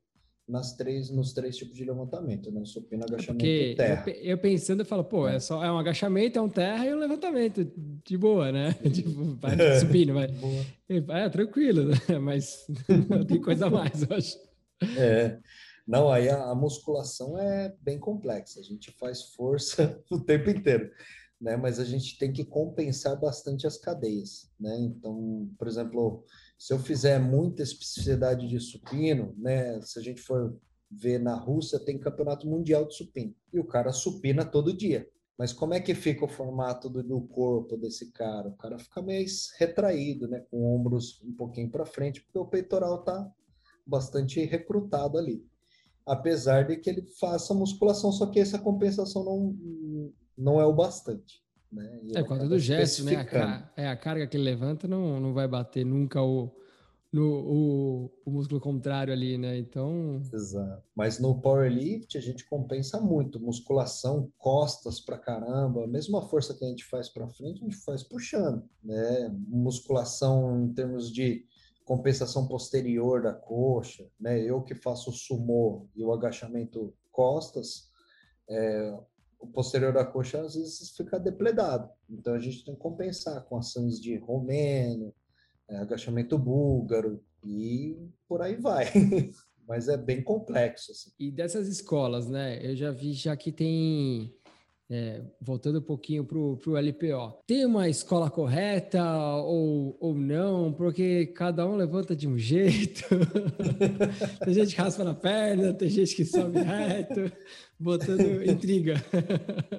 nas 0.48 0.76
três, 0.76 1.10
nos 1.10 1.34
três 1.34 1.58
tipos 1.58 1.76
de 1.76 1.84
levantamento, 1.84 2.52
né? 2.52 2.64
Supino, 2.66 3.04
é 3.04 3.06
agachamento 3.06 3.46
e 3.46 3.76
terra. 3.76 4.04
Eu, 4.08 4.14
eu, 4.14 4.38
pensando, 4.38 4.82
eu 4.82 4.86
falo, 4.86 5.04
pô, 5.04 5.28
é. 5.28 5.38
é. 5.38 5.40
só 5.40 5.64
é 5.64 5.72
um 5.72 5.80
agachamento, 5.80 6.38
é 6.38 6.42
um 6.42 6.50
terra 6.50 6.86
e 6.86 6.94
um 6.94 7.00
levantamento, 7.00 7.66
de 8.04 8.18
boa, 8.18 8.52
né? 8.52 8.74
tipo, 8.94 9.36
vai 9.36 9.56
supino, 9.80 10.14
vai. 10.14 10.28
É, 10.90 11.30
tranquilo, 11.30 11.86
né? 11.86 11.98
Mas 12.22 12.68
tem 13.28 13.42
coisa 13.42 13.68
a 13.68 13.70
mais, 13.70 14.04
eu 14.04 14.16
acho. 14.16 14.38
É. 14.98 15.40
Não, 15.88 16.10
aí 16.10 16.28
a, 16.30 16.50
a, 16.50 16.56
musculação 16.56 17.38
é 17.38 17.76
bem 17.80 18.00
complexa. 18.00 18.60
A 18.60 18.64
gente 18.64 18.92
faz 18.94 19.34
força 19.36 20.02
o 20.10 20.20
tempo 20.20 20.50
inteiro, 20.50 20.90
né? 21.40 21.56
Mas 21.56 21.80
a 21.80 21.86
gente 21.86 22.18
tem 22.18 22.34
que 22.34 22.44
compensar 22.44 23.20
bastante 23.20 23.68
as 23.68 23.78
cadeias, 23.78 24.52
né? 24.60 24.76
Então, 24.80 25.48
por 25.58 25.68
exemplo, 25.68 26.26
se 26.58 26.74
eu 26.74 26.80
fizer 26.80 27.20
muita 27.20 27.62
especificidade 27.62 28.48
de 28.48 28.60
supino, 28.60 29.36
né? 29.38 29.80
Se 29.82 30.00
a 30.00 30.02
gente 30.02 30.22
for 30.22 30.58
ver 30.90 31.20
na 31.20 31.36
Rússia, 31.36 31.80
tem 31.80 32.00
campeonato 32.00 32.48
mundial 32.48 32.88
de 32.88 32.96
supino. 32.96 33.36
E 33.54 33.60
o 33.60 33.68
cara 33.68 33.92
supina 33.92 34.44
todo 34.44 34.76
dia. 34.76 35.08
Mas 35.38 35.54
como 35.54 35.74
é 35.74 35.82
que 35.82 35.94
fica 35.94 36.26
o 36.26 36.30
formato 36.30 36.90
do, 36.90 37.04
do 37.04 37.22
corpo 37.22 37.78
desse 37.78 38.12
cara? 38.12 38.48
O 38.48 38.56
cara 38.56 38.80
fica 38.80 39.02
meio 39.04 39.28
retraído, 39.60 40.28
né? 40.28 40.40
Com 40.50 40.76
ombros 40.76 41.22
um 41.24 41.34
pouquinho 41.34 41.70
para 41.70 41.86
frente, 41.86 42.22
porque 42.22 42.40
o 42.40 42.46
peitoral 42.46 43.04
tá 43.04 43.30
bastante 43.86 44.44
recrutado 44.46 45.20
ali 45.20 45.46
apesar 46.06 46.68
de 46.68 46.78
que 46.78 46.90
ele 46.90 47.02
faça 47.02 47.54
musculação, 47.54 48.12
só 48.12 48.28
que 48.28 48.40
essa 48.40 48.60
compensação 48.60 49.24
não, 49.24 50.12
não 50.38 50.62
é 50.62 50.66
o 50.66 50.74
bastante. 50.74 51.44
Né? 51.72 52.00
é, 52.14 52.22
por 52.22 52.30
causa 52.30 52.48
do 52.48 52.60
gesto, 52.60 53.04
né? 53.04 53.28
A, 53.34 53.72
é, 53.76 53.88
a 53.90 53.98
carga 53.98 54.28
que 54.28 54.38
ele 54.38 54.44
levanta 54.44 54.88
não, 54.88 55.20
não 55.20 55.34
vai 55.34 55.48
bater 55.48 55.86
nunca 55.86 56.22
o, 56.22 56.50
no, 57.12 57.24
o, 57.24 58.12
o 58.26 58.32
músculo 58.32 58.62
contrário 58.62 59.14
ali, 59.14 59.38
né? 59.38 59.58
Então. 59.58 60.22
Exato. 60.34 60.84
Mas 60.96 61.20
no 61.20 61.40
powerlift 61.42 62.18
a 62.18 62.22
gente 62.22 62.46
compensa 62.46 63.00
muito. 63.00 63.40
Musculação, 63.40 64.32
costas 64.38 65.00
pra 65.00 65.18
caramba. 65.18 65.84
A 65.84 65.88
mesma 65.88 66.22
força 66.22 66.54
que 66.54 66.64
a 66.64 66.68
gente 66.68 66.86
faz 66.86 67.10
para 67.10 67.28
frente, 67.28 67.62
a 67.62 67.66
gente 67.66 67.78
faz 67.78 68.04
puxando, 68.04 68.64
né? 68.84 69.34
Musculação 69.48 70.66
em 70.66 70.74
termos 70.74 71.12
de 71.12 71.46
compensação 71.86 72.48
posterior 72.48 73.22
da 73.22 73.34
coxa, 73.34 74.06
né? 74.20 74.42
Eu 74.42 74.62
que 74.62 74.74
faço 74.74 75.12
o 75.12 75.14
sumô 75.14 75.88
e 75.96 76.04
o 76.04 76.12
agachamento 76.12 76.94
costas, 77.12 77.90
é, 78.50 78.98
o 79.40 79.48
posterior 79.48 79.94
da 79.94 80.04
coxa 80.04 80.42
às 80.42 80.56
vezes 80.56 80.90
fica 80.98 81.20
depledado. 81.20 81.90
Então 82.10 82.34
a 82.34 82.40
gente 82.40 82.66
tem 82.66 82.74
que 82.74 82.82
compensar 82.82 83.46
com 83.46 83.58
ações 83.58 84.02
de 84.02 84.18
romeno, 84.18 85.14
é, 85.70 85.78
agachamento 85.78 86.38
búlgaro 86.38 87.24
e 87.46 87.96
por 88.28 88.42
aí 88.42 88.56
vai. 88.56 88.86
Mas 89.68 89.88
é 89.88 89.98
bem 89.98 90.24
complexo. 90.24 90.92
Assim. 90.92 91.12
E 91.20 91.32
dessas 91.32 91.68
escolas, 91.68 92.28
né? 92.28 92.64
Eu 92.64 92.76
já 92.76 92.92
vi 92.92 93.14
já 93.14 93.36
que 93.36 93.52
tem 93.52 94.36
é, 94.90 95.22
voltando 95.42 95.80
um 95.80 95.82
pouquinho 95.82 96.24
para 96.24 96.38
o 96.38 96.78
LPO, 96.78 97.40
tem 97.48 97.66
uma 97.66 97.90
escola 97.90 98.30
correta 98.30 99.04
ou, 99.38 99.98
ou 100.00 100.14
não? 100.14 100.72
Porque 100.74 101.28
cada 101.28 101.68
um 101.68 101.76
levanta 101.76 102.16
de 102.16 102.28
um 102.28 102.38
jeito. 102.40 103.04
tem 104.44 104.54
gente 104.54 104.76
que 104.76 104.82
raspa 104.82 105.04
na 105.04 105.14
perna, 105.14 105.74
tem 105.74 105.90
gente 105.90 106.16
que 106.16 106.24
sobe 106.24 106.60
reto, 106.60 107.32
botando 107.80 108.44
intriga. 108.46 109.04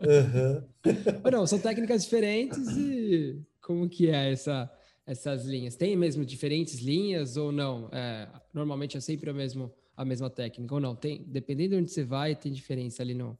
Uhum. 0.02 0.92
Ou 1.24 1.30
não, 1.30 1.46
são 1.46 1.58
técnicas 1.58 2.02
diferentes 2.04 2.76
e 2.76 3.40
como 3.62 3.88
que 3.88 4.10
é 4.10 4.32
essa, 4.32 4.70
essas 5.06 5.44
linhas? 5.44 5.76
Tem 5.76 5.96
mesmo 5.96 6.24
diferentes 6.24 6.80
linhas 6.80 7.36
ou 7.36 7.52
não? 7.52 7.88
É, 7.92 8.28
normalmente 8.52 8.96
é 8.96 9.00
sempre 9.00 9.30
a, 9.30 9.32
mesmo, 9.32 9.72
a 9.96 10.04
mesma 10.04 10.28
técnica 10.28 10.74
ou 10.74 10.80
não? 10.80 10.96
Tem, 10.96 11.24
dependendo 11.28 11.70
de 11.70 11.82
onde 11.82 11.90
você 11.92 12.04
vai, 12.04 12.34
tem 12.34 12.52
diferença 12.52 13.02
ali 13.02 13.14
no, 13.14 13.38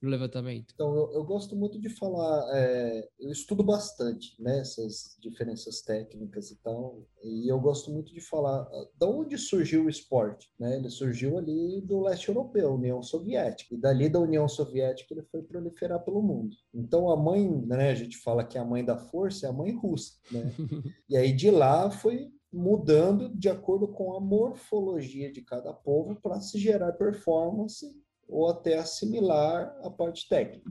no 0.00 0.08
levantamento? 0.08 0.72
Então, 0.74 0.94
eu, 0.94 1.12
eu 1.12 1.24
gosto 1.24 1.56
muito 1.56 1.78
de 1.80 1.88
falar, 1.88 2.56
é, 2.56 3.08
eu 3.18 3.30
estudo 3.30 3.62
bastante 3.62 4.40
né, 4.40 4.60
essas 4.60 5.16
diferenças 5.20 5.82
técnicas 5.82 6.50
e 6.50 6.56
tal, 6.62 7.02
e 7.22 7.50
eu 7.50 7.58
gosto 7.60 7.90
muito 7.90 8.12
de 8.12 8.20
falar 8.20 8.62
ah, 8.62 8.88
de 8.94 9.06
onde 9.06 9.36
surgiu 9.36 9.84
o 9.84 9.90
esporte. 9.90 10.48
Né? 10.58 10.76
Ele 10.76 10.88
surgiu 10.88 11.38
ali 11.38 11.80
do 11.80 12.00
leste 12.00 12.28
europeu, 12.28 12.74
União 12.74 13.02
Soviética, 13.02 13.74
e 13.74 13.78
dali 13.78 14.08
da 14.08 14.20
União 14.20 14.48
Soviética 14.48 15.12
ele 15.12 15.22
foi 15.24 15.42
proliferar 15.42 16.04
pelo 16.04 16.22
mundo. 16.22 16.56
Então, 16.72 17.10
a 17.10 17.16
mãe, 17.16 17.48
né, 17.66 17.90
a 17.90 17.94
gente 17.94 18.18
fala 18.18 18.44
que 18.44 18.56
a 18.56 18.64
mãe 18.64 18.84
da 18.84 18.96
força 18.96 19.46
é 19.46 19.50
a 19.50 19.52
mãe 19.52 19.74
russa. 19.74 20.14
Né? 20.30 20.52
e 21.08 21.16
aí 21.16 21.32
de 21.32 21.50
lá 21.50 21.90
foi 21.90 22.30
mudando 22.50 23.28
de 23.36 23.48
acordo 23.48 23.88
com 23.88 24.14
a 24.14 24.20
morfologia 24.20 25.30
de 25.30 25.42
cada 25.42 25.72
povo 25.72 26.16
para 26.16 26.40
se 26.40 26.58
gerar 26.58 26.92
performance 26.92 27.86
ou 28.28 28.48
até 28.48 28.78
assimilar 28.78 29.74
a 29.82 29.90
parte 29.90 30.28
técnica. 30.28 30.70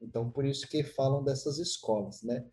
Então, 0.00 0.30
por 0.30 0.44
isso 0.44 0.68
que 0.68 0.82
falam 0.82 1.22
dessas 1.22 1.58
escolas, 1.58 2.22
né? 2.22 2.44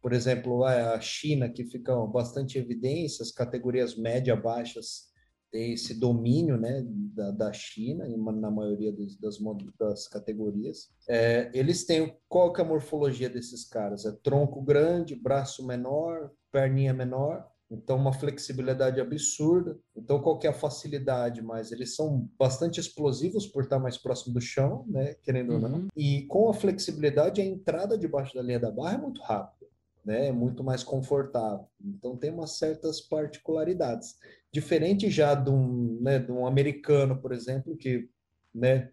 Por 0.00 0.12
exemplo, 0.12 0.64
a 0.64 1.00
China, 1.00 1.48
que 1.48 1.64
fica 1.64 1.94
bastante 2.06 2.56
evidência, 2.56 3.22
as 3.22 3.32
categorias 3.32 3.96
média 3.96 4.36
baixas 4.36 5.08
têm 5.50 5.72
esse 5.72 5.98
domínio 5.98 6.56
né, 6.56 6.84
da, 6.86 7.30
da 7.30 7.52
China, 7.52 8.06
na 8.06 8.50
maioria 8.50 8.92
das, 8.92 9.38
das, 9.78 10.06
categorias. 10.06 10.90
É, 11.08 11.50
eles 11.54 11.84
têm, 11.84 12.16
qual 12.28 12.52
que 12.52 12.60
é 12.60 12.64
a 12.64 12.68
morfologia 12.68 13.28
desses 13.28 13.66
caras? 13.66 14.04
É 14.04 14.12
tronco 14.22 14.62
grande, 14.62 15.16
braço 15.16 15.66
menor, 15.66 16.30
perninha 16.52 16.92
menor, 16.92 17.46
então, 17.70 17.96
uma 17.96 18.14
flexibilidade 18.14 18.98
absurda. 18.98 19.78
Então, 19.94 20.20
qual 20.20 20.38
que 20.38 20.46
é 20.46 20.50
a 20.50 20.54
facilidade 20.54 21.42
mais? 21.42 21.70
Eles 21.70 21.94
são 21.94 22.28
bastante 22.38 22.80
explosivos 22.80 23.46
por 23.46 23.64
estar 23.64 23.78
mais 23.78 23.98
próximo 23.98 24.32
do 24.32 24.40
chão, 24.40 24.86
né? 24.88 25.14
Querendo 25.22 25.50
uhum. 25.50 25.54
ou 25.54 25.60
não. 25.60 25.78
Uhum. 25.80 25.88
E 25.94 26.22
com 26.22 26.48
a 26.48 26.54
flexibilidade, 26.54 27.42
a 27.42 27.44
entrada 27.44 27.98
debaixo 27.98 28.34
da 28.34 28.42
linha 28.42 28.58
da 28.58 28.70
barra 28.70 28.94
é 28.94 28.98
muito 28.98 29.20
rápida, 29.20 29.66
né? 30.02 30.28
É 30.28 30.32
muito 30.32 30.64
mais 30.64 30.82
confortável. 30.82 31.66
Então, 31.84 32.16
tem 32.16 32.30
umas 32.30 32.56
certas 32.56 33.02
particularidades. 33.02 34.16
Diferente 34.50 35.10
já 35.10 35.34
de 35.34 35.50
um, 35.50 35.98
né, 36.00 36.18
de 36.18 36.32
um 36.32 36.46
americano, 36.46 37.20
por 37.20 37.32
exemplo, 37.32 37.76
que, 37.76 38.08
né? 38.54 38.90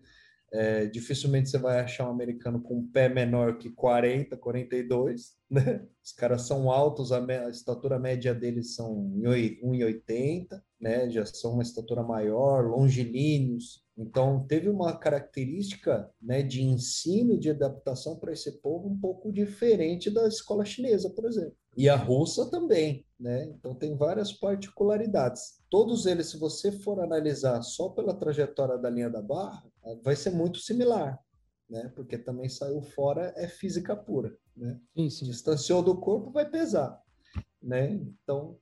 É, 0.55 0.85
dificilmente 0.85 1.49
você 1.49 1.57
vai 1.57 1.81
achar 1.81 2.07
um 2.07 2.11
americano 2.11 2.61
com 2.61 2.77
um 2.77 2.87
pé 2.87 3.09
menor 3.09 3.57
que 3.57 3.69
40, 3.69 4.37
42, 4.37 5.33
né? 5.51 5.85
Os 6.01 6.13
caras 6.13 6.43
são 6.43 6.71
altos, 6.71 7.11
a, 7.11 7.19
a 7.19 7.49
estatura 7.49 7.99
média 7.99 8.33
deles 8.33 8.73
são 8.73 8.95
1,80, 9.17 10.61
né? 10.79 11.09
Já 11.09 11.25
são 11.25 11.53
uma 11.53 11.63
estatura 11.63 12.03
maior, 12.03 12.65
longilíneos. 12.65 13.83
Então, 13.97 14.45
teve 14.45 14.69
uma 14.69 14.97
característica 14.97 16.09
né, 16.21 16.43
de 16.43 16.61
ensino 16.61 17.33
e 17.33 17.39
de 17.39 17.49
adaptação 17.49 18.17
para 18.17 18.33
esse 18.33 18.59
povo 18.61 18.89
um 18.89 18.99
pouco 18.99 19.31
diferente 19.31 20.09
da 20.09 20.27
escola 20.27 20.65
chinesa, 20.65 21.09
por 21.09 21.25
exemplo. 21.25 21.55
E 21.77 21.87
a 21.87 21.95
russa 21.95 22.49
também, 22.49 23.05
né? 23.19 23.45
Então, 23.45 23.73
tem 23.73 23.95
várias 23.95 24.33
particularidades. 24.33 25.61
Todos 25.69 26.05
eles, 26.05 26.27
se 26.27 26.37
você 26.37 26.71
for 26.71 26.99
analisar 27.01 27.61
só 27.61 27.89
pela 27.89 28.13
trajetória 28.13 28.77
da 28.77 28.89
linha 28.89 29.09
da 29.09 29.21
barra, 29.21 29.63
vai 30.03 30.15
ser 30.15 30.31
muito 30.31 30.59
similar, 30.59 31.19
né? 31.69 31.91
Porque 31.95 32.17
também 32.17 32.49
saiu 32.49 32.81
fora 32.81 33.33
é 33.35 33.47
física 33.47 33.95
pura, 33.95 34.37
né? 34.55 34.79
Sim, 34.95 35.09
sim. 35.09 35.25
Distanciou 35.25 35.83
do 35.83 35.99
corpo 35.99 36.31
vai 36.31 36.49
pesar, 36.49 37.01
né? 37.61 37.93
Então 37.93 38.57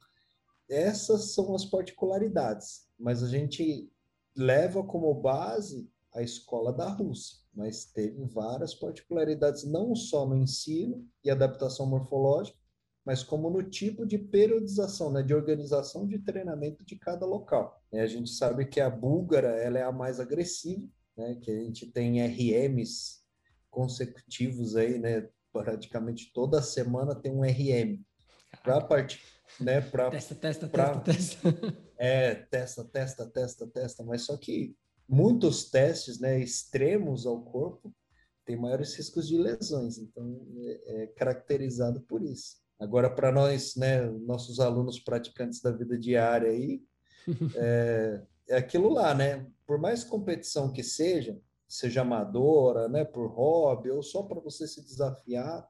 essas 0.70 1.34
são 1.34 1.54
as 1.54 1.66
particularidades, 1.66 2.88
mas 2.98 3.22
a 3.22 3.28
gente 3.28 3.92
leva 4.36 4.84
como 4.84 5.14
base 5.14 5.90
a 6.14 6.22
escola 6.22 6.72
da 6.72 6.90
Rússia, 6.90 7.38
mas 7.54 7.86
teve 7.86 8.24
várias 8.26 8.74
particularidades, 8.74 9.64
não 9.64 9.96
só 9.96 10.26
no 10.28 10.38
ensino 10.38 11.08
e 11.24 11.30
adaptação 11.30 11.86
morfológica, 11.86 12.58
mas 13.06 13.24
como 13.24 13.50
no 13.50 13.64
tipo 13.64 14.06
de 14.06 14.18
periodização, 14.18 15.12
né, 15.12 15.22
de 15.22 15.34
organização 15.34 16.08
de 16.08 16.20
treinamento 16.20 16.84
de 16.86 16.96
cada 16.96 17.26
local. 17.26 17.84
A 17.92 18.06
gente 18.06 18.30
sabe 18.30 18.66
que 18.66 18.80
a 18.80 18.90
búlgara 18.90 19.50
ela 19.50 19.78
é 19.78 19.84
a 19.84 19.92
mais 19.92 20.20
agressiva, 20.20 20.88
né, 21.18 21.36
que 21.42 21.52
a 21.52 21.56
gente 21.56 21.88
tem 21.88 22.22
RMs 22.22 23.24
consecutivos 23.70 24.76
aí, 24.76 25.00
né, 25.00 25.28
praticamente 25.52 26.32
toda 26.34 26.62
semana 26.62 27.16
tem 27.16 27.32
um 27.32 27.44
RM. 27.44 28.04
Para 28.64 28.82
parte, 28.82 29.22
né, 29.60 29.82
para 29.82 30.10
testa, 30.12 30.36
testa, 30.36 30.68
pra, 30.68 31.00
testa, 31.00 31.52
testa. 31.52 31.78
É, 31.98 32.36
testa, 32.36 32.84
testa, 32.84 33.26
testa, 33.26 33.68
testa, 33.68 34.04
mas 34.04 34.24
só 34.24 34.38
que 34.38 34.76
muitos 35.08 35.70
testes, 35.70 36.20
né, 36.20 36.40
extremos 36.40 37.26
ao 37.26 37.42
corpo 37.44 37.94
têm 38.46 38.58
maiores 38.58 38.96
riscos 38.96 39.28
de 39.28 39.38
lesões, 39.38 39.98
então 39.98 40.46
é, 40.58 41.04
é 41.04 41.08
caracterizado 41.08 42.02
por 42.02 42.22
isso. 42.22 42.58
Agora, 42.80 43.10
para 43.10 43.32
nós, 43.32 43.76
né, 43.76 44.02
nossos 44.26 44.60
alunos 44.60 45.00
praticantes 45.00 45.62
da 45.62 45.72
vida 45.72 45.98
diária 45.98 46.50
aí, 46.50 46.82
é, 47.56 48.22
é 48.50 48.58
aquilo 48.58 48.90
lá, 48.90 49.14
né? 49.14 49.46
Por 49.66 49.78
mais 49.80 50.04
competição 50.04 50.72
que 50.72 50.84
seja, 50.84 51.40
seja 51.68 52.02
amadora, 52.02 52.88
né, 52.88 53.04
por 53.04 53.28
hobby 53.28 53.90
ou 53.90 54.04
só 54.04 54.24
para 54.24 54.40
você 54.40 54.68
se 54.68 54.84
desafiar, 54.84 55.68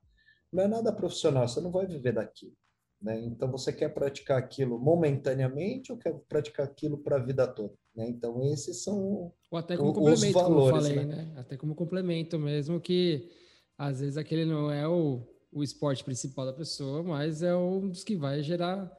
não 0.51 0.63
é 0.63 0.67
nada 0.67 0.91
profissional, 0.91 1.47
você 1.47 1.62
não 1.62 1.71
vai 1.71 1.88
viver 1.88 2.13
daquilo. 2.13 2.53
Né? 3.01 3.19
Então, 3.19 3.51
você 3.51 3.73
quer 3.73 3.89
praticar 3.93 4.38
aquilo 4.38 4.79
momentaneamente 4.79 5.91
ou 5.91 5.97
quer 5.97 6.13
praticar 6.29 6.65
aquilo 6.65 6.97
para 6.97 7.17
a 7.17 7.19
vida 7.19 7.45
toda? 7.45 7.73
Né? 7.93 8.07
Então, 8.07 8.41
esses 8.43 8.81
são 8.81 9.33
ou 9.51 9.57
até 9.57 9.75
como 9.75 9.93
complemento, 9.93 10.25
os 10.25 10.33
valores, 10.33 10.88
falei, 10.88 11.05
né? 11.05 11.15
né? 11.15 11.33
Até 11.36 11.57
como 11.57 11.75
complemento 11.75 12.39
mesmo, 12.39 12.79
que 12.79 13.29
às 13.77 13.99
vezes 13.99 14.15
aquele 14.15 14.45
não 14.45 14.71
é 14.71 14.88
o, 14.88 15.21
o 15.51 15.63
esporte 15.63 16.03
principal 16.03 16.45
da 16.45 16.53
pessoa, 16.53 17.03
mas 17.03 17.43
é 17.43 17.53
um 17.53 17.89
dos 17.89 18.03
que 18.03 18.15
vai 18.15 18.41
gerar 18.41 18.91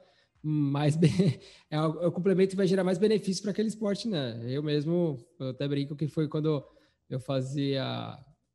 mais 0.47 0.95
é, 1.71 1.81
o, 1.81 2.03
é 2.03 2.07
o 2.07 2.11
complemento 2.11 2.51
que 2.51 2.55
vai 2.55 2.67
gerar 2.67 2.83
mais 2.83 2.99
benefício 2.99 3.41
para 3.41 3.49
aquele 3.49 3.67
esporte, 3.67 4.07
né? 4.07 4.39
Eu 4.47 4.61
mesmo, 4.61 5.17
eu 5.39 5.49
até 5.49 5.67
brinco 5.67 5.95
que 5.95 6.07
foi 6.07 6.27
quando 6.27 6.63
eu 7.09 7.19
fazia, 7.19 7.83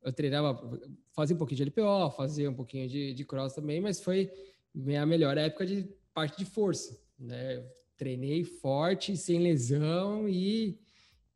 eu 0.01 0.13
treinava, 0.13 0.79
fazia 1.11 1.35
um 1.35 1.37
pouquinho 1.37 1.57
de 1.57 1.63
LPO, 1.63 2.11
fazia 2.15 2.49
um 2.49 2.53
pouquinho 2.53 2.87
de, 2.87 3.13
de 3.13 3.25
cross 3.25 3.53
também, 3.53 3.81
mas 3.81 4.01
foi 4.01 4.31
minha 4.73 5.05
melhor 5.05 5.37
época 5.37 5.65
de 5.65 5.83
parte 6.13 6.37
de 6.37 6.45
força, 6.45 6.97
né? 7.19 7.61
Treinei 7.97 8.45
forte, 8.45 9.17
sem 9.17 9.39
lesão 9.39 10.29
e, 10.29 10.79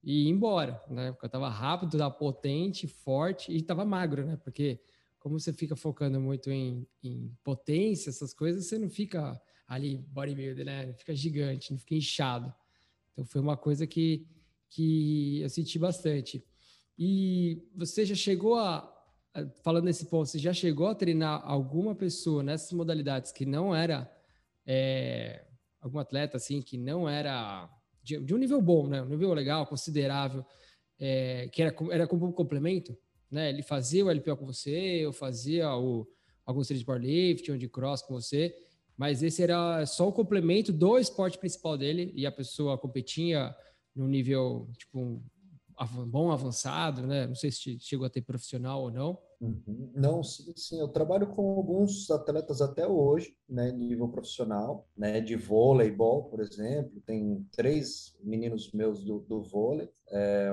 e 0.02 0.30
embora, 0.30 0.82
né? 0.90 1.12
Porque 1.12 1.26
eu 1.26 1.30
tava 1.30 1.50
rápido, 1.50 1.98
tava 1.98 2.16
potente, 2.16 2.88
forte 2.88 3.52
e 3.52 3.62
tava 3.62 3.84
magro, 3.84 4.26
né? 4.26 4.38
Porque 4.38 4.80
como 5.20 5.38
você 5.38 5.52
fica 5.52 5.76
focando 5.76 6.22
muito 6.22 6.50
em, 6.50 6.88
em 7.04 7.30
potência, 7.44 8.10
essas 8.10 8.34
coisas, 8.34 8.68
você 8.68 8.80
não 8.80 8.90
fica 8.90 9.38
ali 9.68 9.98
bodybuilder, 9.98 10.66
né? 10.66 10.94
Fica 10.94 11.16
gigante, 11.16 11.72
não 11.72 11.80
fica 11.80 11.96
inchado. 11.96 12.54
Então 13.14 13.26
foi 13.26 13.42
uma 13.42 13.58
coisa 13.58 13.88
que, 13.88 14.28
que 14.70 15.42
eu 15.42 15.50
senti 15.50 15.80
bastante. 15.80 16.44
E 16.98 17.62
você 17.76 18.06
já 18.06 18.16
chegou 18.16 18.56
a, 18.56 18.92
falando 19.64 19.86
nesse 19.86 20.06
ponto, 20.06 20.30
você 20.30 20.40
já 20.40 20.54
chegou 20.54 20.88
a 20.88 20.96
treinar 20.96 21.42
alguma 21.44 21.94
pessoa 21.96 22.42
nessas 22.42 22.72
modalidades 22.72 23.32
que 23.32 23.46
não 23.46 23.76
era 23.76 24.10
é, 24.66 25.46
algum 25.82 26.00
atleta 26.00 26.38
assim 26.38 26.62
que 26.62 26.78
não 26.78 27.08
era 27.08 27.70
de, 28.02 28.20
de, 28.20 28.34
um 28.34 28.38
nível 28.38 28.62
bom, 28.62 28.88
né? 28.88 29.02
Um 29.02 29.10
nível 29.10 29.34
legal, 29.34 29.66
considerável, 29.66 30.46
é, 31.00 31.50
que 31.50 31.62
era, 31.62 31.76
era 31.92 32.08
como 32.08 32.26
um 32.26 32.32
complemento, 32.32 32.98
né? 33.30 33.50
Ele 33.50 33.62
fazia 33.62 34.06
o 34.06 34.12
LPO 34.12 34.38
com 34.38 34.46
você, 34.46 34.72
eu 34.72 35.12
fazia 35.12 35.76
o, 35.76 36.08
alguns 36.46 36.68
treinos 36.68 36.82
de 36.82 36.86
powerlifting 36.86 37.52
ou 37.52 37.58
de 37.58 37.68
cross 37.68 38.02
com 38.02 38.14
você, 38.14 38.56
mas 38.98 39.24
esse 39.24 39.44
era 39.44 39.86
só 39.86 40.08
o 40.08 40.14
complemento 40.14 40.72
do 40.72 40.98
esporte 40.98 41.38
principal 41.38 41.78
dele 41.78 42.12
e 42.16 42.26
a 42.26 42.32
pessoa 42.32 42.78
competia 42.78 43.56
no 43.96 44.08
nível 44.08 44.70
tipo 44.78 45.22
bom 46.08 46.32
avançado, 46.32 47.06
né? 47.06 47.28
Não 47.28 47.36
sei 47.36 47.52
se 47.52 47.78
chegou 47.80 48.06
a 48.06 48.10
ter 48.10 48.22
profissional 48.22 48.84
ou 48.84 48.92
não. 48.92 49.18
Uhum. 49.42 49.92
Não, 49.94 50.24
sim, 50.24 50.54
sim, 50.56 50.80
eu 50.80 50.88
trabalho 50.88 51.28
com 51.28 51.58
alguns 51.58 52.10
atletas 52.10 52.62
até 52.62 52.88
hoje, 52.88 53.36
né, 53.50 53.70
nível 53.72 54.08
profissional, 54.08 54.88
né, 54.96 55.20
de 55.20 55.36
voleibol, 55.36 56.30
por 56.30 56.40
exemplo, 56.40 57.02
tem 57.06 57.46
três 57.52 58.18
meninos 58.22 58.72
meus 58.72 59.04
do, 59.04 59.20
do 59.20 59.44
vôlei, 59.44 59.90
é, 60.10 60.50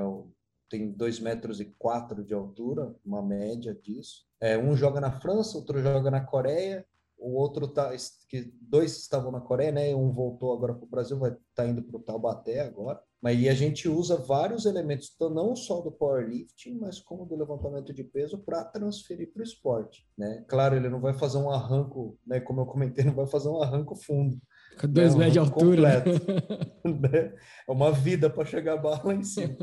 tem 0.68 0.90
dois 0.90 1.20
metros 1.20 1.60
e 1.60 1.66
quatro 1.78 2.24
de 2.24 2.34
altura, 2.34 2.94
uma 3.04 3.22
média 3.22 3.72
disso. 3.72 4.26
É, 4.40 4.58
um 4.58 4.74
joga 4.76 5.00
na 5.00 5.12
França, 5.12 5.56
outro 5.56 5.80
joga 5.80 6.10
na 6.10 6.20
Coreia, 6.20 6.84
o 7.22 7.34
outro 7.34 7.68
tá, 7.68 7.94
que 8.28 8.52
dois 8.60 8.96
estavam 8.98 9.30
na 9.30 9.40
Coreia, 9.40 9.70
né, 9.70 9.94
um 9.94 10.12
voltou 10.12 10.52
agora 10.52 10.74
para 10.74 10.84
o 10.84 10.88
Brasil, 10.88 11.18
vai 11.18 11.30
estar 11.30 11.42
tá 11.54 11.66
indo 11.66 11.82
para 11.82 11.96
o 11.96 12.02
Taubaté 12.02 12.60
agora. 12.60 13.00
Mas 13.22 13.38
aí 13.38 13.48
a 13.48 13.54
gente 13.54 13.88
usa 13.88 14.16
vários 14.16 14.66
elementos, 14.66 15.12
então 15.14 15.30
não 15.30 15.54
só 15.54 15.80
do 15.80 15.92
powerlifting, 15.92 16.78
mas 16.80 16.98
como 16.98 17.24
do 17.24 17.36
levantamento 17.36 17.94
de 17.94 18.02
peso 18.02 18.36
para 18.38 18.64
transferir 18.64 19.32
para 19.32 19.40
o 19.40 19.44
esporte, 19.44 20.04
né? 20.18 20.44
Claro, 20.48 20.74
ele 20.74 20.88
não 20.88 21.00
vai 21.00 21.14
fazer 21.14 21.38
um 21.38 21.48
arranco, 21.48 22.18
né? 22.26 22.40
Como 22.40 22.60
eu 22.62 22.66
comentei, 22.66 23.04
não 23.06 23.14
vai 23.14 23.28
fazer 23.28 23.48
um 23.48 23.62
arranco 23.62 23.94
fundo. 23.94 24.36
Com 24.80 24.88
dois 24.88 25.14
né? 25.14 25.14
um 25.14 25.18
metros 25.18 25.32
de 25.32 25.38
altura. 25.38 26.02
né? 26.84 27.34
É 27.68 27.72
uma 27.72 27.92
vida 27.92 28.28
para 28.28 28.44
chegar 28.44 28.84
a 28.84 29.02
lá 29.04 29.14
em 29.14 29.22
cima. 29.22 29.56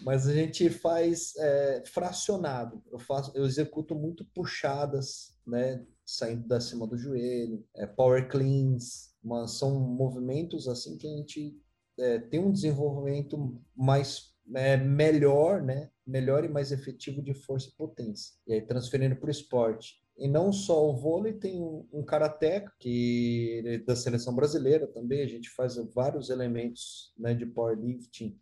Mas 0.00 0.26
a 0.26 0.32
gente 0.32 0.70
faz 0.70 1.34
é, 1.36 1.82
fracionado. 1.86 2.82
Eu 2.90 2.98
faço, 2.98 3.32
eu 3.34 3.44
executo 3.44 3.94
muito 3.94 4.24
puxadas, 4.34 5.36
né? 5.48 5.84
Saindo 6.04 6.46
da 6.46 6.60
cima 6.60 6.86
do 6.86 6.96
joelho, 6.96 7.64
é, 7.76 7.86
power 7.86 8.28
cleans, 8.28 9.14
mas 9.22 9.52
são 9.52 9.78
movimentos 9.78 10.68
assim 10.68 10.96
que 10.96 11.06
a 11.06 11.16
gente 11.16 11.60
é, 11.98 12.18
tem 12.18 12.40
um 12.40 12.52
desenvolvimento 12.52 13.60
mais 13.76 14.34
é, 14.54 14.76
melhor, 14.76 15.62
né? 15.62 15.90
Melhor 16.06 16.44
e 16.44 16.48
mais 16.48 16.72
efetivo 16.72 17.22
de 17.22 17.34
força 17.34 17.68
e 17.68 17.76
potência. 17.76 18.34
E 18.46 18.54
aí 18.54 18.62
transferindo 18.62 19.16
para 19.16 19.28
o 19.28 19.30
esporte. 19.30 19.96
E 20.16 20.26
não 20.26 20.52
só 20.52 20.90
o 20.90 20.96
vôlei, 20.96 21.34
tem 21.34 21.62
um, 21.62 21.86
um 21.92 22.02
karateca, 22.02 22.72
que 22.80 23.62
é 23.64 23.78
da 23.78 23.94
seleção 23.94 24.34
brasileira 24.34 24.86
também, 24.86 25.22
a 25.22 25.28
gente 25.28 25.48
faz 25.50 25.76
vários 25.94 26.28
elementos 26.28 27.12
né, 27.16 27.34
de 27.34 27.46
powerlifting, 27.46 28.36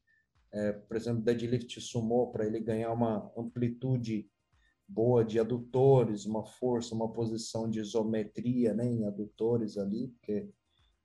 é, 0.52 0.72
por 0.72 0.96
exemplo, 0.96 1.22
deadlift 1.22 1.78
sumo, 1.82 2.32
para 2.32 2.46
ele 2.46 2.60
ganhar 2.60 2.92
uma 2.92 3.30
amplitude 3.36 4.26
boa 4.88 5.24
de 5.24 5.38
adutores, 5.38 6.26
uma 6.26 6.44
força, 6.44 6.94
uma 6.94 7.12
posição 7.12 7.68
de 7.68 7.80
isometria 7.80 8.72
né, 8.72 8.86
em 8.86 9.04
adutores 9.04 9.76
ali, 9.76 10.08
porque 10.08 10.48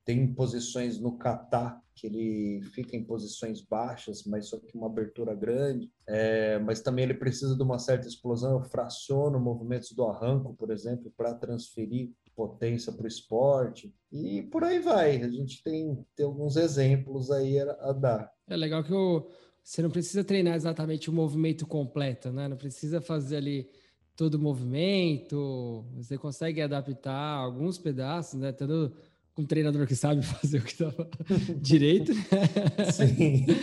tem 0.04 0.34
posições 0.34 1.00
no 1.00 1.18
kata 1.18 1.80
que 1.96 2.08
ele 2.08 2.62
fica 2.74 2.96
em 2.96 3.04
posições 3.04 3.62
baixas, 3.62 4.24
mas 4.24 4.48
só 4.48 4.58
que 4.58 4.76
uma 4.76 4.88
abertura 4.88 5.36
grande. 5.36 5.92
É, 6.08 6.58
mas 6.60 6.82
também 6.82 7.06
ele 7.06 7.14
precisa 7.14 7.56
de 7.56 7.62
uma 7.62 7.78
certa 7.78 8.08
explosão. 8.08 8.54
Eu 8.54 8.64
fraciono 8.64 9.40
movimentos 9.40 9.92
do 9.92 10.04
arranco, 10.04 10.56
por 10.56 10.72
exemplo, 10.72 11.14
para 11.16 11.36
transferir 11.36 12.12
potência 12.36 12.92
para 12.92 13.04
o 13.04 13.08
esporte. 13.08 13.94
E 14.12 14.42
por 14.44 14.64
aí 14.64 14.80
vai. 14.80 15.22
A 15.22 15.30
gente 15.30 15.62
tem, 15.64 16.04
tem 16.16 16.26
alguns 16.26 16.56
exemplos 16.56 17.30
aí 17.30 17.60
a, 17.60 17.72
a 17.82 17.94
dar. 17.94 18.32
É 18.48 18.58
legal 18.58 18.84
que 18.84 18.94
o, 18.94 19.30
você 19.64 19.82
não 19.82 19.90
precisa 19.90 20.24
treinar 20.24 20.56
exatamente 20.56 21.10
o 21.10 21.14
movimento 21.14 21.66
completo, 21.66 22.32
né? 22.32 22.48
Não 22.48 22.58
precisa 22.58 23.00
fazer 23.00 23.38
ali 23.38 23.70
todo 24.16 24.36
o 24.36 24.40
movimento. 24.40 25.86
Você 25.96 26.18
consegue 26.18 26.62
adaptar 26.62 27.36
alguns 27.36 27.78
pedaços, 27.78 28.40
né? 28.40 28.52
Tendo 28.52 28.94
um 29.38 29.46
treinador 29.46 29.88
que 29.88 29.96
sabe 29.96 30.22
fazer 30.26 30.60
o 30.60 30.64
que 30.64 30.72
estava 30.72 31.10
direito, 31.62 32.14
né? 32.14 32.92
Sim. 32.92 33.46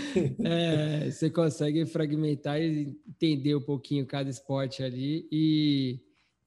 É, 0.44 1.10
você 1.10 1.30
consegue 1.30 1.84
fragmentar 1.86 2.60
e 2.60 2.98
entender 3.06 3.54
um 3.54 3.60
pouquinho 3.60 4.06
cada 4.06 4.28
esporte 4.28 4.82
ali 4.82 5.28
e, 5.30 6.00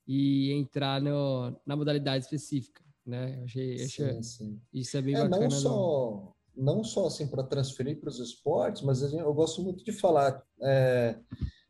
e 0.07 0.51
entrar 0.51 1.01
no, 1.01 1.55
na 1.65 1.75
modalidade 1.75 2.25
específica, 2.25 2.81
né? 3.05 3.37
Eu 3.37 3.43
achei, 3.45 3.77
sim, 3.77 3.83
achei 3.83 4.23
sim. 4.23 4.61
isso 4.73 4.97
é 4.97 5.01
bem 5.01 5.15
é, 5.15 5.23
bacana. 5.23 5.43
Não 5.43 5.51
só, 5.51 5.69
não 5.69 6.40
só 6.83 7.07
assim 7.07 7.27
para 7.27 7.43
transferir 7.43 7.99
para 7.99 8.09
os 8.09 8.19
esportes, 8.19 8.81
mas 8.81 9.01
eu 9.01 9.33
gosto 9.33 9.61
muito 9.61 9.83
de 9.83 9.91
falar, 9.91 10.43
é, 10.61 11.17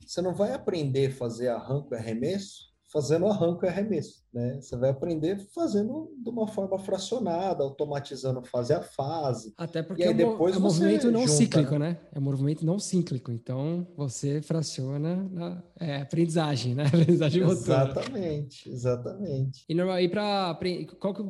você 0.05 0.21
não 0.21 0.33
vai 0.33 0.53
aprender 0.53 1.07
a 1.07 1.15
fazer 1.15 1.49
arranco 1.49 1.93
e 1.93 1.97
arremesso 1.97 2.71
fazendo 2.91 3.25
arranco 3.25 3.65
e 3.65 3.69
arremesso, 3.69 4.21
né? 4.33 4.59
Você 4.59 4.75
vai 4.75 4.89
aprender 4.89 5.39
fazendo 5.55 6.11
de 6.21 6.29
uma 6.29 6.45
forma 6.47 6.77
fracionada, 6.77 7.63
automatizando 7.63 8.43
fase 8.43 8.73
a 8.73 8.81
fase. 8.81 9.53
Até 9.57 9.81
porque 9.81 10.03
é, 10.03 10.13
depois 10.13 10.55
é 10.55 10.57
um 10.57 10.61
movimento 10.61 11.09
não 11.09 11.21
junta, 11.21 11.33
cíclico, 11.33 11.77
né? 11.77 11.97
É 12.13 12.19
um 12.19 12.21
movimento 12.21 12.65
não 12.65 12.77
cíclico, 12.77 13.31
então 13.31 13.87
você 13.95 14.41
fraciona 14.41 15.15
na 15.31 15.63
é, 15.79 16.01
aprendizagem, 16.01 16.75
né? 16.75 16.83
Aprendizagem 16.91 17.43
Exatamente, 17.43 18.69
exatamente. 18.69 19.63
E, 19.69 19.73
normal, 19.73 20.01
e 20.01 20.09
para 20.09 20.59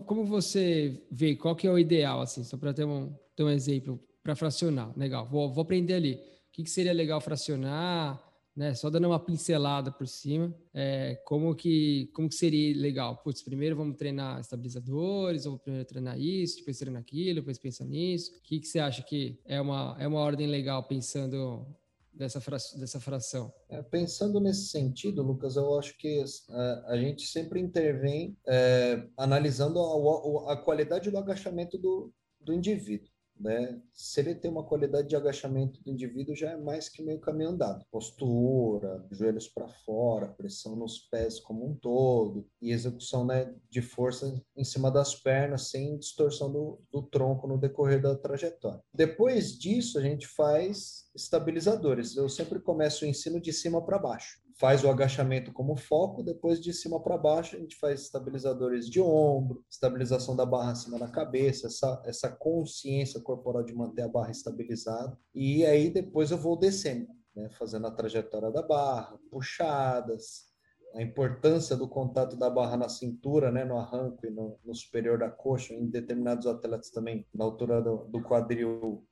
como 0.06 0.26
você 0.26 1.00
vê, 1.12 1.36
qual 1.36 1.56
que 1.56 1.68
é 1.68 1.72
o 1.72 1.78
ideal, 1.78 2.22
assim, 2.22 2.44
só 2.44 2.58
para 2.58 2.74
ter 2.74 2.86
um, 2.86 3.14
um 3.44 3.50
exemplo, 3.50 4.00
para 4.24 4.36
fracionar, 4.36 4.92
legal, 4.98 5.28
vou, 5.28 5.52
vou 5.52 5.64
aprender 5.64 5.96
ali. 5.96 6.14
o 6.14 6.52
que, 6.52 6.64
que 6.64 6.70
seria 6.70 6.94
legal 6.94 7.20
fracionar, 7.22 8.22
né? 8.56 8.74
Só 8.76 8.90
dando 8.90 9.08
uma 9.08 9.20
pincelada 9.20 9.92
por 9.92 10.08
cima, 10.08 10.54
é, 10.74 11.16
como 11.26 11.56
que 11.56 12.12
como 12.14 12.28
que 12.28 12.36
seria 12.36 12.76
legal? 12.76 13.18
Putz, 13.18 13.42
primeiro 13.42 13.76
vamos 13.76 13.98
treinar 13.98 14.40
estabilizadores, 14.40 15.46
ou 15.46 15.58
primeiro 15.58 15.88
treinar 15.88 16.20
isso, 16.20 16.58
depois 16.58 16.78
treinar 16.78 17.02
aquilo, 17.02 17.36
depois 17.36 17.58
pensa 17.58 17.86
nisso. 17.86 18.32
O 18.38 18.42
que, 18.42 18.60
que 18.60 18.68
você 18.68 18.80
acha 18.80 19.02
que 19.04 19.40
é 19.46 19.60
uma, 19.62 19.96
é 20.00 20.08
uma 20.08 20.20
ordem 20.20 20.48
legal 20.48 20.84
pensando 20.84 21.66
dessa, 22.14 22.42
fra 22.42 22.58
dessa 22.78 23.00
fração? 23.00 23.54
É, 23.70 23.82
pensando 23.82 24.40
nesse 24.40 24.68
sentido, 24.68 25.24
Lucas, 25.24 25.56
eu 25.56 25.80
acho 25.80 25.98
que 25.98 26.24
é, 26.50 26.84
a 26.88 26.98
gente 26.98 27.26
sempre 27.28 27.60
intervém 27.60 28.38
é, 28.46 29.08
analisando 29.18 29.80
a, 29.80 30.54
a, 30.54 30.58
qualidade 30.58 31.10
do 31.10 31.18
agachamento 31.18 31.78
do, 31.78 32.14
do 32.42 32.54
indivíduo 32.54 33.11
né? 33.42 33.82
Se 33.94 34.20
ele 34.20 34.36
tem 34.36 34.50
uma 34.50 34.64
qualidade 34.64 35.10
de 35.10 35.16
agachamento 35.16 35.82
do 35.84 35.92
indivíduo, 35.92 36.36
já 36.36 36.52
é 36.52 36.58
mais 36.58 36.88
que 36.88 37.04
meio 37.04 37.20
caminho 37.20 37.50
andado. 37.50 37.86
Postura, 37.92 39.06
joelhos 39.12 39.48
para 39.48 39.68
fora, 39.68 40.28
pressão 40.28 40.76
nos 40.76 41.00
pés 41.00 41.40
como 41.40 41.66
um 41.66 41.76
todo, 41.76 42.48
e 42.62 42.72
execução 42.72 43.26
né, 43.26 43.54
de 43.70 43.82
força 43.82 44.42
em 44.56 44.64
cima 44.64 44.92
das 44.92 45.16
pernas, 45.16 45.70
sem 45.70 45.98
distorção 45.98 46.52
do, 46.52 46.80
do 46.92 47.02
tronco 47.02 47.48
no 47.48 47.58
decorrer 47.58 48.02
da 48.02 48.16
trajetória. 48.16 48.82
Depois 48.94 49.58
disso, 49.58 49.98
a 49.98 50.02
gente 50.02 50.28
faz 50.28 51.10
estabilizadores. 51.16 52.16
Eu 52.16 52.30
sempre 52.30 52.60
começo 52.60 53.04
o 53.04 53.08
ensino 53.08 53.40
de 53.40 53.52
cima 53.52 53.84
para 53.84 54.00
baixo 54.00 54.42
faz 54.62 54.84
o 54.84 54.90
agachamento 54.92 55.52
como 55.52 55.76
foco, 55.76 56.22
depois 56.22 56.62
de 56.62 56.72
cima 56.72 57.02
para 57.02 57.18
baixo 57.18 57.56
a 57.56 57.60
gente 57.60 57.76
faz 57.78 58.00
estabilizadores 58.02 58.88
de 58.88 59.02
ombro, 59.02 59.66
estabilização 59.68 60.36
da 60.36 60.46
barra 60.46 60.74
acima 60.74 61.00
da 61.00 61.08
cabeça, 61.08 61.66
essa, 61.66 62.00
essa 62.06 62.30
consciência 62.30 63.20
corporal 63.20 63.64
de 63.64 63.74
manter 63.74 64.04
a 64.04 64.08
barra 64.08 64.30
estabilizada. 64.30 65.18
E 65.34 65.66
aí 65.66 65.90
depois 65.90 66.30
eu 66.30 66.38
vou 66.38 66.56
descendo, 66.56 67.08
né, 67.36 67.50
fazendo 67.58 67.88
a 67.88 67.92
trajetória 67.92 68.52
da 68.52 68.62
barra, 68.62 69.18
puxadas, 69.32 70.52
a 70.94 71.02
importância 71.02 71.76
do 71.76 71.88
contato 71.88 72.36
da 72.36 72.48
barra 72.48 72.78
na 72.78 72.88
cintura, 72.88 73.52
né, 73.52 73.66
no 73.66 73.80
arranco 73.80 74.28
e 74.28 74.30
no, 74.30 74.60
no 74.64 74.76
superior 74.76 75.18
da 75.18 75.32
coxa, 75.32 75.74
em 75.74 75.90
determinados 75.90 76.46
atletas 76.46 76.92
também, 76.92 77.26
na 77.34 77.46
altura 77.46 77.82
do, 77.82 78.06
do 78.10 78.22
quadril, 78.22 79.04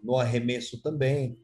no 0.00 0.16
arremesso 0.16 0.80
também 0.80 1.36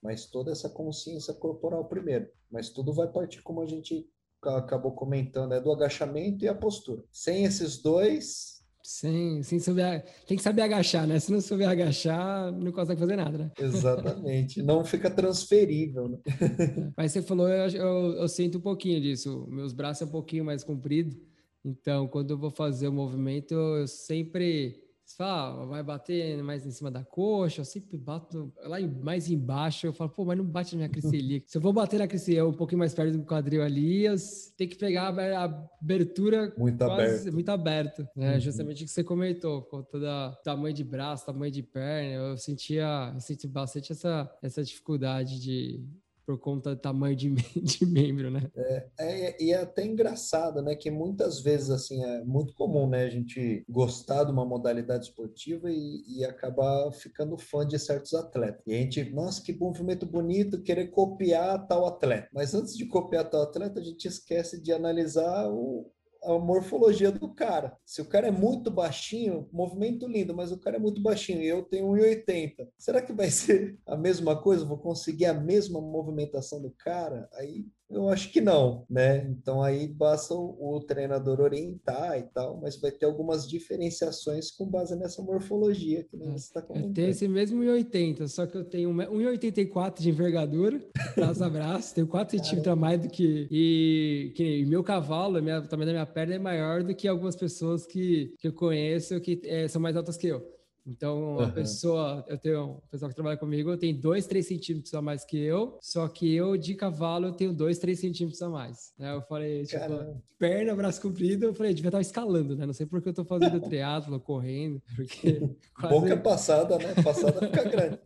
mas 0.00 0.26
toda 0.26 0.52
essa 0.52 0.68
consciência 0.68 1.34
corporal 1.34 1.84
primeiro. 1.86 2.30
Mas 2.50 2.70
tudo 2.70 2.92
vai 2.92 3.08
partir, 3.08 3.42
como 3.42 3.62
a 3.62 3.66
gente 3.66 4.06
acabou 4.42 4.92
comentando, 4.92 5.52
é 5.52 5.60
do 5.60 5.72
agachamento 5.72 6.44
e 6.44 6.48
a 6.48 6.54
postura. 6.54 7.02
Sem 7.12 7.44
esses 7.44 7.82
dois. 7.82 8.58
Sem, 8.82 9.42
sem 9.42 9.58
saber, 9.58 10.04
tem 10.26 10.36
que 10.36 10.42
saber 10.42 10.62
agachar, 10.62 11.06
né? 11.06 11.18
Se 11.18 11.30
não 11.30 11.40
souber 11.40 11.68
agachar, 11.68 12.50
não 12.52 12.72
consegue 12.72 13.00
fazer 13.00 13.16
nada, 13.16 13.36
né? 13.36 13.50
Exatamente. 13.58 14.62
não 14.62 14.82
fica 14.84 15.10
transferível, 15.10 16.08
né? 16.08 16.18
Mas 16.96 17.12
você 17.12 17.20
falou, 17.20 17.48
eu, 17.48 17.68
eu, 17.68 18.12
eu 18.14 18.28
sinto 18.28 18.58
um 18.58 18.62
pouquinho 18.62 19.00
disso. 19.00 19.46
Meus 19.50 19.74
braços 19.74 20.02
é 20.02 20.04
um 20.06 20.10
pouquinho 20.10 20.44
mais 20.44 20.64
comprido. 20.64 21.14
Então, 21.62 22.08
quando 22.08 22.30
eu 22.30 22.38
vou 22.38 22.50
fazer 22.50 22.88
o 22.88 22.92
movimento, 22.92 23.52
eu 23.52 23.86
sempre 23.86 24.87
você 25.08 25.16
fala, 25.16 25.62
ah, 25.62 25.64
vai 25.64 25.82
bater 25.82 26.42
mais 26.42 26.66
em 26.66 26.70
cima 26.70 26.90
da 26.90 27.02
coxa, 27.02 27.62
eu 27.62 27.64
sempre 27.64 27.96
bato 27.96 28.52
lá 28.62 28.78
mais 29.02 29.30
embaixo, 29.30 29.86
eu 29.86 29.92
falo, 29.92 30.10
pô, 30.10 30.24
mas 30.24 30.36
não 30.36 30.44
bate 30.44 30.74
na 30.74 30.80
minha 30.80 30.88
cristelica. 30.88 31.46
Se 31.48 31.56
eu 31.56 31.62
vou 31.62 31.72
bater 31.72 31.98
na 31.98 32.06
cristelica 32.06 32.46
um 32.46 32.52
pouquinho 32.52 32.80
mais 32.80 32.92
perto 32.92 33.16
do 33.16 33.24
quadril 33.24 33.62
ali, 33.62 34.04
eu 34.04 34.14
tenho 34.56 34.70
que 34.70 34.76
pegar 34.76 35.08
a 35.08 35.44
abertura 35.80 36.52
muito 36.58 36.84
quase, 36.84 37.20
aberto. 37.20 37.32
muito 37.32 37.48
aberto, 37.48 38.08
né? 38.14 38.34
Uhum. 38.34 38.40
Justamente 38.40 38.82
o 38.82 38.86
que 38.86 38.92
você 38.92 39.02
comentou, 39.02 39.62
com 39.62 39.82
toda 39.82 40.38
tamanho 40.44 40.74
de 40.74 40.84
braço, 40.84 41.24
tamanho 41.24 41.52
de 41.52 41.62
perna, 41.62 42.12
eu 42.12 42.36
sentia, 42.36 43.12
eu 43.14 43.20
senti 43.20 43.48
bastante 43.48 43.92
essa, 43.92 44.30
essa 44.42 44.62
dificuldade 44.62 45.40
de 45.40 45.82
por 46.28 46.38
conta 46.38 46.74
do 46.74 46.78
tamanho 46.78 47.16
de, 47.16 47.30
de 47.56 47.86
membro, 47.86 48.30
né? 48.30 48.50
É, 48.54 48.86
é, 48.98 49.42
e 49.42 49.50
é 49.50 49.62
até 49.62 49.82
engraçado, 49.86 50.60
né? 50.60 50.76
Que 50.76 50.90
muitas 50.90 51.40
vezes, 51.40 51.70
assim, 51.70 52.04
é 52.04 52.22
muito 52.22 52.52
comum, 52.52 52.86
né? 52.86 53.04
A 53.04 53.08
gente 53.08 53.64
gostar 53.66 54.24
de 54.24 54.30
uma 54.30 54.44
modalidade 54.44 55.06
esportiva 55.06 55.70
e, 55.70 56.04
e 56.06 56.26
acabar 56.26 56.92
ficando 56.92 57.38
fã 57.38 57.66
de 57.66 57.78
certos 57.78 58.12
atletas. 58.12 58.60
E 58.66 58.74
a 58.74 58.76
gente, 58.76 59.02
nossa, 59.04 59.42
que 59.42 59.54
movimento 59.54 60.04
bonito, 60.04 60.62
querer 60.62 60.88
copiar 60.88 61.66
tal 61.66 61.86
atleta. 61.86 62.28
Mas 62.30 62.52
antes 62.54 62.76
de 62.76 62.84
copiar 62.84 63.30
tal 63.30 63.40
atleta, 63.44 63.80
a 63.80 63.82
gente 63.82 64.06
esquece 64.06 64.60
de 64.60 64.70
analisar 64.70 65.48
o, 65.48 65.90
a 66.22 66.38
morfologia 66.38 67.10
do 67.10 67.32
cara. 67.32 67.76
Se 67.84 68.00
o 68.00 68.04
cara 68.08 68.28
é 68.28 68.30
muito 68.30 68.70
baixinho, 68.70 69.48
movimento 69.52 70.06
lindo, 70.06 70.34
mas 70.34 70.52
o 70.52 70.58
cara 70.58 70.76
é 70.76 70.80
muito 70.80 71.00
baixinho 71.00 71.42
e 71.42 71.48
eu 71.48 71.62
tenho 71.62 71.86
1,80. 71.88 72.68
Será 72.78 73.00
que 73.00 73.12
vai 73.12 73.30
ser 73.30 73.78
a 73.86 73.96
mesma 73.96 74.40
coisa? 74.40 74.64
Vou 74.64 74.78
conseguir 74.78 75.26
a 75.26 75.34
mesma 75.34 75.80
movimentação 75.80 76.60
do 76.60 76.70
cara? 76.70 77.28
Aí 77.34 77.66
eu 77.90 78.08
acho 78.10 78.30
que 78.30 78.40
não, 78.40 78.84
né? 78.88 79.26
Então 79.30 79.62
aí 79.62 79.88
basta 79.88 80.34
o, 80.34 80.76
o, 80.76 80.80
treinador 80.80 81.40
orientar 81.40 82.18
e 82.18 82.22
tal, 82.22 82.60
mas 82.60 82.78
vai 82.78 82.90
ter 82.90 83.06
algumas 83.06 83.48
diferenciações 83.48 84.50
com 84.50 84.66
base 84.66 84.94
nessa 84.94 85.22
morfologia 85.22 86.04
que 86.04 86.16
você 86.16 86.34
está 86.34 86.60
comentando. 86.60 86.90
Eu 86.90 86.94
tenho 86.94 87.08
esse 87.08 87.26
mesmo 87.26 87.62
1,80, 87.62 88.28
só 88.28 88.46
que 88.46 88.56
eu 88.56 88.64
tenho 88.64 88.90
1,84 88.90 90.00
de 90.00 90.10
envergadura, 90.10 90.80
braço 91.16 91.42
a 91.42 91.48
braço, 91.48 91.94
tenho 91.94 92.06
4 92.06 92.36
centímetros 92.36 92.72
a 92.72 92.76
mais 92.76 93.00
do 93.00 93.08
que. 93.08 93.48
E, 93.50 94.32
que 94.34 94.66
meu 94.66 94.84
cavalo, 94.84 95.42
minha, 95.42 95.62
também 95.62 95.86
da 95.86 95.92
minha 95.92 96.06
perna 96.06 96.34
é 96.34 96.38
maior 96.38 96.82
do 96.82 96.94
que 96.94 97.08
algumas 97.08 97.36
pessoas 97.36 97.86
que, 97.86 98.34
que 98.38 98.48
eu 98.48 98.52
conheço 98.52 99.18
que 99.20 99.40
é, 99.44 99.66
são 99.66 99.80
mais 99.80 99.96
altas 99.96 100.16
que 100.16 100.26
eu. 100.26 100.57
Então, 100.88 101.38
a 101.38 101.48
pessoa, 101.50 102.24
eu 102.26 102.38
tenho 102.38 102.64
um 102.64 102.80
pessoal 102.90 103.10
que 103.10 103.14
trabalha 103.14 103.36
comigo, 103.36 103.76
tem 103.76 103.94
dois, 103.94 104.26
três 104.26 104.48
centímetros 104.48 104.94
a 104.94 105.02
mais 105.02 105.22
que 105.22 105.38
eu, 105.38 105.78
só 105.82 106.08
que 106.08 106.34
eu 106.34 106.56
de 106.56 106.74
cavalo 106.74 107.32
tenho 107.32 107.52
dois, 107.52 107.78
três 107.78 108.00
centímetros 108.00 108.40
a 108.40 108.48
mais. 108.48 108.94
Né? 108.98 109.14
Eu 109.14 109.20
falei, 109.20 109.64
tipo, 109.64 109.78
Caramba. 109.78 110.22
perna, 110.38 110.74
braço 110.74 111.02
comprido, 111.02 111.44
eu 111.44 111.54
falei, 111.54 111.74
devia 111.74 111.90
estar 111.90 112.00
escalando, 112.00 112.56
né? 112.56 112.64
Não 112.64 112.72
sei 112.72 112.86
porque 112.86 113.10
eu 113.10 113.12
tô 113.12 113.22
fazendo 113.22 113.60
triatlo, 113.68 114.18
correndo, 114.18 114.80
porque. 114.96 115.46
Quase... 115.78 115.94
Boca 115.94 116.16
passada, 116.16 116.78
né? 116.78 116.94
Passada 117.04 117.38
fica 117.38 117.64
grande. 117.64 117.98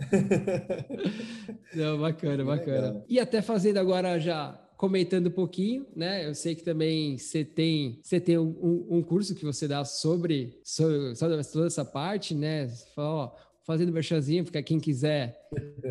Não, 1.75 1.99
bacana, 2.01 2.45
bacana. 2.45 2.87
Legal. 2.88 3.05
E 3.09 3.21
até 3.21 3.40
fazendo 3.40 3.79
agora 3.79 4.18
já 4.18 4.62
comentando 4.83 5.29
um 5.29 5.31
pouquinho, 5.31 5.87
né? 5.95 6.27
Eu 6.27 6.35
sei 6.35 6.57
que 6.57 6.64
também 6.64 7.16
você 7.16 7.45
tem, 7.45 8.01
você 8.03 8.18
tem 8.18 8.37
um, 8.37 8.85
um 8.90 9.01
curso 9.01 9.33
que 9.33 9.45
você 9.45 9.68
dá 9.68 9.85
sobre, 9.85 10.59
sobre, 10.64 11.14
sobre 11.14 11.45
toda 11.45 11.68
essa 11.68 11.85
parte, 11.85 12.35
né? 12.35 12.66
Você 12.66 12.85
fala, 12.92 13.09
ó, 13.09 13.33
fazendo 13.64 13.92
merchanzinho, 13.92 14.44
porque 14.44 14.62
quem 14.62 14.81
quiser 14.81 15.38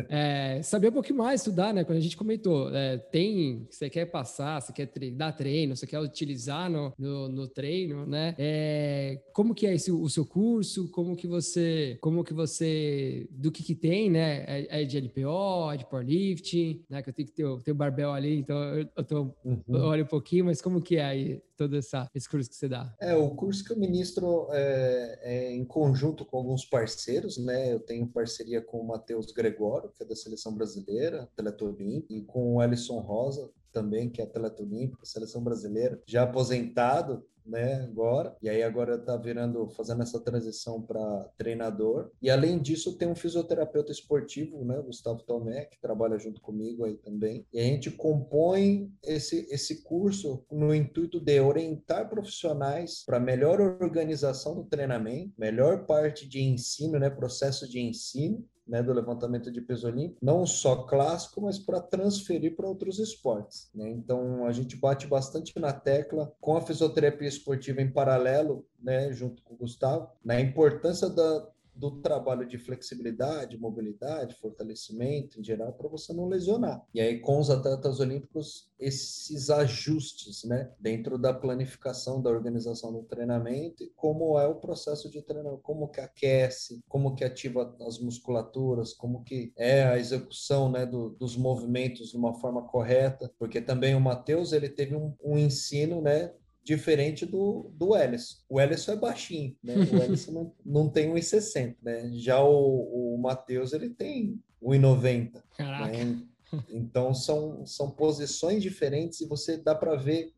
é, 0.08 0.60
saber 0.62 0.88
um 0.88 0.92
pouquinho 0.92 1.18
mais, 1.18 1.40
estudar, 1.40 1.72
né? 1.72 1.84
Quando 1.84 1.98
a 1.98 2.02
gente 2.02 2.16
comentou, 2.16 2.74
é, 2.74 2.98
tem, 2.98 3.66
você 3.70 3.88
quer 3.88 4.06
passar, 4.06 4.60
você 4.60 4.72
quer 4.72 4.86
tre 4.86 5.10
dar 5.10 5.32
treino, 5.32 5.74
você 5.74 5.86
quer 5.86 6.00
utilizar 6.00 6.70
no, 6.70 6.92
no, 6.98 7.28
no 7.28 7.48
treino, 7.48 8.06
né? 8.06 8.34
É, 8.38 9.20
como 9.32 9.54
que 9.54 9.66
é 9.66 9.74
esse, 9.74 9.90
o 9.90 10.08
seu 10.08 10.26
curso? 10.26 10.90
Como 10.90 11.16
que 11.16 11.26
você, 11.26 11.98
como 12.00 12.24
que 12.24 12.34
você, 12.34 13.26
do 13.30 13.50
que 13.50 13.62
que 13.62 13.74
tem, 13.74 14.10
né? 14.10 14.44
É, 14.46 14.82
é 14.82 14.84
de 14.84 14.98
LPO, 14.98 15.72
é 15.72 15.76
de 15.76 15.86
powerlifting, 15.86 16.84
né? 16.90 17.02
Que 17.02 17.10
eu 17.10 17.14
tenho 17.14 17.28
que 17.28 17.34
ter, 17.34 17.62
ter 17.62 17.72
o 17.72 17.74
barbel 17.74 18.12
ali, 18.12 18.38
então 18.38 18.56
eu, 18.62 18.88
eu, 18.96 19.04
tô, 19.04 19.34
uhum. 19.44 19.62
eu 19.68 19.84
olho 19.84 20.04
um 20.04 20.08
pouquinho, 20.08 20.44
mas 20.46 20.60
como 20.60 20.82
que 20.82 20.96
é 20.96 21.04
aí 21.04 21.42
todo 21.56 21.76
essa, 21.76 22.08
esse 22.14 22.28
curso 22.28 22.48
que 22.48 22.56
você 22.56 22.68
dá? 22.68 22.94
É, 23.00 23.14
o 23.14 23.30
curso 23.30 23.64
que 23.64 23.72
eu 23.72 23.78
ministro 23.78 24.48
é, 24.50 25.18
é 25.22 25.52
em 25.52 25.64
conjunto 25.64 26.24
com 26.24 26.36
alguns 26.36 26.64
parceiros, 26.64 27.38
né? 27.38 27.72
Eu 27.72 27.80
tenho 27.80 28.06
parceria 28.06 28.60
com 28.60 28.78
o 28.80 28.86
Matheus 28.86 29.32
Gregório, 29.32 29.90
que 29.90 30.02
é 30.02 30.06
da 30.06 30.16
seleção 30.16 30.54
brasileira, 30.54 31.22
atleta 31.22 31.64
olímpico, 31.64 32.12
e 32.12 32.22
com 32.22 32.56
o 32.56 32.62
Ellison 32.62 33.00
Rosa, 33.00 33.50
também, 33.72 34.10
que 34.10 34.20
é 34.20 34.24
atleta 34.24 34.62
olímpico, 34.62 35.06
seleção 35.06 35.42
brasileira, 35.42 36.00
já 36.06 36.22
aposentado, 36.22 37.24
né, 37.44 37.82
agora. 37.82 38.36
E 38.42 38.48
aí 38.48 38.62
agora 38.62 38.98
tá 38.98 39.16
virando, 39.16 39.68
fazendo 39.70 40.02
essa 40.02 40.20
transição 40.20 40.80
para 40.80 41.28
treinador. 41.36 42.10
E 42.20 42.30
além 42.30 42.58
disso, 42.58 42.96
tem 42.96 43.08
um 43.08 43.14
fisioterapeuta 43.14 43.92
esportivo, 43.92 44.64
né, 44.64 44.80
Gustavo 44.80 45.22
Tomé, 45.22 45.64
que 45.64 45.80
trabalha 45.80 46.18
junto 46.18 46.40
comigo 46.40 46.84
aí 46.84 46.96
também. 46.96 47.46
E 47.52 47.58
a 47.58 47.62
gente 47.62 47.90
compõe 47.90 48.90
esse 49.02 49.42
esse 49.50 49.82
curso 49.82 50.44
no 50.50 50.74
intuito 50.74 51.20
de 51.20 51.40
orientar 51.40 52.08
profissionais 52.08 53.02
para 53.04 53.20
melhor 53.20 53.60
organização 53.60 54.54
do 54.54 54.64
treinamento, 54.64 55.32
melhor 55.36 55.84
parte 55.84 56.28
de 56.28 56.40
ensino, 56.40 56.98
né, 56.98 57.10
processo 57.10 57.68
de 57.68 57.80
ensino 57.80 58.44
né, 58.66 58.82
do 58.82 58.92
levantamento 58.92 59.50
de 59.50 59.60
peso 59.60 59.86
olímpico, 59.86 60.18
não 60.22 60.46
só 60.46 60.84
clássico, 60.84 61.40
mas 61.40 61.58
para 61.58 61.80
transferir 61.80 62.54
para 62.54 62.68
outros 62.68 62.98
esportes. 62.98 63.70
Né? 63.74 63.90
Então, 63.90 64.46
a 64.46 64.52
gente 64.52 64.76
bate 64.76 65.06
bastante 65.06 65.58
na 65.58 65.72
tecla 65.72 66.32
com 66.40 66.56
a 66.56 66.60
fisioterapia 66.60 67.28
esportiva 67.28 67.80
em 67.80 67.90
paralelo, 67.90 68.64
né, 68.80 69.12
junto 69.12 69.42
com 69.42 69.54
o 69.54 69.58
Gustavo, 69.58 70.08
na 70.24 70.40
importância 70.40 71.08
da, 71.08 71.48
do 71.74 72.00
trabalho 72.00 72.46
de 72.46 72.58
flexibilidade, 72.58 73.58
mobilidade, 73.58 74.34
fortalecimento 74.36 75.40
em 75.40 75.44
geral, 75.44 75.72
para 75.72 75.88
você 75.88 76.12
não 76.12 76.26
lesionar. 76.26 76.84
E 76.94 77.00
aí, 77.00 77.18
com 77.18 77.38
os 77.38 77.50
atletas 77.50 78.00
olímpicos, 78.00 78.70
esses 78.78 79.48
ajustes, 79.48 80.44
né, 80.44 80.70
dentro 80.78 81.16
da 81.16 81.32
planificação 81.32 82.20
da 82.20 82.30
organização 82.30 82.92
do 82.92 83.04
treinamento 83.04 83.84
e 83.84 83.90
como 83.94 84.38
é 84.38 84.46
o 84.46 84.56
processo 84.56 85.10
de 85.10 85.22
treinamento, 85.22 85.62
como 85.62 85.88
que 85.88 86.00
aquece, 86.00 86.82
como 86.88 87.14
que 87.14 87.24
ativa 87.24 87.74
as 87.86 87.98
musculaturas, 87.98 88.92
como 88.92 89.22
que 89.22 89.52
é 89.56 89.84
a 89.84 89.98
execução, 89.98 90.70
né, 90.70 90.84
do, 90.84 91.10
dos 91.10 91.36
movimentos 91.36 92.10
de 92.10 92.16
uma 92.16 92.34
forma 92.34 92.62
correta, 92.62 93.32
porque 93.38 93.60
também 93.60 93.94
o 93.94 94.00
Matheus, 94.00 94.52
ele 94.52 94.68
teve 94.68 94.96
um, 94.96 95.14
um 95.22 95.38
ensino, 95.38 96.00
né, 96.00 96.32
diferente 96.62 97.26
do, 97.26 97.70
do 97.74 97.96
Ellison. 97.96 98.36
O 98.48 98.60
Ellison 98.60 98.92
é 98.92 98.96
baixinho, 98.96 99.56
né? 99.62 99.74
O 99.76 99.96
Ellison 100.02 100.32
não, 100.32 100.54
não 100.64 100.88
tem 100.88 101.12
1,60, 101.12 101.76
né? 101.82 102.10
Já 102.14 102.42
o, 102.42 103.14
o 103.14 103.18
Matheus, 103.18 103.72
ele 103.72 103.90
tem 103.90 104.40
1,90. 104.62 105.42
Né? 105.58 106.22
Então, 106.68 107.14
são, 107.14 107.64
são 107.64 107.90
posições 107.90 108.62
diferentes 108.62 109.20
e 109.20 109.26
você 109.26 109.56
dá 109.56 109.74
para 109.74 109.96
ver 109.96 110.32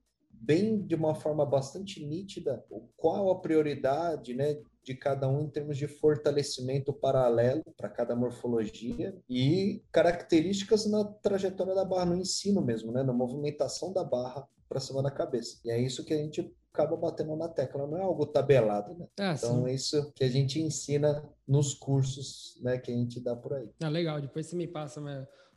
bem 0.45 0.81
de 0.83 0.95
uma 0.95 1.15
forma 1.15 1.45
bastante 1.47 2.05
nítida 2.05 2.63
qual 2.97 3.31
a 3.31 3.41
prioridade, 3.41 4.35
né, 4.35 4.59
de 4.83 4.95
cada 4.95 5.27
um 5.27 5.45
em 5.45 5.49
termos 5.49 5.79
de 5.79 5.89
fortalecimento 5.89 6.93
paralelo 6.93 7.65
para 7.77 7.89
cada 7.89 8.15
morfologia 8.15 9.17
e 9.29 9.83
características 9.91 10.85
na 10.87 11.03
trajetória 11.05 11.75
da 11.75 11.85
barra, 11.85 12.07
no 12.07 12.17
ensino 12.17 12.61
mesmo, 12.61 12.93
né, 12.93 13.03
na 13.03 13.13
movimentação 13.13 13.93
da 13.93 14.05
barra 14.05 14.47
para 14.69 14.81
cima 14.81 15.03
da 15.03 15.11
cabeça. 15.11 15.61
E 15.65 15.71
é 15.71 15.81
isso 15.81 16.05
que 16.05 16.13
a 16.15 16.17
gente 16.17 16.53
acaba 16.73 16.97
batendo 16.97 17.37
na 17.37 17.49
tecla, 17.49 17.87
não 17.87 17.97
é 17.97 18.03
algo 18.03 18.27
tabelado, 18.27 18.95
né? 18.95 19.07
Ah, 19.19 19.35
então 19.39 19.63
sim. 19.63 19.71
é 19.71 19.75
isso 19.75 20.13
que 20.13 20.25
a 20.25 20.29
gente 20.29 20.61
ensina 20.61 21.23
nos 21.47 21.73
cursos, 21.73 22.59
né, 22.61 22.79
que 22.79 22.91
a 22.91 22.95
gente 22.95 23.21
dá 23.21 23.37
por 23.37 23.55
aí. 23.55 23.71
Ah, 23.81 23.89
legal. 23.89 24.21
Depois 24.21 24.47
você 24.47 24.57
me 24.57 24.67
passa 24.67 25.01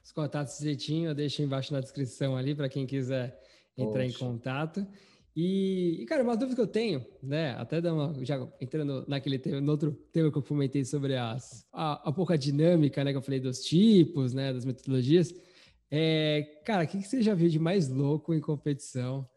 os 0.04 0.12
contatos 0.12 0.60
direitinho, 0.60 1.10
eu 1.10 1.16
deixo 1.16 1.42
embaixo 1.42 1.74
na 1.74 1.80
descrição 1.80 2.38
ali 2.38 2.54
para 2.54 2.70
quem 2.70 2.86
quiser 2.86 3.38
entrar 3.76 4.06
em 4.06 4.14
contato. 4.14 4.86
E, 5.36 6.04
cara, 6.08 6.24
uma 6.24 6.36
dúvida 6.36 6.56
que 6.56 6.62
eu 6.62 6.68
tenho, 6.68 7.06
né? 7.22 7.52
Até 7.60 7.80
uma, 7.92 8.14
já 8.26 8.48
entrando 8.60 9.06
naquele 9.08 9.38
tema, 9.38 9.62
no 9.62 9.72
outro 9.72 9.92
tema 10.12 10.32
que 10.32 10.38
eu 10.38 10.42
comentei 10.42 10.84
sobre 10.84 11.16
as, 11.16 11.64
a, 11.72 12.10
a 12.10 12.12
pouca 12.12 12.36
dinâmica, 12.36 13.04
né? 13.04 13.12
Que 13.12 13.18
eu 13.18 13.22
falei 13.22 13.40
dos 13.40 13.62
tipos, 13.62 14.34
né? 14.34 14.52
Das 14.52 14.66
metodologias. 14.66 15.32
É, 15.90 16.62
cara, 16.66 16.84
o 16.84 16.88
que, 16.88 17.02
você 17.02 17.22
já 17.22 17.34
viu 17.34 17.50
de 17.50 17.60
mais 17.60 17.88
louco 17.88 18.34
em 18.34 18.42
competição 18.42 19.28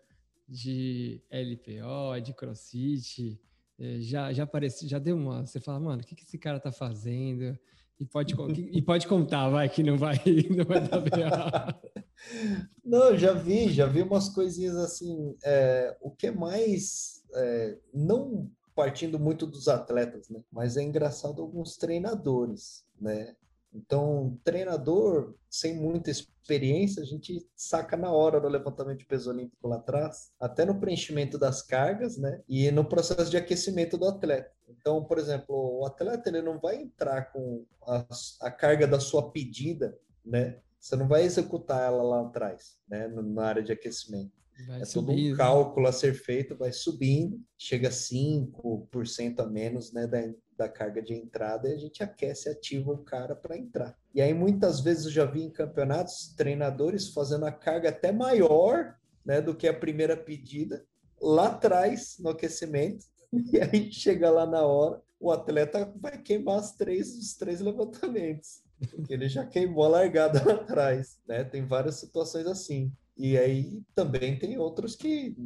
de 0.49 1.23
LPO, 1.31 2.21
de 2.23 2.35
CrossFit? 2.35 3.41
É, 3.79 4.01
já, 4.01 4.33
já 4.33 4.43
apareceu, 4.43 4.89
já 4.89 4.99
deu 4.99 5.17
uma. 5.17 5.47
Você 5.47 5.61
fala, 5.61 5.81
mano, 5.81 6.03
o 6.03 6.05
que, 6.05 6.15
que 6.15 6.25
esse 6.25 6.39
cara 6.39 6.59
tá 6.59 6.73
fazendo? 6.73 7.57
E 7.99 8.07
pode, 8.07 8.35
e 8.59 8.81
pode 8.81 9.07
contar, 9.07 9.51
vai, 9.51 9.69
que 9.69 9.83
não 9.83 9.99
vai, 9.99 10.17
não 10.51 10.65
vai 10.65 10.81
dar 10.81 11.01
BO. 11.01 11.91
Não, 12.85 13.17
já 13.17 13.33
vi, 13.33 13.73
já 13.73 13.87
vi 13.87 14.03
umas 14.03 14.29
coisinhas 14.29 14.77
assim. 14.77 15.35
É, 15.43 15.97
o 16.03 16.11
que 16.11 16.27
é 16.27 16.31
mais. 16.31 17.25
É, 17.35 17.79
não 17.95 18.51
partindo 18.75 19.19
muito 19.19 19.47
dos 19.47 19.69
atletas, 19.69 20.29
né? 20.29 20.43
Mas 20.51 20.77
é 20.77 20.83
engraçado 20.83 21.41
alguns 21.41 21.77
treinadores, 21.77 22.85
né? 23.01 23.35
Então, 23.73 24.39
treinador 24.43 25.35
sem 25.49 25.75
muita 25.75 26.11
experiência, 26.11 27.03
a 27.03 27.07
gente 27.07 27.47
saca 27.55 27.97
na 27.97 28.11
hora 28.11 28.41
do 28.41 28.49
levantamento 28.49 28.99
de 28.99 29.07
peso 29.07 29.31
olímpico 29.31 29.69
lá 29.69 29.77
atrás, 29.77 30.33
até 30.41 30.65
no 30.65 30.79
preenchimento 30.81 31.39
das 31.39 31.63
cargas, 31.63 32.17
né? 32.17 32.43
E 32.49 32.71
no 32.71 32.85
processo 32.85 33.31
de 33.31 33.37
aquecimento 33.37 33.97
do 33.97 34.09
atleta. 34.09 34.51
Então, 34.69 35.05
por 35.05 35.19
exemplo, 35.19 35.81
o 35.81 35.87
atleta 35.87 36.29
ele 36.29 36.43
não 36.43 36.59
vai 36.59 36.77
entrar 36.77 37.33
com 37.33 37.65
a, 37.83 38.07
a 38.41 38.51
carga 38.51 38.87
da 38.87 38.99
sua 38.99 39.31
pedida, 39.31 39.97
né? 40.25 40.59
Você 40.79 40.97
não 40.97 41.07
vai 41.07 41.23
executar 41.23 41.83
ela 41.83 42.03
lá 42.03 42.23
atrás, 42.23 42.77
né? 42.89 43.07
Na 43.09 43.45
área 43.45 43.63
de 43.63 43.73
aquecimento. 43.73 44.33
Vai 44.67 44.83
é 44.83 44.85
todo 44.85 45.13
um 45.13 45.37
cálculo 45.37 45.87
a 45.87 45.93
ser 45.93 46.15
feito, 46.15 46.57
vai 46.57 46.73
subindo, 46.73 47.41
chega 47.57 47.89
a 47.89 47.93
5% 47.93 49.41
a 49.41 49.47
menos 49.47 49.93
né, 49.93 50.07
da, 50.07 50.19
da 50.61 50.69
carga 50.69 51.01
de 51.01 51.15
entrada 51.15 51.69
e 51.69 51.73
a 51.73 51.79
gente 51.79 52.03
aquece 52.03 52.51
ativa 52.51 52.93
o 52.93 52.99
cara 52.99 53.35
para 53.35 53.57
entrar. 53.57 53.97
E 54.15 54.21
aí 54.21 54.35
muitas 54.35 54.81
vezes 54.81 55.07
eu 55.07 55.11
já 55.11 55.25
vi 55.25 55.43
em 55.43 55.51
campeonatos 55.51 56.35
treinadores 56.37 57.09
fazendo 57.09 57.47
a 57.47 57.53
carga 57.53 57.89
até 57.89 58.13
maior 58.13 58.95
né, 59.25 59.41
do 59.41 59.55
que 59.55 59.67
a 59.67 59.73
primeira 59.73 60.17
pedida 60.17 60.85
lá 61.21 61.47
atrás 61.47 62.17
no 62.19 62.29
aquecimento 62.29 63.07
e 63.33 63.59
aí 63.59 63.91
chega 63.91 64.31
lá 64.31 64.45
na 64.45 64.63
hora 64.63 65.01
o 65.19 65.31
atleta 65.31 65.93
vai 65.97 66.17
queimar 66.21 66.59
as 66.59 66.75
três, 66.75 67.17
os 67.17 67.35
três 67.35 67.61
levantamentos. 67.61 68.63
Porque 68.91 69.13
ele 69.13 69.29
já 69.29 69.45
queimou 69.45 69.85
a 69.85 69.89
largada 69.89 70.43
lá 70.43 70.55
atrás, 70.55 71.19
né? 71.29 71.45
Tem 71.45 71.67
várias 71.67 71.97
situações 71.97 72.47
assim. 72.47 72.91
E 73.17 73.37
aí 73.37 73.83
também 73.95 74.39
tem 74.39 74.59
outros 74.59 74.97
que 74.97 75.37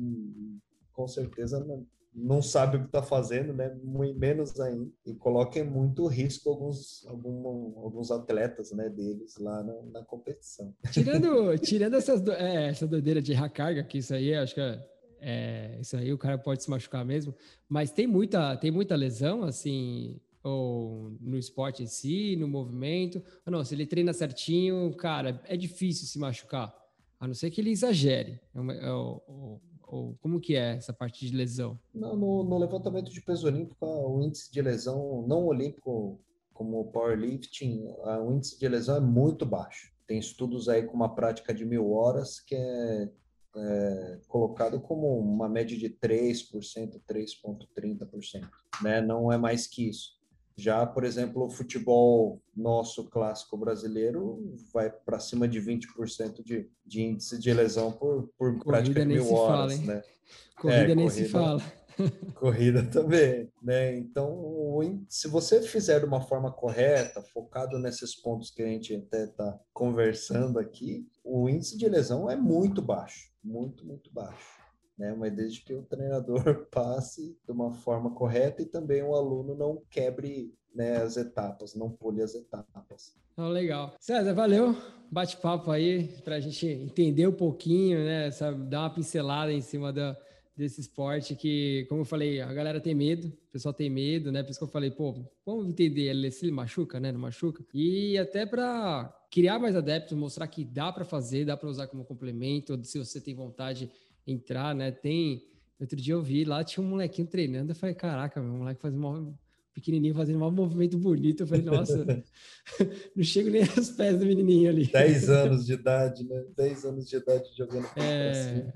com 0.92 1.08
certeza 1.08 1.58
não, 1.58 1.84
não 2.14 2.40
sabe 2.40 2.76
o 2.76 2.80
que 2.80 2.86
está 2.86 3.02
fazendo, 3.02 3.52
né? 3.52 3.74
Muito 3.82 4.18
menos 4.18 4.58
ainda. 4.60 4.90
E 5.04 5.14
coloquem 5.14 5.64
muito 5.64 6.06
risco 6.06 6.48
alguns, 6.48 7.04
algum, 7.06 7.78
alguns 7.78 8.10
atletas 8.10 8.70
né, 8.70 8.88
deles 8.88 9.36
lá 9.38 9.62
na, 9.64 9.82
na 9.92 10.04
competição. 10.04 10.72
Tirando, 10.92 11.58
tirando 11.58 11.94
essas, 11.94 12.20
do, 12.20 12.32
é, 12.32 12.68
essa 12.68 12.86
doideira 12.86 13.20
de 13.20 13.34
carga, 13.50 13.82
que 13.82 13.98
isso 13.98 14.14
aí 14.14 14.34
acho 14.34 14.54
que 14.54 14.60
é, 14.60 14.86
é, 15.20 15.78
isso 15.80 15.96
aí 15.96 16.12
o 16.12 16.18
cara 16.18 16.38
pode 16.38 16.62
se 16.62 16.70
machucar 16.70 17.04
mesmo, 17.04 17.34
mas 17.68 17.90
tem 17.90 18.06
muita, 18.06 18.56
tem 18.56 18.70
muita 18.70 18.94
lesão, 18.94 19.42
assim, 19.42 20.20
ou 20.42 21.16
no 21.20 21.36
esporte 21.36 21.82
em 21.82 21.86
si, 21.86 22.36
no 22.36 22.46
movimento. 22.46 23.22
Ou 23.44 23.50
não, 23.52 23.64
se 23.64 23.74
ele 23.74 23.86
treina 23.86 24.12
certinho, 24.12 24.94
cara, 24.94 25.42
é 25.46 25.56
difícil 25.56 26.06
se 26.06 26.18
machucar. 26.18 26.72
A 27.18 27.26
não 27.26 27.34
ser 27.34 27.50
que 27.50 27.60
ele 27.60 27.70
exagere. 27.70 28.38
É, 28.54 28.86
é, 28.86 28.92
ou, 28.92 29.60
ou, 29.94 30.18
como 30.20 30.40
que 30.40 30.56
é 30.56 30.76
essa 30.76 30.92
parte 30.92 31.24
de 31.24 31.36
lesão? 31.36 31.78
Não, 31.94 32.16
no, 32.16 32.42
no, 32.42 32.58
levantamento 32.58 33.10
de 33.10 33.20
peso 33.20 33.46
olímpico, 33.46 33.86
o 33.86 34.20
índice 34.22 34.50
de 34.50 34.60
lesão 34.60 35.24
não 35.26 35.46
olímpico, 35.46 36.20
como 36.52 36.80
o 36.80 36.90
powerlifting, 36.90 37.84
o 37.86 38.32
índice 38.32 38.58
de 38.58 38.68
lesão 38.68 38.96
é 38.96 39.00
muito 39.00 39.46
baixo. 39.46 39.92
Tem 40.06 40.18
estudos 40.18 40.68
aí 40.68 40.82
com 40.82 40.94
uma 40.94 41.14
prática 41.14 41.54
de 41.54 41.64
mil 41.64 41.92
horas 41.92 42.40
que 42.40 42.56
é, 42.56 43.08
é 43.56 44.20
colocado 44.26 44.80
como 44.80 45.16
uma 45.18 45.48
média 45.48 45.78
de 45.78 45.88
3%, 45.88 47.00
3,30%. 47.08 48.48
Né? 48.82 49.00
Não 49.00 49.32
é 49.32 49.38
mais 49.38 49.66
que 49.66 49.88
isso. 49.88 50.18
Já, 50.56 50.86
por 50.86 51.04
exemplo, 51.04 51.44
o 51.44 51.50
futebol 51.50 52.40
nosso 52.56 53.04
clássico 53.10 53.56
brasileiro 53.56 54.54
vai 54.72 54.88
para 54.88 55.18
cima 55.18 55.48
de 55.48 55.60
20% 55.60 56.44
de, 56.44 56.70
de 56.86 57.02
índice 57.02 57.38
de 57.38 57.52
lesão 57.52 57.90
por, 57.90 58.30
por 58.38 58.58
prática 58.62 59.00
de 59.00 59.06
mil 59.06 59.32
horas, 59.32 59.76
fala, 59.78 59.94
né? 59.94 60.02
Corrida 60.56 60.92
é, 60.92 60.94
nem 60.94 61.08
corrida, 61.08 61.26
se 61.26 61.28
fala. 61.28 61.62
Corrida 62.34 62.82
também, 62.84 63.52
né? 63.60 63.96
Então, 63.96 64.80
se 65.08 65.26
você 65.26 65.60
fizer 65.60 66.00
de 66.00 66.06
uma 66.06 66.20
forma 66.20 66.52
correta, 66.52 67.22
focado 67.22 67.78
nesses 67.78 68.14
pontos 68.14 68.50
que 68.50 68.62
a 68.62 68.66
gente 68.66 68.94
até 68.94 69.24
está 69.24 69.60
conversando 69.72 70.58
aqui, 70.58 71.08
o 71.24 71.48
índice 71.48 71.76
de 71.76 71.88
lesão 71.88 72.30
é 72.30 72.36
muito 72.36 72.80
baixo, 72.80 73.30
muito, 73.42 73.84
muito 73.84 74.12
baixo 74.12 74.63
né? 74.96 75.14
Mas 75.14 75.32
desde 75.32 75.62
que 75.62 75.74
o 75.74 75.82
treinador 75.82 76.66
passe 76.70 77.38
de 77.44 77.52
uma 77.52 77.72
forma 77.72 78.10
correta 78.10 78.62
e 78.62 78.66
também 78.66 79.02
o 79.02 79.14
aluno 79.14 79.54
não 79.54 79.82
quebre 79.90 80.54
né, 80.74 80.96
as 80.96 81.16
etapas, 81.16 81.74
não 81.74 81.90
pule 81.90 82.22
as 82.22 82.34
etapas. 82.34 83.14
Oh, 83.36 83.48
legal. 83.48 83.94
César, 84.00 84.32
valeu. 84.32 84.76
Bate-papo 85.10 85.70
aí 85.70 86.08
para 86.24 86.36
a 86.36 86.40
gente 86.40 86.66
entender 86.66 87.26
um 87.26 87.32
pouquinho, 87.32 87.98
né? 87.98 88.30
Sabe, 88.30 88.64
dar 88.68 88.80
uma 88.80 88.90
pincelada 88.90 89.52
em 89.52 89.60
cima 89.60 89.92
da, 89.92 90.16
desse 90.56 90.80
esporte 90.80 91.34
que, 91.34 91.84
como 91.88 92.02
eu 92.02 92.04
falei, 92.04 92.40
a 92.40 92.52
galera 92.52 92.80
tem 92.80 92.94
medo, 92.94 93.28
o 93.28 93.52
pessoal 93.52 93.74
tem 93.74 93.90
medo, 93.90 94.30
né? 94.30 94.42
Por 94.42 94.50
isso 94.50 94.58
que 94.58 94.64
eu 94.64 94.68
falei, 94.68 94.90
pô, 94.90 95.14
vamos 95.44 95.68
entender 95.68 96.02
ele 96.02 96.30
se 96.30 96.44
ele 96.44 96.52
machuca, 96.52 97.00
né? 97.00 97.10
Não 97.10 97.20
machuca. 97.20 97.64
E 97.74 98.16
até 98.18 98.46
para 98.46 99.12
criar 99.30 99.58
mais 99.58 99.74
adeptos, 99.74 100.16
mostrar 100.16 100.46
que 100.46 100.64
dá 100.64 100.92
para 100.92 101.04
fazer, 101.04 101.44
dá 101.44 101.56
para 101.56 101.68
usar 101.68 101.88
como 101.88 102.04
complemento, 102.04 102.78
se 102.84 102.98
você 102.98 103.20
tem 103.20 103.34
vontade 103.34 103.90
entrar, 104.26 104.74
né? 104.74 104.90
Tem. 104.90 105.42
Outro 105.80 105.96
dia 106.00 106.14
eu 106.14 106.22
vi 106.22 106.44
lá, 106.44 106.62
tinha 106.62 106.84
um 106.84 106.88
molequinho 106.88 107.26
treinando. 107.26 107.72
Eu 107.72 107.76
falei, 107.76 107.94
caraca, 107.94 108.40
meu 108.40 108.52
moleque 108.52 108.80
fazendo 108.80 109.06
um 109.06 109.34
pequenininho, 109.74 110.14
fazendo 110.14 110.42
um 110.42 110.50
movimento 110.50 110.96
bonito. 110.96 111.42
Eu 111.42 111.46
falei, 111.46 111.64
nossa, 111.64 112.06
não 113.14 113.24
chego 113.24 113.50
nem 113.50 113.62
aos 113.62 113.90
pés 113.90 114.18
do 114.18 114.24
menininho 114.24 114.70
ali. 114.70 114.86
10 114.86 115.28
anos 115.28 115.66
de 115.66 115.72
idade, 115.72 116.24
né? 116.24 116.44
10 116.56 116.84
anos 116.84 117.08
de 117.08 117.16
idade 117.16 117.50
jogando 117.56 117.86
é, 117.96 118.72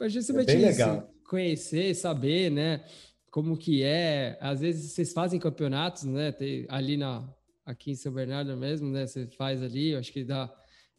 é 0.00 0.08
justamente 0.08 0.50
é 0.50 0.56
bem 0.56 0.68
isso. 0.68 0.78
Legal. 0.78 1.14
Conhecer, 1.28 1.94
saber, 1.94 2.50
né? 2.50 2.84
Como 3.30 3.56
que 3.56 3.82
é. 3.84 4.36
Às 4.40 4.60
vezes 4.60 4.92
vocês 4.92 5.12
fazem 5.12 5.38
campeonatos, 5.38 6.02
né? 6.04 6.32
Tem, 6.32 6.66
ali 6.68 6.96
na, 6.96 7.32
aqui 7.64 7.92
em 7.92 7.94
São 7.94 8.12
Bernardo 8.12 8.56
mesmo, 8.56 8.90
né? 8.90 9.06
Você 9.06 9.28
faz 9.28 9.62
ali, 9.62 9.90
eu 9.90 10.00
acho 10.00 10.12
que 10.12 10.24
dá 10.24 10.52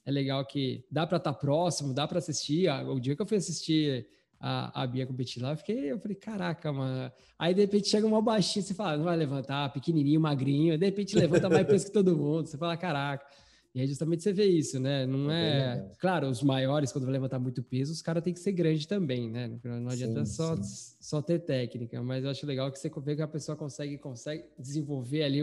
é 0.06 0.12
legal 0.12 0.45
que 0.45 0.86
dá 0.91 1.06
para 1.06 1.18
estar 1.18 1.34
tá 1.34 1.39
próximo, 1.39 1.93
dá 1.93 2.08
para 2.08 2.20
assistir. 2.20 2.70
O 2.88 2.99
dia 2.99 3.16
que 3.16 3.22
eu 3.22 3.26
fui 3.26 3.38
assistir 3.38 4.08
a, 4.39 4.84
a 4.84 4.88
Bia 4.88 5.06
competir 5.06 5.41
lá, 5.41 5.52
eu 5.52 5.58
fiquei, 5.58 5.91
eu 5.91 5.99
falei, 5.99 6.16
caraca, 6.16 6.74
mano. 6.74 7.12
Aí 7.38 7.54
de 7.54 7.62
repente 7.62 7.88
chega 7.88 8.08
uma 8.08 8.22
baixinha, 8.22 8.64
você 8.64 8.74
fala, 8.74 8.97
não 8.97 9.06
vai 9.06 9.16
levantar, 9.16 9.72
pequenininho, 9.72 10.20
magrinho, 10.20 10.78
de 10.78 10.86
repente 10.86 11.16
levanta 11.16 11.49
mais 11.49 11.66
peso 11.68 11.86
que 11.86 11.91
todo 11.91 12.18
mundo, 12.18 12.47
você 12.47 12.58
fala, 12.58 12.76
caraca. 12.76 13.26
E 13.74 13.80
aí 13.80 13.88
justamente 13.88 14.22
você 14.22 14.34
vê 14.34 14.45
isso, 14.45 14.80
né? 14.80 15.06
Não 15.06 15.32
é. 15.32 15.78
é 15.78 15.91
claro, 15.97 16.28
os 16.28 16.43
maiores, 16.43 16.91
quando 16.91 17.06
vai 17.06 17.14
levantar 17.14 17.39
muito 17.39 17.64
peso, 17.64 17.93
os 17.93 18.02
caras 18.02 18.22
têm 18.22 18.34
que 18.34 18.39
ser 18.39 18.52
grandes 18.52 18.86
também, 18.86 19.30
né? 19.30 19.49
Não 19.64 19.89
adianta 19.89 20.26
sim, 20.26 20.34
só, 20.34 20.56
sim. 20.58 20.95
só 20.99 21.22
ter 21.22 21.39
técnica, 21.39 22.02
mas 22.04 22.24
eu 22.24 22.32
acho 22.32 22.45
legal 22.45 22.70
que 22.70 22.78
você 22.78 22.91
vê 22.97 23.16
que 23.16 23.22
a 23.22 23.28
pessoa 23.28 23.56
consegue, 23.56 23.97
consegue 23.97 24.43
desenvolver 24.60 25.24
ali 25.24 25.41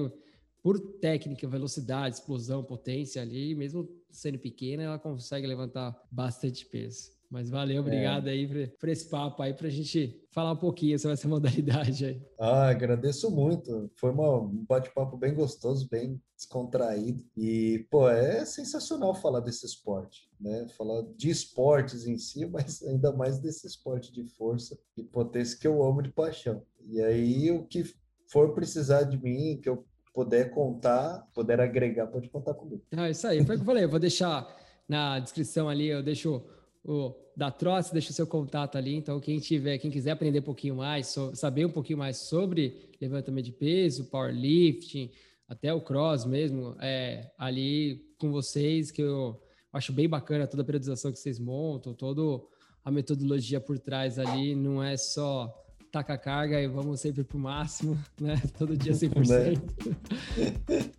por 0.69 0.79
técnica, 0.79 1.49
velocidade, 1.49 2.17
explosão, 2.17 2.63
potência 2.63 3.23
ali, 3.23 3.55
mesmo 3.55 3.89
sendo 4.11 4.39
pequena, 4.39 4.83
ela 4.83 4.99
consegue 4.99 5.47
levantar 5.47 5.99
bastante 6.13 6.67
peso. 6.67 7.11
Mas 7.31 7.49
valeu, 7.49 7.79
é. 7.79 7.81
obrigado 7.81 8.29
é. 8.29 8.33
aí 8.33 8.47
por, 8.47 8.79
por, 8.79 8.89
esse 8.91 9.09
papo 9.09 9.43
aí 9.43 9.55
para 9.55 9.69
a 9.69 9.71
gente 9.71 10.23
falar 10.31 10.53
um 10.53 10.59
pouquinho 10.59 10.99
sobre 10.99 11.15
essa 11.15 11.27
modalidade 11.27 12.05
aí. 12.05 12.23
Ah, 12.39 12.69
agradeço 12.69 13.31
muito. 13.31 13.91
Foi 13.95 14.11
uma, 14.11 14.41
um 14.43 14.63
bate-papo 14.69 15.17
bem 15.17 15.33
gostoso, 15.33 15.89
bem 15.89 16.21
descontraído. 16.37 17.25
E, 17.35 17.87
pô, 17.91 18.07
é 18.07 18.45
sensacional 18.45 19.15
falar 19.15 19.41
desse 19.41 19.65
esporte, 19.65 20.29
né? 20.39 20.69
Falar 20.77 21.03
de 21.17 21.31
esportes 21.31 22.07
em 22.07 22.19
si, 22.19 22.45
mas 22.53 22.83
ainda 22.83 23.11
mais 23.11 23.39
desse 23.39 23.67
esporte 23.67 24.13
de 24.13 24.23
força 24.23 24.79
e 24.99 25.03
potência 25.03 25.59
que 25.59 25.67
eu 25.67 25.83
amo 25.83 26.03
de 26.03 26.11
paixão. 26.13 26.63
E 26.87 27.01
aí, 27.01 27.51
o 27.51 27.65
que 27.65 27.85
for 28.31 28.53
precisar 28.53 29.05
de 29.05 29.17
mim, 29.17 29.59
que 29.63 29.71
eu 29.71 29.83
puder 30.19 30.51
contar, 30.51 31.31
puder 31.33 31.61
agregar, 31.61 32.09
pode 32.09 32.29
contar 32.29 32.53
comigo. 32.53 32.83
Ah, 32.97 33.09
isso 33.09 33.25
aí. 33.25 33.45
Foi 33.45 33.55
o 33.55 33.59
que 33.59 33.63
eu 33.63 33.67
falei. 33.67 33.85
Eu 33.85 33.89
vou 33.89 34.01
deixar 34.01 34.53
na 34.89 35.21
descrição 35.21 35.69
ali, 35.69 35.87
eu 35.87 36.03
deixo 36.03 36.43
o 36.85 37.15
da 37.37 37.53
Trots, 37.53 37.93
deixa 37.93 38.11
o 38.11 38.13
seu 38.13 38.27
contato 38.27 38.77
ali. 38.77 38.97
Então, 38.97 39.21
quem 39.21 39.39
tiver, 39.39 39.79
quem 39.79 39.93
quiser 39.93 40.11
aprender 40.11 40.41
um 40.41 40.43
pouquinho 40.43 40.75
mais, 40.75 41.15
saber 41.35 41.67
um 41.67 41.71
pouquinho 41.71 42.01
mais 42.01 42.17
sobre 42.17 42.91
levantamento 43.01 43.45
de 43.45 43.53
peso, 43.53 44.07
powerlifting, 44.07 45.13
até 45.49 45.73
o 45.73 45.81
cross 45.81 46.25
mesmo, 46.25 46.75
é 46.81 47.31
ali 47.39 48.05
com 48.19 48.33
vocês, 48.33 48.91
que 48.91 49.01
eu 49.01 49.41
acho 49.73 49.93
bem 49.93 50.09
bacana 50.09 50.49
toda 50.49 50.65
a 50.65 50.67
periodização 50.67 51.13
que 51.13 51.19
vocês 51.21 51.39
montam, 51.39 51.95
toda 51.95 52.45
a 52.85 52.91
metodologia 52.91 53.61
por 53.61 53.79
trás 53.79 54.19
ali, 54.19 54.57
não 54.57 54.83
é 54.83 54.97
só 54.97 55.55
taca 55.91 56.17
carga 56.19 56.61
e 56.61 56.67
vamos 56.67 57.01
sempre 57.01 57.25
para 57.25 57.37
o 57.37 57.41
máximo, 57.41 57.99
né? 58.21 58.41
Todo 58.59 58.77
dia 58.77 58.93
100%. 58.93 59.61
Né? 60.69 60.91